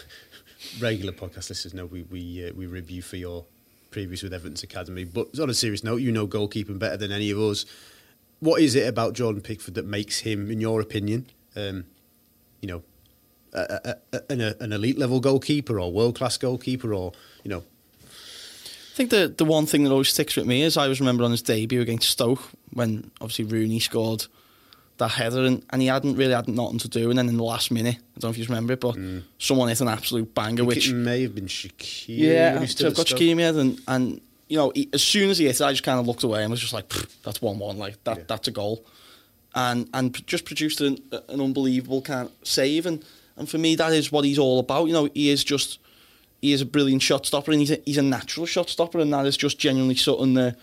regular 0.80 1.12
podcast 1.12 1.48
listeners 1.48 1.74
know 1.74 1.86
we 1.86 2.02
we 2.02 2.48
uh, 2.48 2.52
we 2.54 2.66
review 2.66 3.02
for 3.02 3.16
your 3.16 3.44
previous 3.90 4.22
with 4.22 4.32
Everton's 4.32 4.62
Academy. 4.62 5.04
But 5.04 5.38
on 5.38 5.50
a 5.50 5.54
serious 5.54 5.84
note, 5.84 6.00
you 6.00 6.12
know 6.12 6.26
goalkeeping 6.26 6.78
better 6.78 6.96
than 6.96 7.12
any 7.12 7.30
of 7.30 7.38
us. 7.38 7.64
What 8.40 8.60
is 8.60 8.74
it 8.74 8.88
about 8.88 9.14
Jordan 9.14 9.40
Pickford 9.40 9.74
that 9.74 9.86
makes 9.86 10.20
him, 10.20 10.50
in 10.50 10.60
your 10.60 10.80
opinion, 10.80 11.26
um, 11.56 11.84
you 12.60 12.68
know, 12.68 12.82
a, 13.52 13.80
a, 13.84 13.94
a, 14.12 14.20
an, 14.30 14.40
an 14.40 14.72
elite 14.72 14.98
level 14.98 15.20
goalkeeper 15.20 15.80
or 15.80 15.92
world 15.92 16.16
class 16.16 16.36
goalkeeper, 16.36 16.92
or 16.92 17.12
you 17.42 17.50
know? 17.50 17.62
I 18.02 18.96
think 18.96 19.10
the 19.10 19.32
the 19.36 19.44
one 19.44 19.66
thing 19.66 19.84
that 19.84 19.90
always 19.90 20.10
sticks 20.10 20.36
with 20.36 20.46
me 20.46 20.62
is 20.62 20.76
I 20.76 20.84
always 20.84 21.00
remember 21.00 21.24
on 21.24 21.30
his 21.30 21.42
debut 21.42 21.80
against 21.80 22.10
Stoke 22.10 22.42
when 22.72 23.10
obviously 23.20 23.44
Rooney 23.46 23.80
scored 23.80 24.26
that 24.98 25.10
header 25.10 25.44
and, 25.44 25.64
and 25.70 25.82
he 25.82 25.88
hadn't 25.88 26.16
really 26.16 26.34
had 26.34 26.48
nothing 26.48 26.78
to 26.78 26.88
do 26.88 27.10
and 27.10 27.18
then 27.18 27.28
in 27.28 27.36
the 27.36 27.42
last 27.42 27.70
minute. 27.70 27.96
I 27.96 28.20
don't 28.20 28.24
know 28.24 28.30
if 28.30 28.38
you 28.38 28.44
remember 28.44 28.74
it 28.74 28.80
but 28.80 28.94
mm. 28.94 29.22
someone 29.38 29.68
hit 29.68 29.80
an 29.80 29.88
absolute 29.88 30.34
banger 30.34 30.64
which 30.64 30.92
may 30.92 31.22
have 31.22 31.34
been 31.34 31.46
Shaqiri 31.46 32.04
yeah 32.08 32.64
so 32.66 32.88
I've 32.88 32.94
got 32.94 33.06
Shaqiri 33.06 33.58
and, 33.58 33.80
and 33.88 34.20
you 34.48 34.56
know 34.56 34.70
he, 34.74 34.88
as 34.92 35.02
soon 35.02 35.30
as 35.30 35.38
he 35.38 35.46
hit 35.46 35.60
it 35.60 35.64
I 35.64 35.72
just 35.72 35.82
kind 35.82 35.98
of 35.98 36.06
looked 36.06 36.22
away 36.22 36.42
and 36.42 36.50
was 36.50 36.60
just 36.60 36.72
like 36.72 36.88
that's 37.22 37.40
1-1 37.40 37.76
like 37.76 38.02
that 38.04 38.18
yeah. 38.18 38.24
that's 38.26 38.48
a 38.48 38.52
goal. 38.52 38.84
And 39.56 39.88
and 39.94 40.26
just 40.26 40.44
produced 40.44 40.80
an, 40.80 40.98
an 41.28 41.40
unbelievable 41.40 42.02
kind 42.02 42.28
of 42.28 42.32
save 42.46 42.86
and 42.86 43.04
and 43.36 43.48
for 43.48 43.58
me 43.58 43.74
that 43.76 43.92
is 43.92 44.12
what 44.12 44.24
he's 44.24 44.38
all 44.38 44.58
about. 44.60 44.86
You 44.86 44.92
know 44.92 45.08
he 45.12 45.30
is 45.30 45.42
just 45.42 45.78
he 46.40 46.52
is 46.52 46.60
a 46.60 46.66
brilliant 46.66 47.02
shot 47.02 47.26
stopper 47.26 47.50
and 47.52 47.60
he's 47.60 47.70
a, 47.70 47.78
he's 47.84 47.98
a 47.98 48.02
natural 48.02 48.46
shot 48.46 48.68
stopper 48.68 48.98
and 49.00 49.12
that 49.12 49.26
is 49.26 49.36
just 49.36 49.58
genuinely 49.58 49.94
something 49.94 50.34
that 50.34 50.56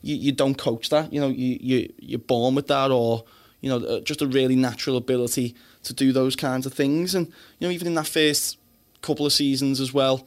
you, 0.00 0.14
you 0.14 0.32
don't 0.32 0.56
coach 0.56 0.90
that. 0.90 1.12
You 1.12 1.20
know 1.20 1.28
you, 1.28 1.58
you 1.60 1.92
you're 1.98 2.18
born 2.18 2.54
with 2.54 2.68
that 2.68 2.90
or 2.90 3.24
you 3.64 3.70
know, 3.70 3.78
uh, 3.78 4.00
just 4.00 4.20
a 4.20 4.26
really 4.26 4.56
natural 4.56 4.94
ability 4.94 5.54
to 5.84 5.94
do 5.94 6.12
those 6.12 6.36
kinds 6.36 6.66
of 6.66 6.74
things. 6.74 7.14
And, 7.14 7.28
you 7.58 7.66
know, 7.66 7.70
even 7.72 7.86
in 7.86 7.94
that 7.94 8.06
first 8.06 8.58
couple 9.00 9.24
of 9.24 9.32
seasons 9.32 9.80
as 9.80 9.90
well, 9.90 10.26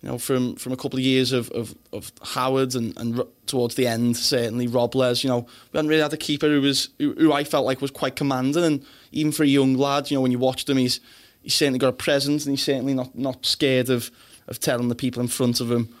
you 0.00 0.08
know, 0.08 0.16
from, 0.16 0.56
from 0.56 0.72
a 0.72 0.76
couple 0.78 0.98
of 0.98 1.04
years 1.04 1.32
of, 1.32 1.50
of, 1.50 1.74
of 1.92 2.10
Howard 2.22 2.74
and, 2.74 2.96
and 2.96 3.22
towards 3.46 3.74
the 3.74 3.86
end, 3.86 4.16
certainly 4.16 4.68
Robles, 4.68 5.22
you 5.22 5.28
know, 5.28 5.40
we 5.40 5.76
hadn't 5.76 5.90
really 5.90 6.00
had 6.00 6.14
a 6.14 6.16
keeper 6.16 6.46
who 6.46 6.62
was, 6.62 6.88
who, 6.98 7.12
who 7.12 7.30
I 7.30 7.44
felt 7.44 7.66
like 7.66 7.82
was 7.82 7.90
quite 7.90 8.16
commanding. 8.16 8.64
And 8.64 8.86
even 9.10 9.32
for 9.32 9.42
a 9.42 9.46
young 9.46 9.74
lad, 9.74 10.10
you 10.10 10.16
know, 10.16 10.22
when 10.22 10.32
you 10.32 10.38
watched 10.38 10.70
him, 10.70 10.78
he's, 10.78 10.98
he's 11.42 11.54
certainly 11.54 11.78
got 11.78 11.88
a 11.88 11.92
presence 11.92 12.46
and 12.46 12.54
he's 12.54 12.64
certainly 12.64 12.94
not, 12.94 13.14
not 13.14 13.44
scared 13.44 13.90
of, 13.90 14.10
of 14.48 14.60
telling 14.60 14.88
the 14.88 14.94
people 14.94 15.20
in 15.20 15.28
front 15.28 15.60
of 15.60 15.70
him 15.70 15.94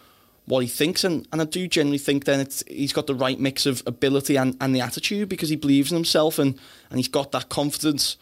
what 0.46 0.60
he 0.60 0.68
thinks. 0.68 1.04
And, 1.04 1.26
and 1.32 1.40
I 1.40 1.44
do 1.44 1.68
generally 1.68 1.98
think 1.98 2.24
then 2.24 2.40
it's, 2.40 2.64
he's 2.66 2.92
got 2.92 3.06
the 3.06 3.14
right 3.14 3.38
mix 3.38 3.66
of 3.66 3.82
ability 3.86 4.36
and, 4.36 4.56
and 4.60 4.74
the 4.74 4.80
attitude 4.80 5.28
because 5.28 5.48
he 5.48 5.56
believes 5.56 5.90
in 5.90 5.96
himself 5.96 6.38
and, 6.38 6.58
and 6.90 6.98
he's 6.98 7.08
got 7.08 7.32
that 7.32 7.48
confidence. 7.48 8.16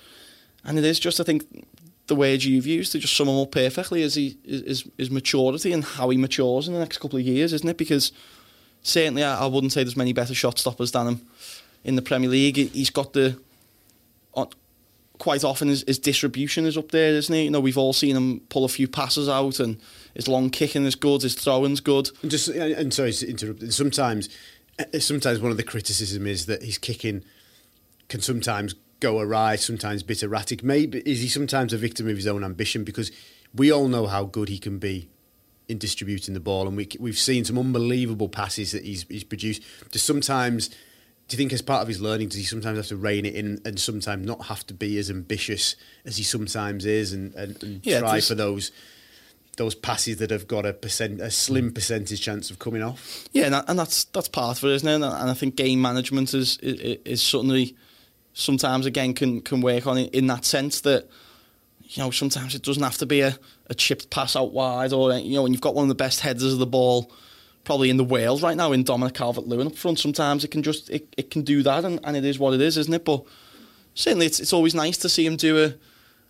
And 0.64 0.78
it 0.78 0.85
is 0.85 1.00
just, 1.00 1.20
I 1.20 1.24
think, 1.24 1.66
the 2.06 2.14
words 2.14 2.44
you've 2.44 2.66
used 2.66 2.92
to 2.92 2.98
just 2.98 3.16
sum 3.16 3.28
him 3.28 3.38
up 3.38 3.52
perfectly 3.52 4.02
is, 4.02 4.14
he, 4.14 4.37
is 4.44 4.85
his 4.98 5.11
maturity 5.11 5.72
and 5.72 5.85
how 5.85 6.11
he 6.11 6.18
matures 6.18 6.66
in 6.68 6.74
the 6.74 6.80
next 6.80 6.98
couple 6.98 7.18
of 7.18 7.24
years, 7.24 7.52
isn't 7.52 7.68
it? 7.68 7.76
Because 7.78 8.12
certainly 8.83 9.22
I, 9.22 9.44
I 9.44 9.46
wouldn't 9.46 9.72
say 9.72 9.85
there's 9.85 9.96
many 9.96 10.12
better 10.12 10.35
shot 10.35 10.59
stoppers 10.59 10.92
than 10.92 11.06
him 11.06 11.20
in 11.85 11.96
the 11.96 12.02
Premier 12.02 12.28
League. 12.28 12.56
He's 12.56 12.90
got 12.90 13.12
the 13.12 13.38
quite 15.20 15.44
often 15.44 15.68
his, 15.68 15.85
his, 15.87 15.98
distribution 15.98 16.66
is 16.66 16.76
up 16.76 16.90
there, 16.90 17.11
isn't 17.11 17.33
he? 17.33 17.44
You 17.44 17.50
know, 17.50 17.61
we've 17.61 17.78
all 17.78 17.92
seen 17.92 18.16
him 18.16 18.40
pull 18.48 18.64
a 18.64 18.68
few 18.68 18.88
passes 18.88 19.28
out, 19.28 19.61
and 19.61 19.78
his 20.14 20.26
long 20.26 20.50
kicking 20.50 20.85
is 20.85 20.96
good, 20.96 21.22
his 21.22 21.37
throwing's 21.37 21.80
good. 21.80 22.11
And 22.22 22.30
just 22.30 22.48
and 22.48 22.92
sorry 22.92 23.12
to 23.12 23.28
interrupt. 23.28 23.72
Sometimes, 23.72 24.28
uh, 24.80 24.98
sometimes 24.98 25.38
one 25.38 25.52
of 25.52 25.56
the 25.56 25.62
criticism 25.62 26.26
is 26.26 26.46
that 26.46 26.64
his 26.64 26.78
kicking 26.78 27.22
can 28.09 28.20
sometimes 28.20 28.74
go 28.98 29.20
awry, 29.20 29.54
sometimes 29.56 30.02
bit 30.02 30.22
erratic. 30.22 30.64
Maybe 30.64 31.00
is 31.06 31.20
he 31.20 31.28
sometimes 31.28 31.72
a 31.72 31.78
victim 31.78 32.09
of 32.09 32.16
his 32.16 32.26
own 32.26 32.42
ambition 32.42 32.83
because 32.83 33.12
we 33.54 33.70
all 33.70 33.88
know 33.88 34.06
how 34.06 34.24
good 34.24 34.48
he 34.48 34.59
can 34.59 34.78
be 34.78 35.09
in 35.68 35.78
distributing 35.78 36.35
the 36.35 36.40
ball, 36.40 36.66
and 36.66 36.76
we 36.76 36.88
we've 36.98 37.18
seen 37.18 37.44
some 37.44 37.59
unbelievable 37.59 38.28
passes 38.28 38.72
that 38.72 38.85
he's 38.85 39.04
he's 39.09 39.24
produced. 39.24 39.62
Just 39.92 40.06
sometimes 40.06 40.70
do 41.31 41.37
you 41.37 41.38
think 41.38 41.53
as 41.53 41.62
part 41.62 41.81
of 41.81 41.87
his 41.87 42.01
learning 42.01 42.29
does 42.29 42.38
he 42.38 42.43
sometimes 42.43 42.77
have 42.77 42.88
to 42.88 42.97
rein 42.97 43.25
it 43.25 43.37
in 43.37 43.61
and 43.64 43.79
sometimes 43.79 44.27
not 44.27 44.47
have 44.47 44.66
to 44.66 44.75
be 44.75 44.99
as 44.99 45.09
ambitious 45.09 45.77
as 46.05 46.16
he 46.16 46.25
sometimes 46.25 46.85
is 46.85 47.12
and, 47.12 47.33
and, 47.37 47.62
and 47.62 47.87
yeah, 47.87 48.01
try 48.01 48.21
for 48.21 48.35
those 48.35 48.73
those 49.57 49.77
passes 49.77 50.16
that 50.16 50.31
have 50.31 50.49
got 50.49 50.66
a 50.66 50.73
percent 50.73 51.21
a 51.21 51.31
slim 51.31 51.73
percentage 51.73 52.21
chance 52.21 52.51
of 52.51 52.59
coming 52.59 52.83
off? 52.83 53.29
Yeah 53.33 53.45
and, 53.45 53.55
that, 53.55 53.64
and 53.69 53.79
that's 53.79 54.05
that's 54.07 54.27
part 54.27 54.59
of 54.59 54.69
it 54.69 54.75
isn't 54.75 54.88
it? 54.88 54.95
And 54.95 55.05
I 55.05 55.35
think 55.35 55.55
game 55.55 55.81
management 55.81 56.35
is 56.35 56.59
is, 56.59 56.99
is 57.05 57.23
certainly 57.23 57.77
sometimes 58.33 58.85
again 58.85 59.14
can 59.14 59.40
can 59.40 59.61
work 59.61 59.87
on 59.87 59.99
it 59.99 60.12
in 60.12 60.27
that 60.27 60.45
sense 60.45 60.81
that 60.81 61.09
you 61.85 62.03
know 62.03 62.11
sometimes 62.11 62.57
it 62.57 62.64
doesn't 62.64 62.83
have 62.83 62.99
to 62.99 63.07
be 63.07 63.21
a, 63.21 63.38
a 63.69 63.75
chipped 63.75 64.11
pass 64.11 64.35
out 64.35 64.53
wide 64.53 64.93
or 64.93 65.16
you 65.16 65.37
know 65.37 65.45
when 65.45 65.53
you've 65.53 65.61
got 65.61 65.77
one 65.77 65.85
of 65.85 65.88
the 65.90 65.95
best 65.95 66.19
headers 66.19 66.53
of 66.53 66.59
the 66.59 66.66
ball 66.66 67.12
probably 67.64 67.90
in 67.90 67.96
the 67.96 68.05
Wales 68.05 68.42
right 68.42 68.57
now 68.57 68.73
in 68.73 68.83
Dominic 68.83 69.14
Calvert-Lewin 69.14 69.68
up 69.68 69.77
front. 69.77 69.99
Sometimes 69.99 70.44
it 70.44 70.51
can 70.51 70.62
just 70.62 70.90
it, 70.90 71.12
it 71.16 71.31
can 71.31 71.42
do 71.42 71.62
that, 71.62 71.85
and, 71.85 72.01
and 72.05 72.16
it 72.16 72.25
is 72.25 72.38
what 72.38 72.55
it 72.55 72.61
is, 72.61 72.77
isn't 72.77 72.94
it? 72.94 73.05
But 73.05 73.25
certainly, 73.94 74.27
it's 74.27 74.40
it's 74.40 74.53
always 74.53 74.75
nice 74.75 74.99
to 74.99 75.09
see 75.09 75.27
him 75.27 75.37
do 75.37 75.64
a, 75.64 75.75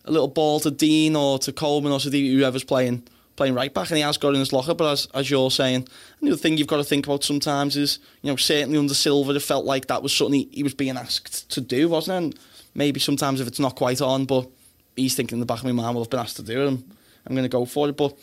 a 0.09 0.11
little 0.11 0.29
ball 0.29 0.61
to 0.61 0.71
Digne 0.71 1.16
or 1.16 1.38
to 1.40 1.53
Coleman 1.53 1.93
or 1.93 2.01
to 2.01 2.11
whoever's 2.11 2.64
playing 2.64 3.05
playing 3.37 3.55
right 3.55 3.73
back, 3.73 3.88
and 3.88 3.97
he 3.97 4.03
has 4.03 4.19
got 4.19 4.35
in 4.35 4.40
his 4.40 4.53
locker. 4.53 4.75
But 4.75 4.93
as 4.93 5.07
as 5.14 5.31
you're 5.31 5.51
saying, 5.51 5.88
the 6.21 6.29
other 6.29 6.37
thing 6.37 6.59
you've 6.59 6.66
got 6.66 6.77
to 6.77 6.85
think 6.85 7.07
about 7.07 7.25
sometimes 7.25 7.77
is 7.77 7.99
you 8.23 8.31
know 8.31 8.37
certainly 8.37 8.79
under 8.79 8.95
Silva, 8.95 9.33
it 9.33 9.43
felt 9.43 9.64
like 9.64 9.87
that 9.87 10.03
was 10.03 10.14
something 10.14 10.40
he, 10.40 10.49
he 10.53 10.62
was 10.62 10.75
being 10.75 10.97
asked 10.97 11.51
to 11.51 11.61
do, 11.61 11.88
wasn't 11.88 12.14
it? 12.14 12.19
And 12.19 12.38
maybe 12.75 13.01
sometimes 13.01 13.40
if 13.40 13.49
it's 13.49 13.61
not 13.61 13.77
quite 13.77 14.01
on, 14.01 14.27
but 14.27 14.49
he's 14.97 15.14
thinking 15.14 15.37
in 15.37 15.40
the 15.40 15.47
back 15.47 15.59
of 15.59 15.64
my 15.64 15.73
mind, 15.73 15.95
well, 15.95 16.05
I've 16.05 16.11
been 16.11 16.21
asked 16.21 16.37
to 16.37 16.43
do 16.43 16.62
it, 16.62 16.69
I'm, 16.69 16.85
I'm 17.27 17.35
going 17.35 17.45
to 17.45 17.49
go 17.49 17.64
for 17.64 17.88
it, 17.88 17.97
but 17.97 18.16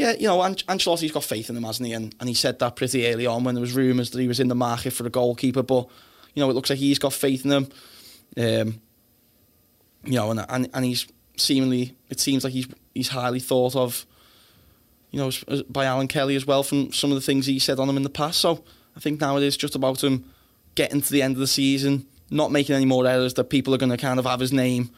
yeah, 0.00 0.12
you 0.12 0.26
know, 0.26 0.40
An- 0.40 0.54
Ancelotti's 0.54 1.12
got 1.12 1.24
faith 1.24 1.50
in 1.50 1.56
him, 1.56 1.64
hasn't 1.64 1.86
he? 1.86 1.92
And, 1.92 2.14
and 2.18 2.28
he 2.28 2.34
said 2.34 2.58
that 2.58 2.74
pretty 2.74 3.06
early 3.06 3.26
on 3.26 3.44
when 3.44 3.54
there 3.54 3.60
was 3.60 3.74
rumours 3.74 4.10
that 4.10 4.20
he 4.20 4.28
was 4.28 4.40
in 4.40 4.48
the 4.48 4.54
market 4.54 4.94
for 4.94 5.06
a 5.06 5.10
goalkeeper. 5.10 5.62
But 5.62 5.88
you 6.34 6.40
know, 6.40 6.48
it 6.48 6.54
looks 6.54 6.70
like 6.70 6.78
he's 6.78 6.98
got 6.98 7.12
faith 7.12 7.44
in 7.44 7.52
him. 7.52 7.68
Um, 8.38 8.80
you 10.04 10.14
know, 10.14 10.30
and, 10.30 10.46
and 10.48 10.70
and 10.72 10.84
he's 10.86 11.06
seemingly 11.36 11.94
it 12.08 12.18
seems 12.18 12.44
like 12.44 12.54
he's 12.54 12.66
he's 12.94 13.08
highly 13.08 13.40
thought 13.40 13.76
of. 13.76 14.06
You 15.10 15.18
know, 15.18 15.62
by 15.68 15.84
Alan 15.84 16.06
Kelly 16.08 16.36
as 16.36 16.46
well 16.46 16.62
from 16.62 16.92
some 16.92 17.10
of 17.10 17.16
the 17.16 17.20
things 17.20 17.44
he 17.44 17.58
said 17.58 17.80
on 17.80 17.88
him 17.88 17.96
in 17.96 18.04
the 18.04 18.08
past. 18.08 18.40
So 18.40 18.64
I 18.96 19.00
think 19.00 19.20
now 19.20 19.36
it 19.36 19.42
is 19.42 19.56
just 19.56 19.74
about 19.74 20.02
him 20.02 20.24
getting 20.76 21.00
to 21.02 21.12
the 21.12 21.20
end 21.20 21.34
of 21.34 21.40
the 21.40 21.48
season, 21.48 22.06
not 22.30 22.52
making 22.52 22.76
any 22.76 22.84
more 22.86 23.06
errors 23.06 23.34
that 23.34 23.50
people 23.50 23.74
are 23.74 23.78
going 23.78 23.90
to 23.90 23.96
kind 23.96 24.20
of 24.20 24.24
have 24.24 24.38
his 24.38 24.52
name 24.52 24.90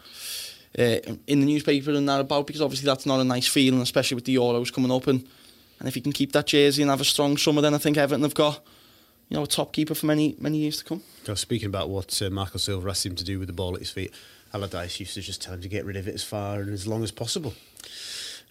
in 0.75 1.41
the 1.41 1.47
newspaper 1.47 1.91
and 1.91 2.09
that 2.09 2.21
about 2.21 2.47
because 2.47 2.63
obviously 2.63 2.87
that's 2.87 3.07
not 3.07 3.21
a 3.21 3.25
nice 3.25 3.47
feeling, 3.47 3.81
especially 3.81 4.15
with 4.15 4.25
the 4.25 4.37
Euros 4.37 4.73
coming 4.73 4.91
up. 4.91 5.07
And, 5.07 5.27
and 5.79 5.89
if 5.89 5.95
he 5.95 6.01
can 6.01 6.13
keep 6.13 6.33
that 6.33 6.47
jersey 6.47 6.83
and 6.83 6.91
have 6.91 7.01
a 7.01 7.05
strong 7.05 7.37
summer, 7.37 7.61
then 7.61 7.75
I 7.75 7.79
think 7.79 7.97
Everton 7.97 8.23
have 8.23 8.35
got 8.35 8.65
you 9.29 9.37
know 9.37 9.45
a 9.45 9.47
top 9.47 9.73
keeper 9.73 9.95
for 9.95 10.07
many 10.07 10.37
many 10.39 10.59
years 10.59 10.79
to 10.79 10.85
come. 10.85 11.03
So 11.25 11.35
speaking 11.35 11.67
about 11.67 11.89
what 11.89 12.21
uh, 12.23 12.31
Marco 12.31 12.59
Silva 12.59 12.91
asked 12.91 13.07
him 13.07 13.17
to 13.17 13.25
do 13.25 13.39
with 13.39 13.49
the 13.49 13.55
ball 13.55 13.75
at 13.75 13.81
his 13.81 13.91
feet, 13.91 14.13
Allardyce 14.55 15.01
used 15.01 15.15
to 15.15 15.21
just 15.21 15.43
tell 15.43 15.55
him 15.55 15.63
to 15.63 15.69
get 15.69 15.85
rid 15.85 15.97
of 15.97 16.09
it 16.09 16.15
as 16.15 16.23
far 16.23 16.61
and 16.61 16.73
as 16.73 16.87
long 16.87 17.03
as 17.03 17.11
possible. 17.11 17.55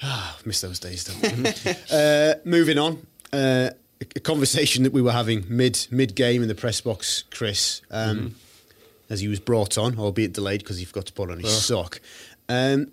Ah, 0.03 0.39
miss 0.45 0.61
those 0.61 0.79
days, 0.79 1.03
don't 1.03 1.91
uh, 1.91 2.35
moving 2.43 2.79
on. 2.79 3.05
Uh, 3.31 3.69
a 4.15 4.19
conversation 4.19 4.83
that 4.83 4.93
we 4.93 5.01
were 5.01 5.11
having 5.11 5.45
mid 5.47 5.87
mid 5.91 6.15
game 6.15 6.41
in 6.41 6.47
the 6.47 6.55
press 6.55 6.81
box, 6.81 7.23
Chris, 7.29 7.81
um, 7.91 8.17
mm-hmm. 8.17 8.27
As 9.11 9.19
he 9.19 9.27
was 9.27 9.41
brought 9.41 9.77
on, 9.77 9.99
albeit 9.99 10.31
delayed 10.33 10.61
because 10.61 10.79
he 10.79 10.85
forgot 10.85 11.05
to 11.05 11.13
put 11.13 11.29
on 11.29 11.39
his 11.39 11.53
oh. 11.53 11.83
sock. 11.83 12.01
Um, 12.47 12.91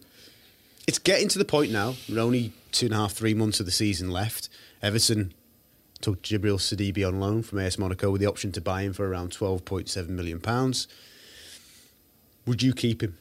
it's 0.87 0.99
getting 0.99 1.29
to 1.29 1.39
the 1.39 1.45
point 1.45 1.71
now. 1.71 1.95
We're 2.09 2.21
only 2.21 2.53
two 2.73 2.87
and 2.87 2.95
a 2.95 2.99
half, 2.99 3.13
three 3.13 3.35
months 3.35 3.61
of 3.61 3.67
the 3.67 3.73
season 3.73 4.11
left. 4.11 4.49
Everton 4.83 5.33
took 6.01 6.21
Djibril 6.23 6.59
Sidibe 6.59 7.07
on 7.07 7.21
loan 7.21 7.43
from 7.43 7.61
AS 7.61 7.79
Monaco 7.79 8.11
with 8.11 8.21
the 8.21 8.27
option 8.27 8.51
to 8.53 8.61
buy 8.61 8.83
him 8.83 8.93
for 8.93 9.09
around 9.09 9.33
twelve 9.33 9.65
point 9.65 9.89
seven 9.89 10.17
million 10.17 10.41
pounds. 10.41 10.89
Would 12.47 12.63
you 12.63 12.73
keep 12.73 13.03
him? 13.03 13.17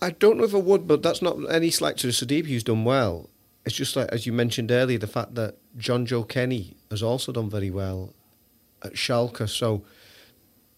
I 0.00 0.10
don't 0.10 0.38
know 0.38 0.44
if 0.44 0.54
I 0.54 0.58
would, 0.58 0.86
but 0.86 1.02
that's 1.02 1.20
not 1.20 1.38
any 1.50 1.70
slight 1.70 1.96
to 1.98 2.08
Sidibe, 2.08 2.46
who's 2.46 2.64
done 2.64 2.84
well. 2.84 3.28
It's 3.66 3.74
just 3.74 3.96
like, 3.96 4.08
as 4.10 4.26
you 4.26 4.32
mentioned 4.32 4.70
earlier, 4.70 4.98
the 4.98 5.06
fact 5.06 5.34
that 5.34 5.56
Jonjoe 5.76 6.28
Kenny 6.28 6.76
has 6.90 7.02
also 7.02 7.32
done 7.32 7.50
very 7.50 7.70
well 7.70 8.14
at 8.82 8.94
Schalke. 8.94 9.48
So, 9.48 9.82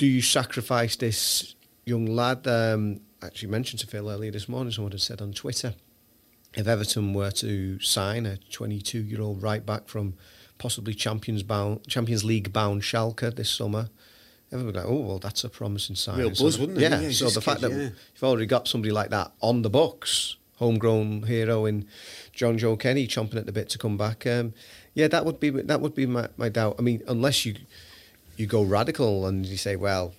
do 0.03 0.09
you 0.09 0.21
sacrifice 0.21 0.97
this 0.97 1.55
young 1.85 2.07
lad? 2.07 2.45
Um, 2.45 3.03
actually 3.23 3.51
mentioned 3.51 3.79
to 3.79 3.87
Phil 3.87 4.11
earlier 4.11 4.33
this 4.33 4.49
morning, 4.49 4.73
someone 4.73 4.91
had 4.91 5.01
said 5.01 5.23
on 5.23 5.33
Twitter, 5.33 5.75
if 6.55 6.67
Everton 6.67 7.15
were 7.15 7.31
to 7.31 7.79
sign 7.79 8.27
a 8.27 8.37
22 8.37 8.99
year 9.01 9.21
old 9.21 9.41
right 9.41 9.65
back 9.65 9.87
from 9.87 10.15
possibly 10.59 10.93
Champions, 10.93 11.45
bound, 11.45 11.87
Champions 11.87 12.25
League 12.25 12.53
bound 12.53 12.83
Schalke 12.83 13.37
this 13.37 13.49
summer, 13.49 13.91
would 14.51 14.75
go, 14.75 14.85
oh, 14.85 15.01
well, 15.03 15.19
that's 15.21 15.45
a 15.45 15.49
promising 15.49 15.95
sign. 15.95 16.19
Real 16.19 16.31
buzz, 16.31 16.59
wouldn't 16.59 16.79
it? 16.79 16.83
Yeah, 16.83 16.99
yeah 16.99 17.11
so 17.13 17.31
the 17.31 17.41
fact 17.41 17.61
that 17.61 17.71
yeah. 17.71 17.77
you've 17.79 18.25
already 18.25 18.47
got 18.47 18.67
somebody 18.67 18.91
like 18.91 19.11
that 19.11 19.31
on 19.41 19.63
the 19.63 19.71
books, 19.71 20.35
homegrown 20.57 21.23
hero 21.29 21.65
in 21.65 21.87
Jonjoe 22.35 22.77
Kenny 22.81 23.07
chomping 23.07 23.37
at 23.37 23.47
the 23.47 23.53
bit 23.53 23.69
to 23.69 23.79
come 23.79 23.97
back, 23.97 24.27
um, 24.27 24.53
yeah, 24.95 25.07
that 25.07 25.25
would 25.25 25.39
be 25.39 25.51
that 25.51 25.81
would 25.81 25.95
be 25.95 26.07
my, 26.07 26.29
my 26.37 26.49
doubt. 26.49 26.75
I 26.81 26.83
mean, 26.83 27.03
unless 27.07 27.47
you 27.47 27.55
you 28.37 28.47
go 28.47 28.63
radical 28.63 29.27
and 29.27 29.47
you 29.47 29.57
say, 29.57 29.77
well, 29.77 30.15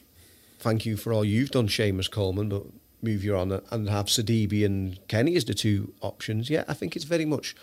thank 0.59 0.85
you 0.85 0.97
for 0.97 1.11
all 1.13 1.25
you've 1.25 1.51
done, 1.51 1.67
Seamus 1.67 2.09
Coleman, 2.09 2.49
but 2.49 2.63
move 3.01 3.23
you 3.23 3.35
on 3.35 3.51
and 3.69 3.89
have 3.89 4.05
Sidibe 4.05 4.65
and 4.65 5.05
Kenny 5.07 5.35
as 5.35 5.45
the 5.45 5.53
two 5.53 5.93
options. 6.01 6.49
Yeah, 6.49 6.63
I 6.67 6.73
think 6.73 6.95
it's 6.95 7.05
very 7.05 7.25
much 7.25 7.55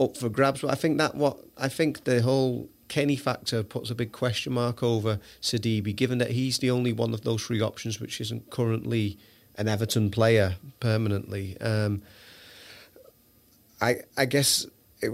up 0.00 0.16
for 0.16 0.28
grabs. 0.28 0.62
But 0.62 0.70
I 0.70 0.74
think 0.74 0.98
that 0.98 1.14
what 1.14 1.38
I 1.58 1.68
think 1.68 2.04
the 2.04 2.22
whole 2.22 2.68
Kenny 2.88 3.16
factor 3.16 3.62
puts 3.62 3.90
a 3.90 3.94
big 3.94 4.10
question 4.10 4.54
mark 4.54 4.82
over 4.82 5.20
Sidibe, 5.42 5.94
given 5.94 6.18
that 6.18 6.30
he's 6.30 6.58
the 6.58 6.70
only 6.70 6.92
one 6.92 7.12
of 7.12 7.22
those 7.22 7.42
three 7.42 7.60
options 7.60 8.00
which 8.00 8.20
isn't 8.20 8.50
currently 8.50 9.18
an 9.56 9.68
Everton 9.68 10.10
player 10.10 10.56
permanently. 10.80 11.60
Um, 11.60 12.02
I 13.80 13.96
I 14.16 14.24
guess 14.24 14.66
it, 15.02 15.12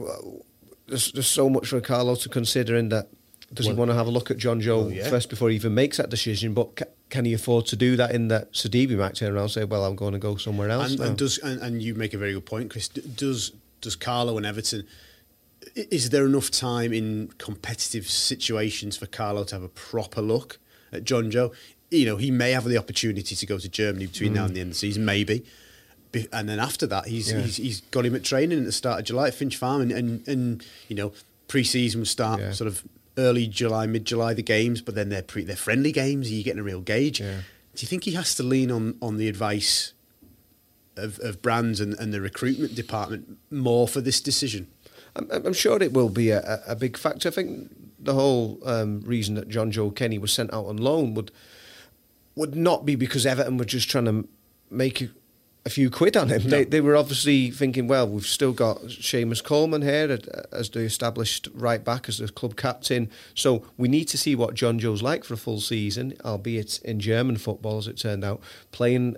there's, 0.86 1.12
there's 1.12 1.26
so 1.26 1.50
much 1.50 1.68
for 1.68 1.80
Carlo 1.80 2.14
to 2.14 2.28
consider 2.28 2.76
in 2.76 2.88
that. 2.90 3.08
Does 3.52 3.66
well, 3.66 3.74
he 3.74 3.78
want 3.78 3.90
to 3.92 3.94
have 3.94 4.08
a 4.08 4.10
look 4.10 4.30
at 4.30 4.38
Jonjoe 4.38 4.86
oh, 4.86 4.88
yeah. 4.88 5.08
first 5.08 5.30
before 5.30 5.50
he 5.50 5.56
even 5.56 5.74
makes 5.74 5.98
that 5.98 6.10
decision? 6.10 6.52
But 6.52 6.76
ca- 6.76 6.84
can 7.10 7.24
he 7.24 7.32
afford 7.32 7.66
to 7.66 7.76
do 7.76 7.96
that 7.96 8.12
in 8.12 8.28
that 8.28 8.52
Sidibe 8.52 8.98
might 8.98 9.14
turn 9.14 9.32
around 9.32 9.44
and 9.44 9.50
say, 9.52 9.64
"Well, 9.64 9.84
I'm 9.84 9.94
going 9.94 10.14
to 10.14 10.18
go 10.18 10.36
somewhere 10.36 10.68
else." 10.68 10.92
And, 10.92 11.00
and 11.00 11.18
does 11.18 11.38
and, 11.38 11.60
and, 11.62 11.82
you 11.82 11.94
make 11.94 12.12
a 12.12 12.18
very 12.18 12.32
good 12.32 12.46
point, 12.46 12.70
Chris. 12.70 12.88
Does 12.88 13.52
does 13.80 13.94
Carlo 13.94 14.36
and 14.36 14.44
Everton 14.44 14.86
is 15.74 16.10
there 16.10 16.26
enough 16.26 16.50
time 16.50 16.92
in 16.92 17.28
competitive 17.38 18.08
situations 18.08 18.96
for 18.96 19.06
Carlo 19.06 19.44
to 19.44 19.54
have 19.54 19.62
a 19.62 19.68
proper 19.68 20.20
look 20.20 20.58
at 20.92 21.04
Jonjoe? 21.04 21.52
You 21.90 22.06
know, 22.06 22.16
he 22.16 22.30
may 22.30 22.52
have 22.52 22.64
the 22.64 22.78
opportunity 22.78 23.34
to 23.34 23.46
go 23.46 23.58
to 23.58 23.68
Germany 23.68 24.06
between 24.06 24.32
mm. 24.32 24.36
now 24.36 24.44
and 24.46 24.54
the 24.54 24.60
end 24.60 24.68
of 24.68 24.74
the 24.74 24.78
season, 24.78 25.04
maybe. 25.04 25.44
And 26.32 26.48
then 26.48 26.58
after 26.58 26.86
that, 26.86 27.06
he's, 27.06 27.30
yeah. 27.30 27.40
he's, 27.40 27.56
he's 27.56 27.80
got 27.82 28.06
him 28.06 28.14
at 28.14 28.24
training 28.24 28.58
at 28.58 28.64
the 28.64 28.72
start 28.72 29.00
of 29.00 29.06
July 29.06 29.28
at 29.28 29.34
Finch 29.34 29.56
Farm, 29.56 29.82
and, 29.82 29.92
and, 29.92 30.28
and 30.28 30.64
you 30.88 30.96
know, 30.96 31.12
pre-season 31.48 32.00
will 32.00 32.06
start 32.06 32.40
yeah. 32.40 32.52
sort 32.52 32.68
of 32.68 32.82
early 33.18 33.46
July, 33.46 33.86
mid 33.86 34.04
July, 34.04 34.34
the 34.34 34.42
games, 34.42 34.80
but 34.80 34.94
then 34.94 35.08
they're 35.08 35.22
pre, 35.22 35.44
they're 35.44 35.56
friendly 35.56 35.92
games. 35.92 36.28
Are 36.28 36.34
you 36.34 36.44
getting 36.44 36.60
a 36.60 36.64
real 36.64 36.80
gauge? 36.80 37.20
Yeah. 37.20 37.40
Do 37.74 37.82
you 37.82 37.88
think 37.88 38.04
he 38.04 38.12
has 38.12 38.34
to 38.36 38.42
lean 38.42 38.70
on 38.70 38.96
on 39.02 39.16
the 39.16 39.28
advice 39.28 39.92
of, 40.96 41.18
of 41.20 41.42
Brands 41.42 41.80
and, 41.80 41.94
and 41.94 42.12
the 42.12 42.20
recruitment 42.20 42.74
department 42.74 43.38
more 43.50 43.86
for 43.86 44.00
this 44.00 44.20
decision? 44.20 44.68
I'm, 45.14 45.30
I'm 45.30 45.52
sure 45.52 45.82
it 45.82 45.92
will 45.92 46.08
be 46.08 46.30
a, 46.30 46.62
a, 46.66 46.76
big 46.76 46.96
factor. 46.96 47.28
I 47.28 47.32
think 47.32 47.70
the 47.98 48.14
whole 48.14 48.60
um, 48.64 49.00
reason 49.00 49.34
that 49.34 49.48
Jonjoe 49.48 49.94
Kenny 49.94 50.18
was 50.18 50.32
sent 50.32 50.52
out 50.52 50.66
on 50.66 50.76
loan 50.76 51.14
would 51.14 51.30
would 52.34 52.54
not 52.54 52.84
be 52.84 52.94
because 52.94 53.24
Everton 53.24 53.56
were 53.56 53.64
just 53.64 53.90
trying 53.90 54.04
to 54.04 54.28
make 54.70 55.08
a, 55.66 55.70
few 55.70 55.90
quid 55.90 56.16
on 56.16 56.28
him. 56.28 56.42
No. 56.44 56.48
They, 56.48 56.64
they 56.64 56.80
were 56.80 56.96
obviously 56.96 57.50
thinking, 57.50 57.88
well, 57.88 58.08
we've 58.08 58.26
still 58.26 58.52
got 58.52 58.82
Seamus 58.82 59.42
Coleman 59.42 59.82
here 59.82 60.18
as 60.52 60.70
the 60.70 60.80
established 60.80 61.48
right 61.54 61.84
back, 61.84 62.08
as 62.08 62.18
the 62.18 62.28
club 62.28 62.56
captain. 62.56 63.10
So 63.34 63.64
we 63.76 63.88
need 63.88 64.06
to 64.06 64.18
see 64.18 64.34
what 64.34 64.54
Jonjoe's 64.54 65.02
like 65.02 65.24
for 65.24 65.34
a 65.34 65.36
full 65.36 65.60
season, 65.60 66.14
albeit 66.24 66.80
in 66.82 67.00
German 67.00 67.36
football, 67.36 67.78
as 67.78 67.88
it 67.88 67.98
turned 67.98 68.24
out, 68.24 68.40
playing 68.72 69.16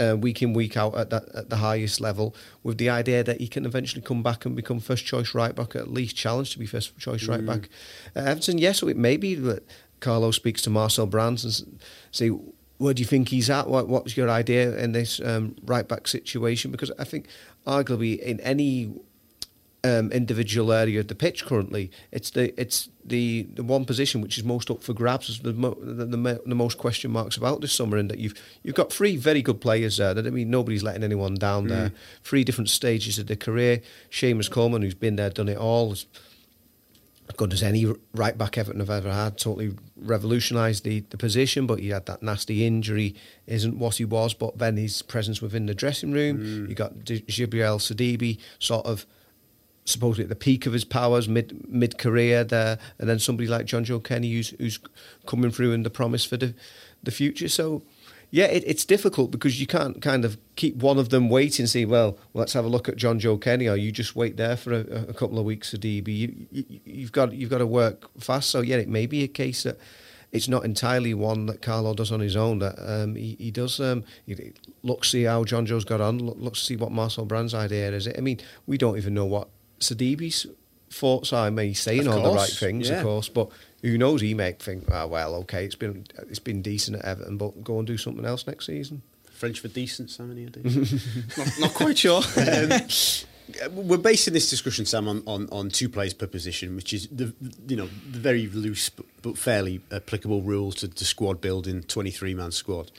uh, 0.00 0.16
week 0.16 0.42
in 0.42 0.52
week 0.52 0.76
out 0.76 0.96
at, 0.96 1.10
that, 1.10 1.28
at 1.34 1.50
the 1.50 1.56
highest 1.56 2.00
level, 2.00 2.34
with 2.62 2.78
the 2.78 2.88
idea 2.88 3.24
that 3.24 3.40
he 3.40 3.48
can 3.48 3.66
eventually 3.66 4.02
come 4.02 4.22
back 4.22 4.44
and 4.44 4.54
become 4.54 4.80
first 4.80 5.04
choice 5.04 5.34
right 5.34 5.54
back, 5.54 5.74
at 5.74 5.92
least 5.92 6.16
challenge 6.16 6.50
to 6.52 6.58
be 6.58 6.66
first 6.66 6.96
choice 6.98 7.24
mm. 7.24 7.30
right 7.30 7.44
back. 7.44 7.68
Uh, 8.14 8.20
Everton, 8.20 8.58
yes, 8.58 8.78
so 8.78 8.88
it 8.88 8.96
may 8.96 9.16
be 9.16 9.34
that 9.34 9.66
Carlo 10.00 10.30
speaks 10.30 10.62
to 10.62 10.70
Marcel 10.70 11.06
Brands 11.06 11.44
and 11.44 11.80
say, 12.10 12.30
where 12.78 12.94
do 12.94 13.00
you 13.00 13.06
think 13.06 13.28
he's 13.28 13.50
at? 13.50 13.68
What, 13.68 13.88
what's 13.88 14.16
your 14.16 14.30
idea 14.30 14.76
in 14.76 14.92
this 14.92 15.20
um, 15.20 15.56
right 15.64 15.86
back 15.86 16.08
situation? 16.08 16.70
Because 16.70 16.90
I 16.98 17.04
think 17.04 17.26
arguably 17.66 18.18
in 18.18 18.40
any 18.40 18.92
um, 19.84 20.10
individual 20.10 20.72
area 20.72 21.00
of 21.00 21.08
the 21.08 21.14
pitch 21.14 21.44
currently. 21.46 21.90
It's 22.10 22.30
the 22.30 22.58
it's 22.60 22.88
the, 23.04 23.46
the 23.54 23.62
one 23.62 23.84
position 23.84 24.20
which 24.20 24.36
is 24.36 24.44
most 24.44 24.70
up 24.70 24.82
for 24.82 24.92
grabs. 24.92 25.28
Is 25.28 25.40
the, 25.40 25.52
mo- 25.52 25.78
the, 25.80 26.04
the, 26.04 26.42
the 26.46 26.54
most 26.54 26.78
question 26.78 27.10
marks 27.10 27.36
about 27.36 27.60
this 27.60 27.72
summer, 27.72 27.96
in 27.96 28.08
that 28.08 28.18
you've 28.18 28.34
you've 28.62 28.74
got 28.74 28.92
three 28.92 29.16
very 29.16 29.42
good 29.42 29.60
players 29.60 29.96
there. 29.98 30.14
That 30.14 30.26
I 30.26 30.30
mean, 30.30 30.50
nobody's 30.50 30.82
letting 30.82 31.04
anyone 31.04 31.34
down 31.34 31.66
mm. 31.66 31.68
there. 31.68 31.92
Three 32.22 32.44
different 32.44 32.70
stages 32.70 33.18
of 33.18 33.26
their 33.26 33.36
career. 33.36 33.80
Seamus 34.10 34.50
Coleman, 34.50 34.82
who's 34.82 34.94
been 34.94 35.16
there, 35.16 35.30
done 35.30 35.48
it 35.48 35.58
all. 35.58 35.92
As 35.92 36.06
good 37.38 37.52
as 37.52 37.62
any 37.62 37.86
right 38.12 38.36
back 38.36 38.58
Everton 38.58 38.80
have 38.80 38.90
ever 38.90 39.10
had, 39.10 39.38
totally 39.38 39.74
revolutionised 39.96 40.84
the, 40.84 41.00
the 41.08 41.16
position, 41.16 41.66
but 41.66 41.78
he 41.78 41.88
had 41.88 42.04
that 42.06 42.22
nasty 42.22 42.66
injury, 42.66 43.14
isn't 43.46 43.78
what 43.78 43.94
he 43.94 44.04
was, 44.04 44.34
but 44.34 44.58
then 44.58 44.76
his 44.76 45.00
presence 45.00 45.40
within 45.40 45.64
the 45.66 45.74
dressing 45.74 46.12
room. 46.12 46.38
Mm. 46.38 46.68
You 46.68 46.74
got 46.74 46.98
Djibril 46.98 47.78
Sidibe, 47.78 48.38
sort 48.58 48.84
of 48.84 49.06
supposedly 49.84 50.24
at 50.24 50.28
the 50.28 50.36
peak 50.36 50.66
of 50.66 50.72
his 50.74 50.84
powers, 50.84 51.28
mid 51.28 51.66
mid 51.70 51.96
career 51.96 52.44
there, 52.44 52.78
and 52.98 53.08
then 53.08 53.20
somebody 53.20 53.48
like 53.48 53.66
Jonjoe 53.66 54.04
Kenny 54.04 54.32
who's 54.32 54.50
who's 54.58 54.80
coming 55.24 55.50
through 55.50 55.72
in 55.72 55.84
the 55.84 55.90
promise 55.90 56.26
for 56.26 56.36
the 56.36 56.54
the 57.02 57.10
future. 57.10 57.48
So. 57.48 57.82
Yeah, 58.30 58.46
it, 58.46 58.62
it's 58.66 58.84
difficult 58.84 59.30
because 59.30 59.60
you 59.60 59.66
can't 59.66 60.02
kind 60.02 60.24
of 60.24 60.36
keep 60.56 60.76
one 60.76 60.98
of 60.98 61.08
them 61.08 61.30
waiting 61.30 61.66
See, 61.66 61.84
well, 61.84 62.18
let's 62.34 62.52
have 62.52 62.64
a 62.64 62.68
look 62.68 62.88
at 62.88 62.96
Jonjoe 62.96 63.40
Kenny, 63.40 63.68
or 63.68 63.76
you 63.76 63.90
just 63.90 64.14
wait 64.14 64.36
there 64.36 64.56
for 64.56 64.72
a, 64.72 64.80
a 65.08 65.14
couple 65.14 65.38
of 65.38 65.44
weeks 65.44 65.72
of 65.72 65.80
DB. 65.80 66.08
You, 66.08 66.46
you, 66.50 66.80
you've 66.84 67.12
got 67.12 67.32
you've 67.32 67.50
got 67.50 67.58
to 67.58 67.66
work 67.66 68.10
fast. 68.20 68.50
So 68.50 68.60
yeah, 68.60 68.76
it 68.76 68.88
may 68.88 69.06
be 69.06 69.22
a 69.22 69.28
case 69.28 69.62
that 69.62 69.78
it's 70.30 70.48
not 70.48 70.64
entirely 70.64 71.14
one 71.14 71.46
that 71.46 71.62
Carlo 71.62 71.94
does 71.94 72.12
on 72.12 72.20
his 72.20 72.36
own. 72.36 72.58
That 72.58 72.76
um, 72.78 73.14
he, 73.14 73.36
he 73.38 73.50
does 73.50 73.80
um, 73.80 74.04
he 74.26 74.52
look 74.82 75.04
see 75.04 75.24
how 75.24 75.44
Jonjoe's 75.44 75.84
got 75.84 76.00
on, 76.00 76.18
look, 76.18 76.36
look 76.38 76.56
see 76.56 76.76
what 76.76 76.92
Marcel 76.92 77.24
Brand's 77.24 77.54
idea 77.54 77.92
is. 77.92 78.08
I 78.08 78.20
mean, 78.20 78.40
we 78.66 78.76
don't 78.76 78.96
even 78.96 79.14
know 79.14 79.26
what 79.26 79.48
Sidibe's 79.80 80.46
thoughts 80.90 81.32
are. 81.32 81.46
I 81.46 81.50
May 81.50 81.72
saying 81.72 82.06
all 82.08 82.22
the 82.22 82.36
right 82.36 82.50
things, 82.50 82.88
yeah. 82.90 82.96
of 82.96 83.04
course, 83.04 83.28
but 83.28 83.48
who 83.82 83.96
knows? 83.96 84.20
He 84.20 84.34
may 84.34 84.52
think, 84.52 84.84
oh, 84.90 85.06
well, 85.06 85.34
okay, 85.36 85.64
it's 85.64 85.74
been 85.74 86.06
it's 86.28 86.38
been 86.38 86.62
decent 86.62 86.98
at 86.98 87.04
Everton, 87.04 87.36
but 87.36 87.62
go 87.62 87.78
and 87.78 87.86
do 87.86 87.96
something 87.96 88.24
else 88.24 88.46
next 88.46 88.66
season. 88.66 89.02
French 89.30 89.60
for 89.60 89.68
decent, 89.68 90.10
Sam, 90.10 90.32
any 90.32 90.44
not, 91.36 91.48
not 91.60 91.74
quite 91.74 91.96
sure. 91.96 92.22
um, 92.36 92.72
we're 93.70 93.96
basing 93.96 94.34
this 94.34 94.50
discussion, 94.50 94.84
Sam, 94.84 95.08
on, 95.08 95.22
on, 95.26 95.48
on 95.50 95.68
two 95.70 95.88
players 95.88 96.12
per 96.12 96.26
position, 96.26 96.74
which 96.74 96.92
is 96.92 97.06
the 97.08 97.32
you 97.66 97.76
know 97.76 97.88
the 98.10 98.18
very 98.18 98.46
loose 98.48 98.90
but, 98.90 99.06
but 99.22 99.38
fairly 99.38 99.80
applicable 99.92 100.42
rules 100.42 100.74
to, 100.76 100.88
to 100.88 101.04
squad 101.04 101.40
building, 101.40 101.82
twenty 101.84 102.10
three 102.10 102.34
man 102.34 102.50
squad. 102.50 102.90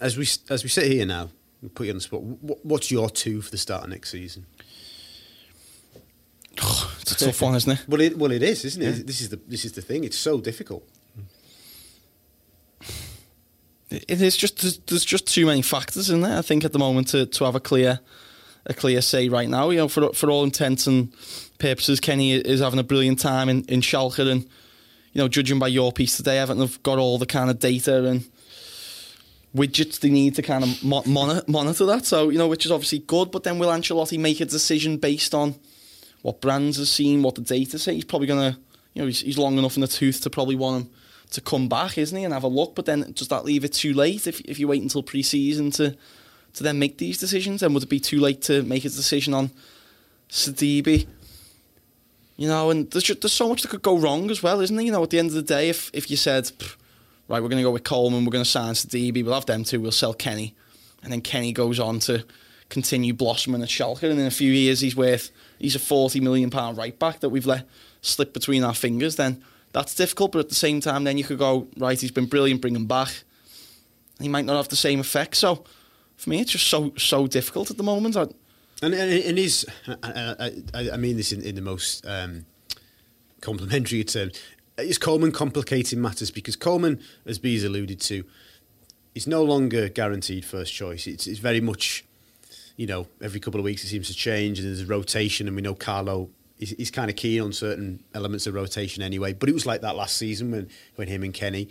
As 0.00 0.16
we 0.16 0.26
as 0.48 0.62
we 0.62 0.68
sit 0.68 0.90
here 0.90 1.04
now, 1.04 1.30
we'll 1.60 1.70
put 1.70 1.86
you 1.86 1.92
on 1.92 1.96
the 1.96 2.02
spot. 2.02 2.22
What, 2.22 2.64
what's 2.64 2.90
your 2.90 3.10
two 3.10 3.42
for 3.42 3.50
the 3.50 3.58
start 3.58 3.84
of 3.84 3.90
next 3.90 4.10
season? 4.10 4.46
It's 7.00 7.12
a 7.12 7.26
tough 7.26 7.42
one, 7.42 7.54
isn't 7.54 7.72
it? 7.72 7.84
Well, 7.88 8.00
it 8.00 8.18
well 8.18 8.30
it 8.30 8.42
is, 8.42 8.64
isn't 8.64 8.82
it? 8.82 8.96
Yeah. 8.96 9.02
This 9.04 9.20
is 9.20 9.28
the 9.28 9.36
this 9.48 9.64
is 9.64 9.72
the 9.72 9.82
thing. 9.82 10.04
It's 10.04 10.18
so 10.18 10.40
difficult. 10.40 10.86
It 13.90 14.22
is 14.22 14.36
just 14.36 14.60
there's, 14.60 14.78
there's 14.78 15.04
just 15.04 15.26
too 15.26 15.46
many 15.46 15.62
factors 15.62 16.10
in 16.10 16.20
there. 16.20 16.38
I 16.38 16.42
think 16.42 16.64
at 16.64 16.72
the 16.72 16.78
moment 16.78 17.08
to, 17.08 17.26
to 17.26 17.44
have 17.44 17.56
a 17.56 17.60
clear 17.60 18.00
a 18.66 18.74
clear 18.74 19.02
say 19.02 19.28
right 19.28 19.48
now. 19.48 19.70
You 19.70 19.78
know, 19.78 19.88
for 19.88 20.12
for 20.12 20.30
all 20.30 20.44
intents 20.44 20.86
and 20.86 21.12
purposes, 21.58 21.98
Kenny 21.98 22.32
is 22.34 22.60
having 22.60 22.78
a 22.78 22.84
brilliant 22.84 23.18
time 23.18 23.48
in 23.48 23.64
in 23.64 23.80
Schalke, 23.80 24.30
and 24.30 24.42
you 25.12 25.20
know, 25.20 25.28
judging 25.28 25.58
by 25.58 25.68
your 25.68 25.92
piece 25.92 26.16
today, 26.16 26.36
I 26.36 26.40
haven't 26.40 26.60
have 26.60 26.82
got 26.82 26.98
all 26.98 27.18
the 27.18 27.26
kind 27.26 27.50
of 27.50 27.58
data 27.58 28.04
and 28.06 28.24
widgets 29.54 29.98
they 29.98 30.10
need 30.10 30.36
to 30.36 30.42
kind 30.42 30.62
of 30.62 30.84
monitor, 30.84 31.42
monitor 31.48 31.86
that. 31.86 32.06
So 32.06 32.28
you 32.28 32.38
know, 32.38 32.46
which 32.46 32.64
is 32.64 32.70
obviously 32.70 33.00
good. 33.00 33.32
But 33.32 33.42
then 33.42 33.58
will 33.58 33.70
Ancelotti 33.70 34.18
make 34.18 34.40
a 34.40 34.44
decision 34.44 34.98
based 34.98 35.34
on 35.34 35.56
what 36.22 36.40
Brands 36.40 36.76
has 36.76 36.90
seen, 36.90 37.22
what 37.22 37.34
the 37.34 37.40
data 37.40 37.78
say. 37.78 37.94
He's 37.94 38.04
probably 38.04 38.26
gonna, 38.26 38.58
you 38.94 39.02
know, 39.02 39.06
he's, 39.06 39.20
he's 39.20 39.38
long 39.38 39.58
enough 39.58 39.76
in 39.76 39.80
the 39.80 39.88
tooth 39.88 40.20
to 40.22 40.30
probably 40.30 40.56
want 40.56 40.84
him 40.84 40.90
to 41.30 41.40
come 41.40 41.68
back, 41.68 41.96
isn't 41.96 42.16
he, 42.16 42.24
and 42.24 42.34
have 42.34 42.42
a 42.42 42.48
look. 42.48 42.74
But 42.74 42.86
then 42.86 43.12
does 43.12 43.28
that 43.28 43.44
leave 43.44 43.64
it 43.64 43.72
too 43.72 43.94
late 43.94 44.26
if 44.26 44.40
if 44.40 44.58
you 44.58 44.68
wait 44.68 44.82
until 44.82 45.02
pre-season 45.02 45.70
to 45.72 45.96
to 46.54 46.62
then 46.62 46.78
make 46.78 46.98
these 46.98 47.18
decisions? 47.18 47.62
And 47.62 47.72
would 47.74 47.84
it 47.84 47.88
be 47.88 48.00
too 48.00 48.20
late 48.20 48.42
to 48.42 48.62
make 48.62 48.84
a 48.84 48.88
decision 48.88 49.34
on 49.34 49.50
Sidibe? 50.28 51.06
You 52.36 52.48
know, 52.48 52.70
and 52.70 52.90
there's 52.90 53.04
just, 53.04 53.20
there's 53.20 53.34
so 53.34 53.50
much 53.50 53.60
that 53.60 53.68
could 53.68 53.82
go 53.82 53.98
wrong 53.98 54.30
as 54.30 54.42
well, 54.42 54.60
isn't 54.60 54.74
there? 54.74 54.84
You 54.84 54.92
know, 54.92 55.02
at 55.02 55.10
the 55.10 55.18
end 55.18 55.28
of 55.28 55.34
the 55.34 55.42
day, 55.42 55.68
if 55.68 55.90
if 55.92 56.10
you 56.10 56.16
said, 56.16 56.50
right, 57.28 57.42
we're 57.42 57.50
going 57.50 57.58
to 57.58 57.62
go 57.62 57.70
with 57.70 57.84
Coleman, 57.84 58.24
we're 58.24 58.32
going 58.32 58.44
to 58.44 58.50
sign 58.50 58.72
Sidibe, 58.72 59.22
we'll 59.22 59.34
have 59.34 59.44
them 59.44 59.62
two, 59.62 59.78
we'll 59.78 59.92
sell 59.92 60.14
Kenny, 60.14 60.54
and 61.02 61.12
then 61.12 61.20
Kenny 61.20 61.52
goes 61.52 61.78
on 61.78 61.98
to 62.00 62.24
continue 62.70 63.12
blossoming 63.12 63.62
at 63.62 63.68
Schalke, 63.68 64.10
and 64.10 64.18
in 64.18 64.26
a 64.26 64.30
few 64.30 64.50
years 64.50 64.80
he's 64.80 64.96
worth 64.96 65.30
he's 65.58 65.76
a 65.76 65.78
forty 65.78 66.20
million 66.20 66.48
pound 66.48 66.78
right 66.78 66.98
back 66.98 67.20
that 67.20 67.28
we've 67.28 67.46
let 67.46 67.66
slip 68.00 68.32
between 68.32 68.64
our 68.64 68.74
fingers. 68.74 69.16
Then 69.16 69.44
that's 69.72 69.94
difficult, 69.94 70.32
but 70.32 70.38
at 70.38 70.48
the 70.48 70.54
same 70.54 70.80
time, 70.80 71.04
then 71.04 71.18
you 71.18 71.24
could 71.24 71.38
go 71.38 71.68
right. 71.76 72.00
He's 72.00 72.10
been 72.10 72.26
brilliant, 72.26 72.62
bring 72.62 72.74
him 72.74 72.86
back. 72.86 73.24
He 74.18 74.28
might 74.28 74.46
not 74.46 74.56
have 74.56 74.68
the 74.68 74.76
same 74.76 75.00
effect. 75.00 75.36
So 75.36 75.64
for 76.16 76.30
me, 76.30 76.40
it's 76.40 76.52
just 76.52 76.68
so 76.68 76.92
so 76.96 77.26
difficult 77.26 77.70
at 77.70 77.76
the 77.76 77.82
moment. 77.82 78.16
I, 78.16 78.26
And 78.82 78.94
and, 78.94 79.38
is 79.38 79.66
I, 80.02 80.50
I, 80.72 80.90
I 80.92 80.96
mean 80.96 81.16
this 81.16 81.32
in, 81.32 81.42
in 81.42 81.54
the 81.54 81.60
most 81.62 82.06
um, 82.06 82.46
complimentary 83.40 84.04
terms. 84.04 84.40
Is 84.78 84.96
Coleman 84.96 85.32
complicating 85.32 86.00
matters 86.00 86.30
because 86.30 86.56
Coleman, 86.56 87.00
as 87.26 87.38
Bees 87.38 87.64
alluded 87.64 88.00
to, 88.00 88.24
is 89.14 89.26
no 89.26 89.42
longer 89.44 89.90
guaranteed 89.90 90.44
first 90.44 90.72
choice. 90.72 91.06
It's, 91.06 91.26
it's 91.26 91.38
very 91.38 91.60
much, 91.60 92.04
you 92.80 92.86
know, 92.86 93.06
every 93.20 93.40
couple 93.40 93.60
of 93.60 93.64
weeks 93.64 93.84
it 93.84 93.88
seems 93.88 94.06
to 94.06 94.14
change 94.14 94.58
and 94.58 94.66
there's 94.66 94.80
a 94.80 94.86
rotation, 94.86 95.46
and 95.46 95.54
we 95.54 95.60
know 95.60 95.74
Carlo 95.74 96.30
is, 96.58 96.90
kind 96.90 97.10
of 97.10 97.16
keen 97.16 97.42
on 97.42 97.52
certain 97.52 98.02
elements 98.14 98.46
of 98.46 98.54
rotation 98.54 99.02
anyway. 99.02 99.34
But 99.34 99.50
it 99.50 99.52
was 99.52 99.66
like 99.66 99.82
that 99.82 99.96
last 99.96 100.16
season 100.16 100.50
when 100.50 100.70
when 100.96 101.06
him 101.06 101.22
and 101.22 101.34
Kenny. 101.34 101.68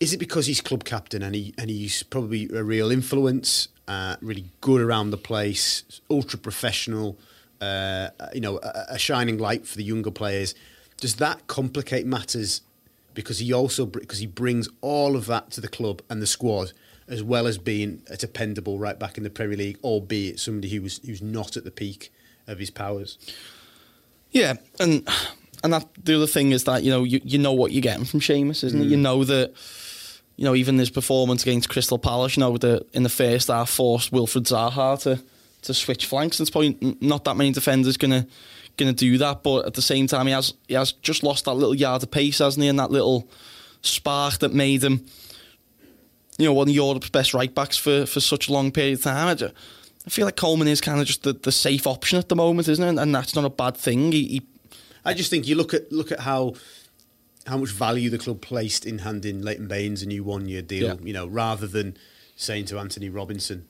Is 0.00 0.12
it 0.12 0.16
because 0.16 0.48
he's 0.48 0.60
club 0.60 0.82
captain 0.82 1.22
and 1.22 1.36
he 1.36 1.54
and 1.56 1.70
he's 1.70 2.02
probably 2.02 2.50
a 2.52 2.64
real 2.64 2.90
influence, 2.90 3.68
uh, 3.86 4.16
really 4.20 4.46
good 4.60 4.80
around 4.80 5.10
the 5.10 5.18
place, 5.18 5.84
ultra 6.10 6.36
professional, 6.36 7.16
uh, 7.60 8.08
you 8.34 8.40
know, 8.40 8.58
a, 8.64 8.86
a 8.94 8.98
shining 8.98 9.38
light 9.38 9.68
for 9.68 9.76
the 9.76 9.84
younger 9.84 10.10
players? 10.10 10.52
Does 10.96 11.14
that 11.16 11.46
complicate 11.46 12.06
matters? 12.06 12.60
Because 13.14 13.38
he 13.38 13.52
also 13.52 13.86
because 13.86 14.18
he 14.18 14.26
brings 14.26 14.68
all 14.80 15.14
of 15.14 15.26
that 15.26 15.52
to 15.52 15.60
the 15.60 15.68
club 15.68 16.02
and 16.10 16.20
the 16.20 16.26
squad, 16.26 16.72
as 17.08 17.22
well 17.22 17.46
as 17.46 17.58
being 17.58 18.02
a 18.08 18.16
dependable 18.16 18.78
right 18.78 18.98
back 18.98 19.16
in 19.16 19.24
the 19.24 19.30
Premier 19.30 19.56
League, 19.56 19.78
albeit 19.84 20.40
somebody 20.40 20.68
who 20.68 20.82
was 20.82 20.98
who's 20.98 21.22
not 21.22 21.56
at 21.56 21.64
the 21.64 21.70
peak 21.70 22.12
of 22.46 22.58
his 22.58 22.70
powers. 22.70 23.18
Yeah, 24.30 24.54
and 24.80 25.08
and 25.62 25.72
that 25.72 25.88
the 26.02 26.16
other 26.16 26.26
thing 26.26 26.52
is 26.52 26.64
that 26.64 26.82
you 26.82 26.90
know 26.90 27.04
you, 27.04 27.20
you 27.24 27.38
know 27.38 27.52
what 27.52 27.72
you're 27.72 27.82
getting 27.82 28.04
from 28.04 28.20
Seamus, 28.20 28.64
isn't 28.64 28.80
it? 28.80 28.86
You 28.86 28.96
mm. 28.96 29.02
know 29.02 29.24
that 29.24 29.52
you 30.36 30.44
know 30.44 30.54
even 30.54 30.78
his 30.78 30.90
performance 30.90 31.42
against 31.42 31.68
Crystal 31.68 31.98
Palace, 31.98 32.36
you 32.36 32.40
know 32.40 32.56
the 32.56 32.84
in 32.92 33.02
the 33.02 33.08
first 33.08 33.48
half 33.48 33.70
forced 33.70 34.12
Wilfried 34.12 34.48
Zaha 34.48 35.00
to 35.02 35.22
to 35.62 35.74
switch 35.74 36.06
flanks. 36.06 36.36
At 36.36 36.44
this 36.44 36.50
point, 36.50 37.02
not 37.02 37.24
that 37.24 37.36
many 37.36 37.52
defenders 37.52 37.96
gonna 37.96 38.26
gonna 38.76 38.92
do 38.92 39.18
that, 39.18 39.42
but 39.42 39.66
at 39.66 39.74
the 39.74 39.82
same 39.82 40.06
time, 40.06 40.26
he 40.26 40.32
has 40.32 40.54
he 40.68 40.74
has 40.74 40.92
just 40.92 41.22
lost 41.22 41.44
that 41.44 41.54
little 41.54 41.74
yard 41.74 42.02
of 42.02 42.10
pace, 42.10 42.38
hasn't 42.38 42.62
he? 42.62 42.68
And 42.68 42.78
that 42.78 42.90
little 42.90 43.28
spark 43.82 44.38
that 44.38 44.52
made 44.52 44.82
him, 44.82 45.06
you 46.38 46.46
know, 46.46 46.52
one 46.52 46.68
of 46.68 46.74
Europe's 46.74 47.10
best 47.10 47.34
right 47.34 47.54
backs 47.54 47.76
for 47.76 48.06
for 48.06 48.20
such 48.20 48.48
a 48.48 48.52
long 48.52 48.70
period 48.70 48.98
of 48.98 49.02
time. 49.02 49.28
I, 49.28 49.52
I 50.06 50.10
feel 50.10 50.24
like 50.24 50.36
Coleman 50.36 50.68
is 50.68 50.80
kind 50.80 51.00
of 51.00 51.06
just 51.06 51.24
the, 51.24 51.32
the 51.32 51.52
safe 51.52 51.86
option 51.86 52.18
at 52.18 52.28
the 52.28 52.36
moment, 52.36 52.68
isn't 52.68 52.84
it? 52.84 52.88
And, 52.88 53.00
and 53.00 53.14
that's 53.14 53.34
not 53.34 53.44
a 53.44 53.50
bad 53.50 53.76
thing. 53.76 54.12
He, 54.12 54.24
he 54.26 54.42
I 55.04 55.14
just 55.14 55.30
think 55.30 55.46
you 55.46 55.54
look 55.54 55.74
at 55.74 55.90
look 55.90 56.12
at 56.12 56.20
how 56.20 56.54
how 57.46 57.56
much 57.56 57.70
value 57.70 58.10
the 58.10 58.18
club 58.18 58.40
placed 58.40 58.84
in 58.84 58.98
handing 58.98 59.40
Leighton 59.40 59.68
Baines 59.68 60.02
a 60.02 60.06
new 60.06 60.24
one 60.24 60.48
year 60.48 60.62
deal. 60.62 60.86
Yeah. 60.86 60.96
You 61.00 61.12
know, 61.12 61.26
rather 61.26 61.66
than 61.66 61.96
saying 62.34 62.66
to 62.66 62.78
Antonee 62.78 63.08
Robinson, 63.08 63.66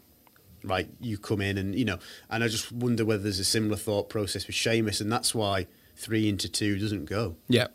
right, 0.64 0.88
you 1.00 1.18
come 1.18 1.40
in 1.40 1.58
and 1.58 1.74
you 1.74 1.84
know, 1.84 1.98
and 2.30 2.42
I 2.42 2.48
just 2.48 2.72
wonder 2.72 3.04
whether 3.04 3.22
there's 3.22 3.38
a 3.38 3.44
similar 3.44 3.76
thought 3.76 4.08
process 4.08 4.46
with 4.46 4.56
Seamus, 4.56 5.00
and 5.00 5.12
that's 5.12 5.34
why 5.34 5.66
three 5.94 6.28
into 6.28 6.48
two 6.48 6.78
doesn't 6.78 7.04
go. 7.04 7.36
Yeah. 7.48 7.68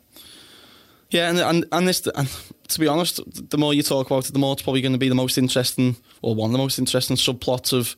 Yeah, 1.12 1.28
and 1.28 1.38
and 1.38 1.66
and 1.70 1.86
this, 1.86 2.06
and 2.06 2.28
to 2.68 2.80
be 2.80 2.88
honest, 2.88 3.20
the 3.50 3.58
more 3.58 3.74
you 3.74 3.82
talk 3.82 4.06
about 4.06 4.26
it, 4.26 4.32
the 4.32 4.38
more 4.38 4.54
it's 4.54 4.62
probably 4.62 4.80
going 4.80 4.94
to 4.94 4.98
be 4.98 5.10
the 5.10 5.14
most 5.14 5.36
interesting, 5.36 5.96
or 6.22 6.34
one 6.34 6.48
of 6.48 6.52
the 6.52 6.58
most 6.58 6.78
interesting 6.78 7.16
subplots 7.16 7.74
of 7.74 7.94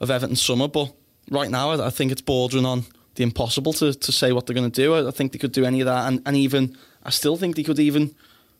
of 0.00 0.10
Everton 0.10 0.34
summer. 0.34 0.66
But 0.66 0.92
right 1.30 1.48
now, 1.48 1.70
I, 1.70 1.86
I 1.86 1.90
think 1.90 2.10
it's 2.10 2.20
bordering 2.20 2.66
on 2.66 2.84
the 3.14 3.22
impossible 3.22 3.72
to, 3.74 3.94
to 3.94 4.12
say 4.12 4.32
what 4.32 4.46
they're 4.46 4.56
going 4.56 4.70
to 4.70 4.82
do. 4.82 4.92
I, 4.94 5.08
I 5.08 5.10
think 5.12 5.30
they 5.30 5.38
could 5.38 5.52
do 5.52 5.64
any 5.64 5.80
of 5.82 5.86
that, 5.86 6.08
and, 6.08 6.20
and 6.26 6.36
even 6.36 6.76
I 7.04 7.10
still 7.10 7.36
think 7.36 7.54
they 7.54 7.62
could 7.62 7.78
even 7.78 8.12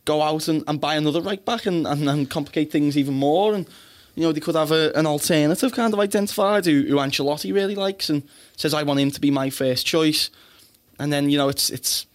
go 0.05 0.23
out 0.23 0.47
and, 0.47 0.63
and 0.69 0.81
buy 0.81 0.95
another 0.95 1.21
right 1.21 1.45
back 1.45 1.67
and, 1.67 1.85
and, 1.85 2.09
and 2.09 2.31
complicate 2.31 2.71
things 2.71 2.97
even 2.97 3.15
more. 3.15 3.53
And 3.53 3.69
you 4.15 4.23
know, 4.23 4.31
they 4.31 4.41
could 4.41 4.55
have 4.55 4.71
a, 4.71 4.93
an 4.95 5.07
alternative 5.07 5.73
kind 5.73 5.93
of 5.93 5.99
identified 5.99 6.67
who, 6.67 6.85
who 6.87 6.97
Ancelotti 6.97 7.53
really 7.53 7.75
likes 7.75 8.11
and 8.11 8.23
says, 8.57 8.75
"I 8.75 8.85
want 8.85 9.01
him 9.01 9.11
to 9.11 9.21
be 9.21 9.33
my 9.33 9.51
first 9.51 9.87
choice." 9.87 10.31
And 11.01 11.13
then 11.13 11.31
you 11.31 11.39
know, 11.39 11.49
it's 11.49 11.69
it's 11.69 12.07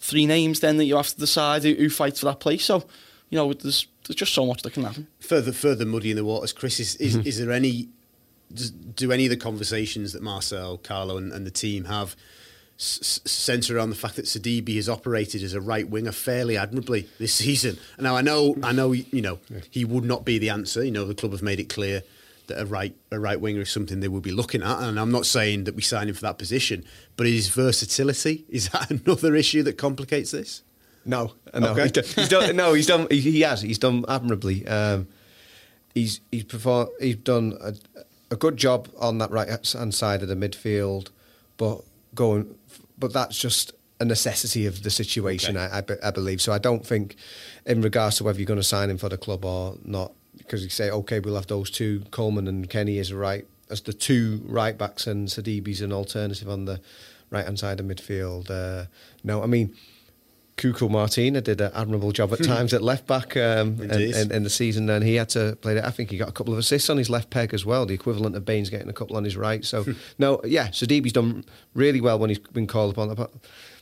three 0.00 0.26
names 0.26 0.60
then 0.60 0.78
that 0.78 0.84
you 0.84 0.96
have 0.96 1.08
to 1.08 1.18
decide 1.18 1.62
who, 1.62 1.74
who 1.74 1.90
fights 1.90 2.20
for 2.20 2.26
that 2.26 2.40
place. 2.40 2.64
So, 2.64 2.84
you 3.28 3.36
know, 3.36 3.52
there's 3.52 3.86
there's 4.06 4.16
just 4.16 4.34
so 4.34 4.44
much 4.46 4.62
that 4.62 4.72
can 4.72 4.82
happen. 4.82 5.06
Further 5.20 5.52
further 5.52 5.84
muddy 5.84 6.10
in 6.10 6.16
the 6.16 6.24
waters, 6.24 6.52
Chris. 6.52 6.80
Is 6.80 6.96
is, 6.96 7.16
mm-hmm. 7.16 7.28
is 7.28 7.38
there 7.38 7.52
any 7.52 7.88
do 8.94 9.12
any 9.12 9.26
of 9.26 9.30
the 9.30 9.36
conversations 9.36 10.12
that 10.12 10.22
Marcel, 10.22 10.78
Carlo, 10.78 11.16
and, 11.16 11.32
and 11.32 11.46
the 11.46 11.52
team 11.52 11.84
have 11.84 12.16
s- 12.76 13.20
centre 13.24 13.76
around 13.76 13.90
the 13.90 13.96
fact 13.96 14.16
that 14.16 14.24
Sidibe 14.24 14.74
has 14.74 14.88
operated 14.88 15.44
as 15.44 15.54
a 15.54 15.60
right 15.60 15.88
winger 15.88 16.10
fairly 16.10 16.56
admirably 16.56 17.08
this 17.18 17.34
season? 17.34 17.78
Now 17.98 18.16
I 18.16 18.22
know, 18.22 18.56
I 18.62 18.72
know, 18.72 18.90
you 18.92 19.22
know, 19.22 19.38
he 19.70 19.84
would 19.84 20.04
not 20.04 20.24
be 20.24 20.38
the 20.38 20.50
answer. 20.50 20.82
You 20.82 20.90
know, 20.90 21.04
the 21.04 21.14
club 21.14 21.32
have 21.32 21.42
made 21.42 21.60
it 21.60 21.68
clear 21.68 22.02
that 22.50 22.60
a 22.60 22.66
right 22.66 22.94
a 23.10 23.18
right 23.18 23.40
winger 23.40 23.62
is 23.62 23.70
something 23.70 24.00
they 24.00 24.08
will 24.08 24.20
be 24.20 24.30
looking 24.30 24.62
at, 24.62 24.78
and 24.80 25.00
I'm 25.00 25.10
not 25.10 25.24
saying 25.26 25.64
that 25.64 25.74
we 25.74 25.82
sign 25.82 26.08
him 26.08 26.14
for 26.14 26.20
that 26.22 26.38
position, 26.38 26.84
but 27.16 27.26
his 27.26 27.48
versatility 27.48 28.44
is 28.48 28.68
that 28.68 28.90
another 28.90 29.34
issue 29.34 29.62
that 29.64 29.78
complicates 29.78 30.30
this? 30.30 30.62
No, 31.04 31.32
no, 31.54 31.68
Okay. 31.70 31.82
he's 31.84 31.92
done, 31.92 32.04
he's 32.14 32.28
done, 32.28 32.56
no, 32.56 32.74
he's 32.74 32.86
done. 32.86 33.06
He, 33.10 33.20
he 33.20 33.40
has. 33.40 33.62
He's 33.62 33.78
done 33.78 34.04
admirably. 34.06 34.66
Um, 34.66 35.08
he's 35.94 36.20
he's 36.30 36.44
perform, 36.44 36.88
He's 37.00 37.16
done 37.16 37.56
a, 37.60 37.72
a 38.30 38.36
good 38.36 38.56
job 38.58 38.88
on 38.98 39.16
that 39.18 39.30
right 39.30 39.48
hand 39.48 39.94
side 39.94 40.22
of 40.22 40.28
the 40.28 40.34
midfield, 40.36 41.08
but 41.56 41.80
going, 42.14 42.54
but 42.98 43.12
that's 43.14 43.38
just 43.38 43.72
a 43.98 44.04
necessity 44.04 44.66
of 44.66 44.82
the 44.82 44.90
situation. 44.90 45.56
Okay. 45.56 45.72
I, 45.72 45.78
I, 45.78 46.08
I 46.08 46.10
believe. 46.10 46.40
So 46.42 46.52
I 46.52 46.58
don't 46.58 46.86
think, 46.86 47.16
in 47.66 47.80
regards 47.82 48.16
to 48.16 48.24
whether 48.24 48.38
you're 48.38 48.46
going 48.46 48.60
to 48.60 48.64
sign 48.64 48.88
him 48.90 48.98
for 48.98 49.08
the 49.08 49.18
club 49.18 49.44
or 49.44 49.76
not, 49.84 50.12
because 50.50 50.64
you 50.64 50.68
say 50.68 50.90
okay, 50.90 51.20
we'll 51.20 51.36
have 51.36 51.46
those 51.46 51.70
two, 51.70 52.02
Coleman 52.10 52.48
and 52.48 52.68
Kenny 52.68 52.98
as 52.98 53.12
a 53.12 53.16
right 53.16 53.46
as 53.70 53.82
the 53.82 53.92
two 53.92 54.42
right 54.46 54.76
backs, 54.76 55.06
and 55.06 55.28
Sidibe's 55.28 55.80
an 55.80 55.92
alternative 55.92 56.48
on 56.48 56.64
the 56.64 56.80
right 57.30 57.44
hand 57.44 57.60
side 57.60 57.78
of 57.78 57.86
midfield. 57.86 58.50
Uh, 58.50 58.86
no, 59.22 59.42
I 59.42 59.46
mean. 59.46 59.74
Cuco 60.56 60.90
Martina 60.90 61.40
did 61.40 61.58
an 61.62 61.72
admirable 61.74 62.12
job 62.12 62.34
at 62.34 62.44
times 62.44 62.74
at 62.74 62.82
left 62.82 63.06
back 63.06 63.34
um, 63.34 63.80
in, 63.80 63.90
in, 63.90 64.30
in 64.30 64.42
the 64.42 64.50
season, 64.50 64.90
and 64.90 65.02
he 65.02 65.14
had 65.14 65.30
to 65.30 65.56
play 65.62 65.72
that. 65.72 65.86
I 65.86 65.90
think 65.90 66.10
he 66.10 66.18
got 66.18 66.28
a 66.28 66.32
couple 66.32 66.52
of 66.52 66.58
assists 66.58 66.90
on 66.90 66.98
his 66.98 67.08
left 67.08 67.30
peg 67.30 67.54
as 67.54 67.64
well, 67.64 67.86
the 67.86 67.94
equivalent 67.94 68.36
of 68.36 68.44
Baines 68.44 68.68
getting 68.68 68.90
a 68.90 68.92
couple 68.92 69.16
on 69.16 69.24
his 69.24 69.38
right. 69.38 69.64
So, 69.64 69.86
no, 70.18 70.38
yeah, 70.44 70.68
Sidibe's 70.68 71.14
done 71.14 71.46
really 71.72 72.02
well 72.02 72.18
when 72.18 72.28
he's 72.28 72.40
been 72.40 72.66
called 72.66 72.92
upon. 72.92 73.30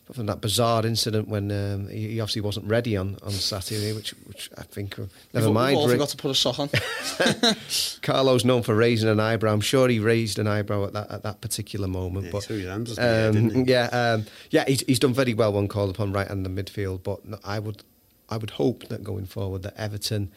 Apart 0.08 0.16
apart 0.16 0.16
from 0.16 0.26
that 0.26 0.40
bizarre 0.40 0.86
incident 0.86 1.28
when 1.28 1.50
um, 1.52 1.88
he, 1.88 2.12
he 2.12 2.20
obviously 2.20 2.40
wasn't 2.40 2.66
ready 2.66 2.96
on, 2.96 3.18
on 3.22 3.30
Saturday, 3.30 3.92
which 3.92 4.10
which 4.26 4.48
I 4.56 4.62
think 4.62 4.98
uh, 4.98 5.02
never 5.34 5.46
We've- 5.46 5.54
mind. 5.54 5.76
We've 5.76 5.82
all 5.84 5.88
forgot 5.90 6.08
to 6.08 6.16
put 6.16 6.30
a 6.30 6.34
sock 6.34 6.58
on. 6.58 6.68
Carlo's 8.02 8.44
known 8.44 8.62
for 8.62 8.74
raising 8.74 9.08
an 9.10 9.20
eyebrow. 9.20 9.52
I'm 9.52 9.60
sure 9.60 9.88
he 9.88 9.98
raised 9.98 10.38
an 10.38 10.46
eyebrow 10.46 10.86
at 10.86 10.92
that 10.94 11.10
at 11.10 11.22
that 11.24 11.40
particular 11.40 11.88
moment. 11.88 12.26
Yeah, 12.26 12.32
but 12.32 12.42
he 12.44 12.46
threw 12.46 12.56
his 12.58 12.68
hands 12.68 12.90
up 12.92 12.96
the 12.96 13.02
air, 13.02 13.28
um, 13.28 13.34
didn't 13.34 13.66
he? 13.66 13.72
yeah, 13.72 13.84
um, 13.92 14.26
yeah, 14.50 14.64
he's, 14.66 14.80
he's 14.86 14.98
done 14.98 15.12
very 15.12 15.34
well 15.34 15.52
when 15.52 15.68
called 15.68 15.90
upon 15.90 16.12
right 16.12 16.28
in 16.30 16.42
the 16.42 16.50
midfield. 16.50 17.02
But 17.02 17.20
I 17.44 17.58
would 17.58 17.82
I 18.30 18.38
would 18.38 18.50
hope 18.50 18.88
that 18.88 19.04
going 19.04 19.26
forward 19.26 19.62
that 19.62 19.74
Everton 19.76 20.32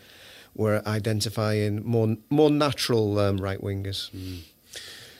were 0.53 0.81
identifying 0.85 1.81
more 1.85 2.17
more 2.29 2.49
natural 2.51 3.17
um, 3.19 3.37
right 3.37 3.61
wingers. 3.61 4.09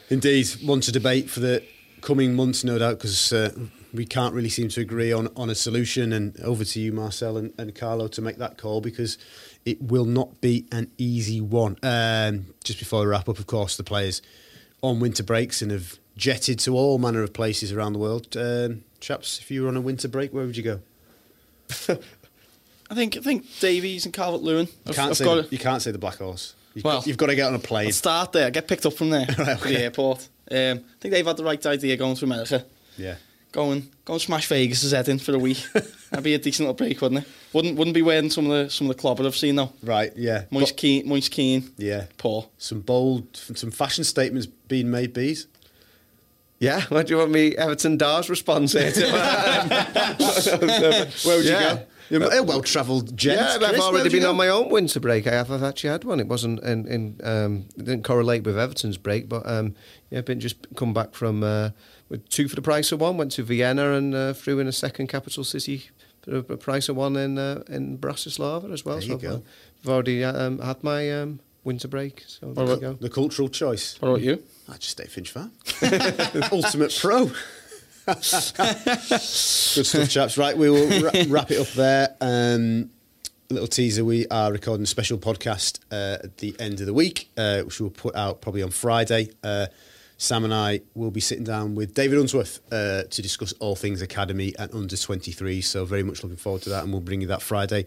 Indeed, 0.10 0.48
one 0.62 0.82
to 0.82 0.92
debate 0.92 1.30
for 1.30 1.40
the 1.40 1.64
coming 2.02 2.34
months, 2.36 2.66
no 2.66 2.78
doubt, 2.78 2.98
because 2.98 3.32
uh, 3.32 3.54
we 3.94 4.06
can't 4.06 4.34
really 4.34 4.50
seem 4.50 4.70
to 4.70 4.82
agree 4.82 5.12
on, 5.12 5.30
on 5.36 5.50
a 5.50 5.56
solution. 5.56 6.14
And 6.14 6.40
over 6.42 6.64
to 6.64 6.80
you, 6.80 6.92
Marcel 6.92 7.38
and, 7.38 7.54
and 7.58 7.74
Carlo, 7.76 8.08
to 8.10 8.22
make 8.22 8.38
that 8.38 8.58
call 8.58 8.82
because 8.82 9.18
it 9.66 9.82
will 9.82 10.06
not 10.06 10.42
be 10.42 10.66
an 10.72 10.92
easy 10.98 11.42
one. 11.42 11.78
Um, 11.84 12.48
just 12.64 12.80
before 12.80 13.02
we 13.02 13.08
wrap 13.08 13.28
up, 13.30 13.40
of 13.40 13.48
course, 13.48 13.76
the 13.78 13.84
players 13.84 14.22
on 14.82 15.00
winter 15.00 15.24
breaks 15.24 15.62
and 15.62 15.72
have 15.72 16.00
jetted 16.18 16.60
to 16.60 16.76
all 16.76 16.98
manner 16.98 17.24
of 17.24 17.34
places 17.34 17.72
around 17.72 17.94
the 17.94 18.00
world. 18.00 18.36
Um, 18.38 18.84
chaps, 19.00 19.40
if 19.40 19.52
you 19.52 19.64
were 19.64 19.68
on 19.68 19.78
a 19.78 19.82
winter 19.82 20.08
break, 20.08 20.34
where 20.34 20.46
would 20.46 20.58
you 20.58 20.64
go? 20.64 20.80
I 22.90 22.94
think 22.94 23.16
I 23.16 23.22
think 23.22 23.46
Davies 23.60 24.06
and 24.06 24.14
Calvert 24.14 24.42
Lewin. 24.42 24.68
You 24.86 24.94
can't, 24.94 25.12
I've 25.12 25.18
say 25.18 25.24
the, 25.24 25.48
you 25.50 25.58
can't 25.58 25.82
say 25.82 25.92
the 25.92 25.98
Black 25.98 26.18
Horse. 26.18 26.56
You've, 26.74 26.84
Well, 26.84 26.98
got, 27.00 27.08
you've 27.08 27.18
got 27.18 27.28
to 27.28 27.36
get 27.36 27.48
on 27.48 27.56
a 27.56 27.60
plane. 27.60 27.88
I'll 27.88 27.94
start 27.94 28.32
there. 28.34 28.50
Get 28.52 28.68
picked 28.68 28.86
up 28.86 28.94
from 28.94 29.10
there, 29.10 29.26
Right, 29.38 29.50
okay. 29.62 29.76
the 29.76 29.82
airport. 29.82 30.28
Um, 30.50 30.58
I 30.80 31.00
think 31.00 31.14
they've 31.14 31.26
had 31.26 31.38
the 31.38 31.44
right 31.44 31.66
idea 31.66 31.96
going 31.96 32.16
to 32.16 32.26
America. 32.26 32.66
Yeah. 32.98 33.16
Go 33.52 33.72
and 33.72 33.90
go 34.06 34.14
and 34.14 34.22
smash 34.22 34.48
Vegas' 34.48 34.92
head 34.92 35.10
in 35.10 35.20
for 35.20 35.36
a 35.36 35.40
week. 35.40 35.62
That'd 36.10 36.24
be 36.24 36.34
a 36.34 36.38
decent 36.40 36.68
little 36.68 36.74
break, 36.76 37.02
wouldn't 37.02 37.24
it? 37.26 37.28
Wouldn't 37.54 37.78
wouldn't 37.78 37.94
be 37.94 38.02
wearing 38.02 38.30
some 38.30 38.50
of 38.50 38.52
the 38.52 38.70
some 38.70 38.90
of 38.90 38.96
the 38.96 39.02
clobber 39.02 39.26
I've 39.26 39.36
seen 39.36 39.56
though. 39.58 39.74
Right. 39.84 40.14
Yeah. 40.16 40.46
Moise 40.52 40.72
But- 40.72 40.78
Kean, 40.78 41.08
Moise 41.08 41.28
Kean, 41.30 41.70
yeah. 41.78 42.06
Paul. 42.18 42.50
Some 42.58 42.80
bold, 42.80 43.36
some 43.36 43.72
fashion 43.72 44.04
statements 44.06 44.46
being 44.48 44.90
made. 44.90 45.12
Bees. 45.14 45.48
Yeah, 46.60 46.82
what 46.90 47.08
do 47.08 47.14
you 47.14 47.18
want 47.18 47.32
me, 47.32 47.56
Everton 47.58 47.98
Dars 47.98 48.30
response 48.30 48.74
here 48.74 48.92
to? 48.92 49.02
Where 51.24 51.38
would 51.38 51.46
Yeah. 51.46 51.80
you 52.10 52.20
go? 52.20 52.28
A 52.30 52.44
well-travelled 52.44 53.18
gent. 53.18 53.40
yeah, 53.40 53.58
Chris. 53.58 53.70
I've 53.70 53.78
Where 53.80 53.82
already 53.88 54.10
been 54.10 54.22
go? 54.22 54.30
on 54.30 54.36
my 54.38 54.48
own 54.50 54.70
winter 54.70 55.00
break. 55.00 55.26
I 55.28 55.32
have 55.32 55.50
I've 55.52 55.64
actually 55.64 55.90
had 55.92 56.04
one. 56.04 56.20
It 56.20 56.28
wasn't 56.28 56.62
in, 56.64 56.86
in 56.88 57.20
um, 57.24 57.66
it 57.78 57.86
didn't 57.86 58.04
correlate 58.04 58.44
with 58.44 58.60
Everton's 58.60 58.98
break, 58.98 59.28
but 59.28 59.42
um, 59.50 59.76
yeah, 60.10 60.20
I've 60.20 60.26
been 60.26 60.40
just 60.40 60.58
come 60.76 60.94
back 60.94 61.14
from 61.14 61.42
uh, 61.44 61.70
with 62.12 62.28
two 62.30 62.48
for 62.48 62.56
the 62.56 62.62
price 62.62 62.92
of 62.92 63.00
one. 63.00 63.18
Went 63.18 63.32
to 63.34 63.44
Vienna 63.44 63.94
and 63.94 64.14
uh, 64.14 64.34
threw 64.34 64.60
in 64.60 64.68
a 64.68 64.72
second 64.72 65.08
capital 65.08 65.44
city 65.44 65.90
for 66.22 66.42
the 66.42 66.58
price 66.58 66.90
of 66.90 66.98
one 66.98 67.16
in 67.16 67.40
uh, 67.40 67.64
in 67.68 67.98
Bratislava 67.98 68.72
as 68.72 68.86
well. 68.86 68.96
There 68.96 69.02
so 69.02 69.08
you 69.08 69.14
I've, 69.16 69.22
go. 69.22 69.30
uh, 69.30 69.40
I've 69.84 69.90
already 69.90 70.24
uh, 70.24 70.46
um, 70.46 70.60
had 70.60 70.84
my 70.84 71.10
um, 71.10 71.40
winter 71.64 71.88
break. 71.88 72.24
So 72.28 72.54
there 72.54 72.66
you 72.68 72.78
go. 72.78 72.94
The 72.94 73.10
cultural 73.10 73.48
choice. 73.48 74.00
What 74.00 74.10
about 74.10 74.22
you? 74.22 74.44
I 74.70 74.74
just 74.74 74.90
stay 74.92 75.06
Finch 75.06 75.32
Farm. 75.32 75.52
Ultimate 76.52 76.96
pro. 77.00 77.32
Good 78.06 78.24
stuff, 78.24 80.10
chaps. 80.10 80.38
Right, 80.38 80.58
we 80.58 80.70
will 80.70 81.02
ra- 81.02 81.12
wrap 81.30 81.52
it 81.52 81.60
up 81.60 81.68
there. 81.70 82.16
Um, 82.20 82.90
a 83.50 83.54
little 83.54 83.68
teaser: 83.68 84.04
we 84.04 84.28
are 84.28 84.52
recording 84.52 84.84
a 84.84 84.88
special 84.88 85.18
podcast 85.18 85.80
uh, 85.92 86.18
at 86.24 86.38
the 86.38 86.56
end 86.60 86.82
of 86.82 86.88
the 86.88 86.94
week, 86.94 87.30
uh, 87.38 87.62
which 87.62 87.80
we'll 87.80 87.90
put 87.90 88.16
out 88.16 88.42
probably 88.42 88.64
on 88.64 88.72
Friday. 88.72 89.30
Uh, 89.44 89.68
Sam 90.22 90.44
and 90.44 90.54
I 90.54 90.82
will 90.94 91.10
be 91.10 91.20
sitting 91.20 91.44
down 91.44 91.74
with 91.74 91.96
David 91.96 92.20
Unsworth 92.20 92.60
uh, 92.72 93.06
to 93.10 93.22
discuss 93.24 93.54
all 93.54 93.76
things 93.76 94.04
academy 94.04 94.54
and 94.60 94.72
under 94.72 94.96
23. 94.96 95.62
So 95.62 95.84
very 95.84 96.04
much 96.04 96.22
looking 96.22 96.38
forward 96.38 96.62
to 96.62 96.70
that, 96.70 96.84
and 96.84 96.94
we'll 96.94 97.02
bring 97.02 97.22
you 97.22 97.28
that 97.28 97.42
Friday, 97.42 97.86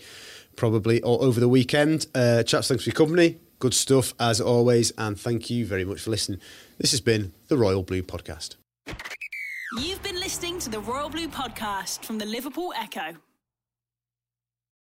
probably 0.56 1.00
or 1.02 1.22
over 1.22 1.38
the 1.38 1.48
weekend. 1.48 2.08
Uh, 2.12 2.42
chaps, 2.42 2.66
thanks 2.66 2.82
for 2.82 2.90
your 2.90 2.96
company. 2.96 3.38
Good 3.60 3.72
stuff 3.72 4.14
as 4.18 4.40
always, 4.40 4.90
and 4.98 5.18
thank 5.18 5.48
you 5.48 5.64
very 5.64 5.84
much 5.84 6.00
for 6.00 6.10
listening. 6.10 6.40
This 6.78 6.90
has 6.90 7.00
been 7.00 7.32
the 7.46 7.56
Royal 7.56 7.84
Blue 7.84 8.02
Podcast. 8.02 8.56
You've 9.78 10.02
been 10.02 10.18
listening 10.18 10.58
to 10.58 10.70
the 10.70 10.80
Royal 10.80 11.10
Blue 11.10 11.28
podcast 11.28 12.04
from 12.04 12.18
the 12.18 12.26
Liverpool 12.26 12.74
Echo. 12.76 13.14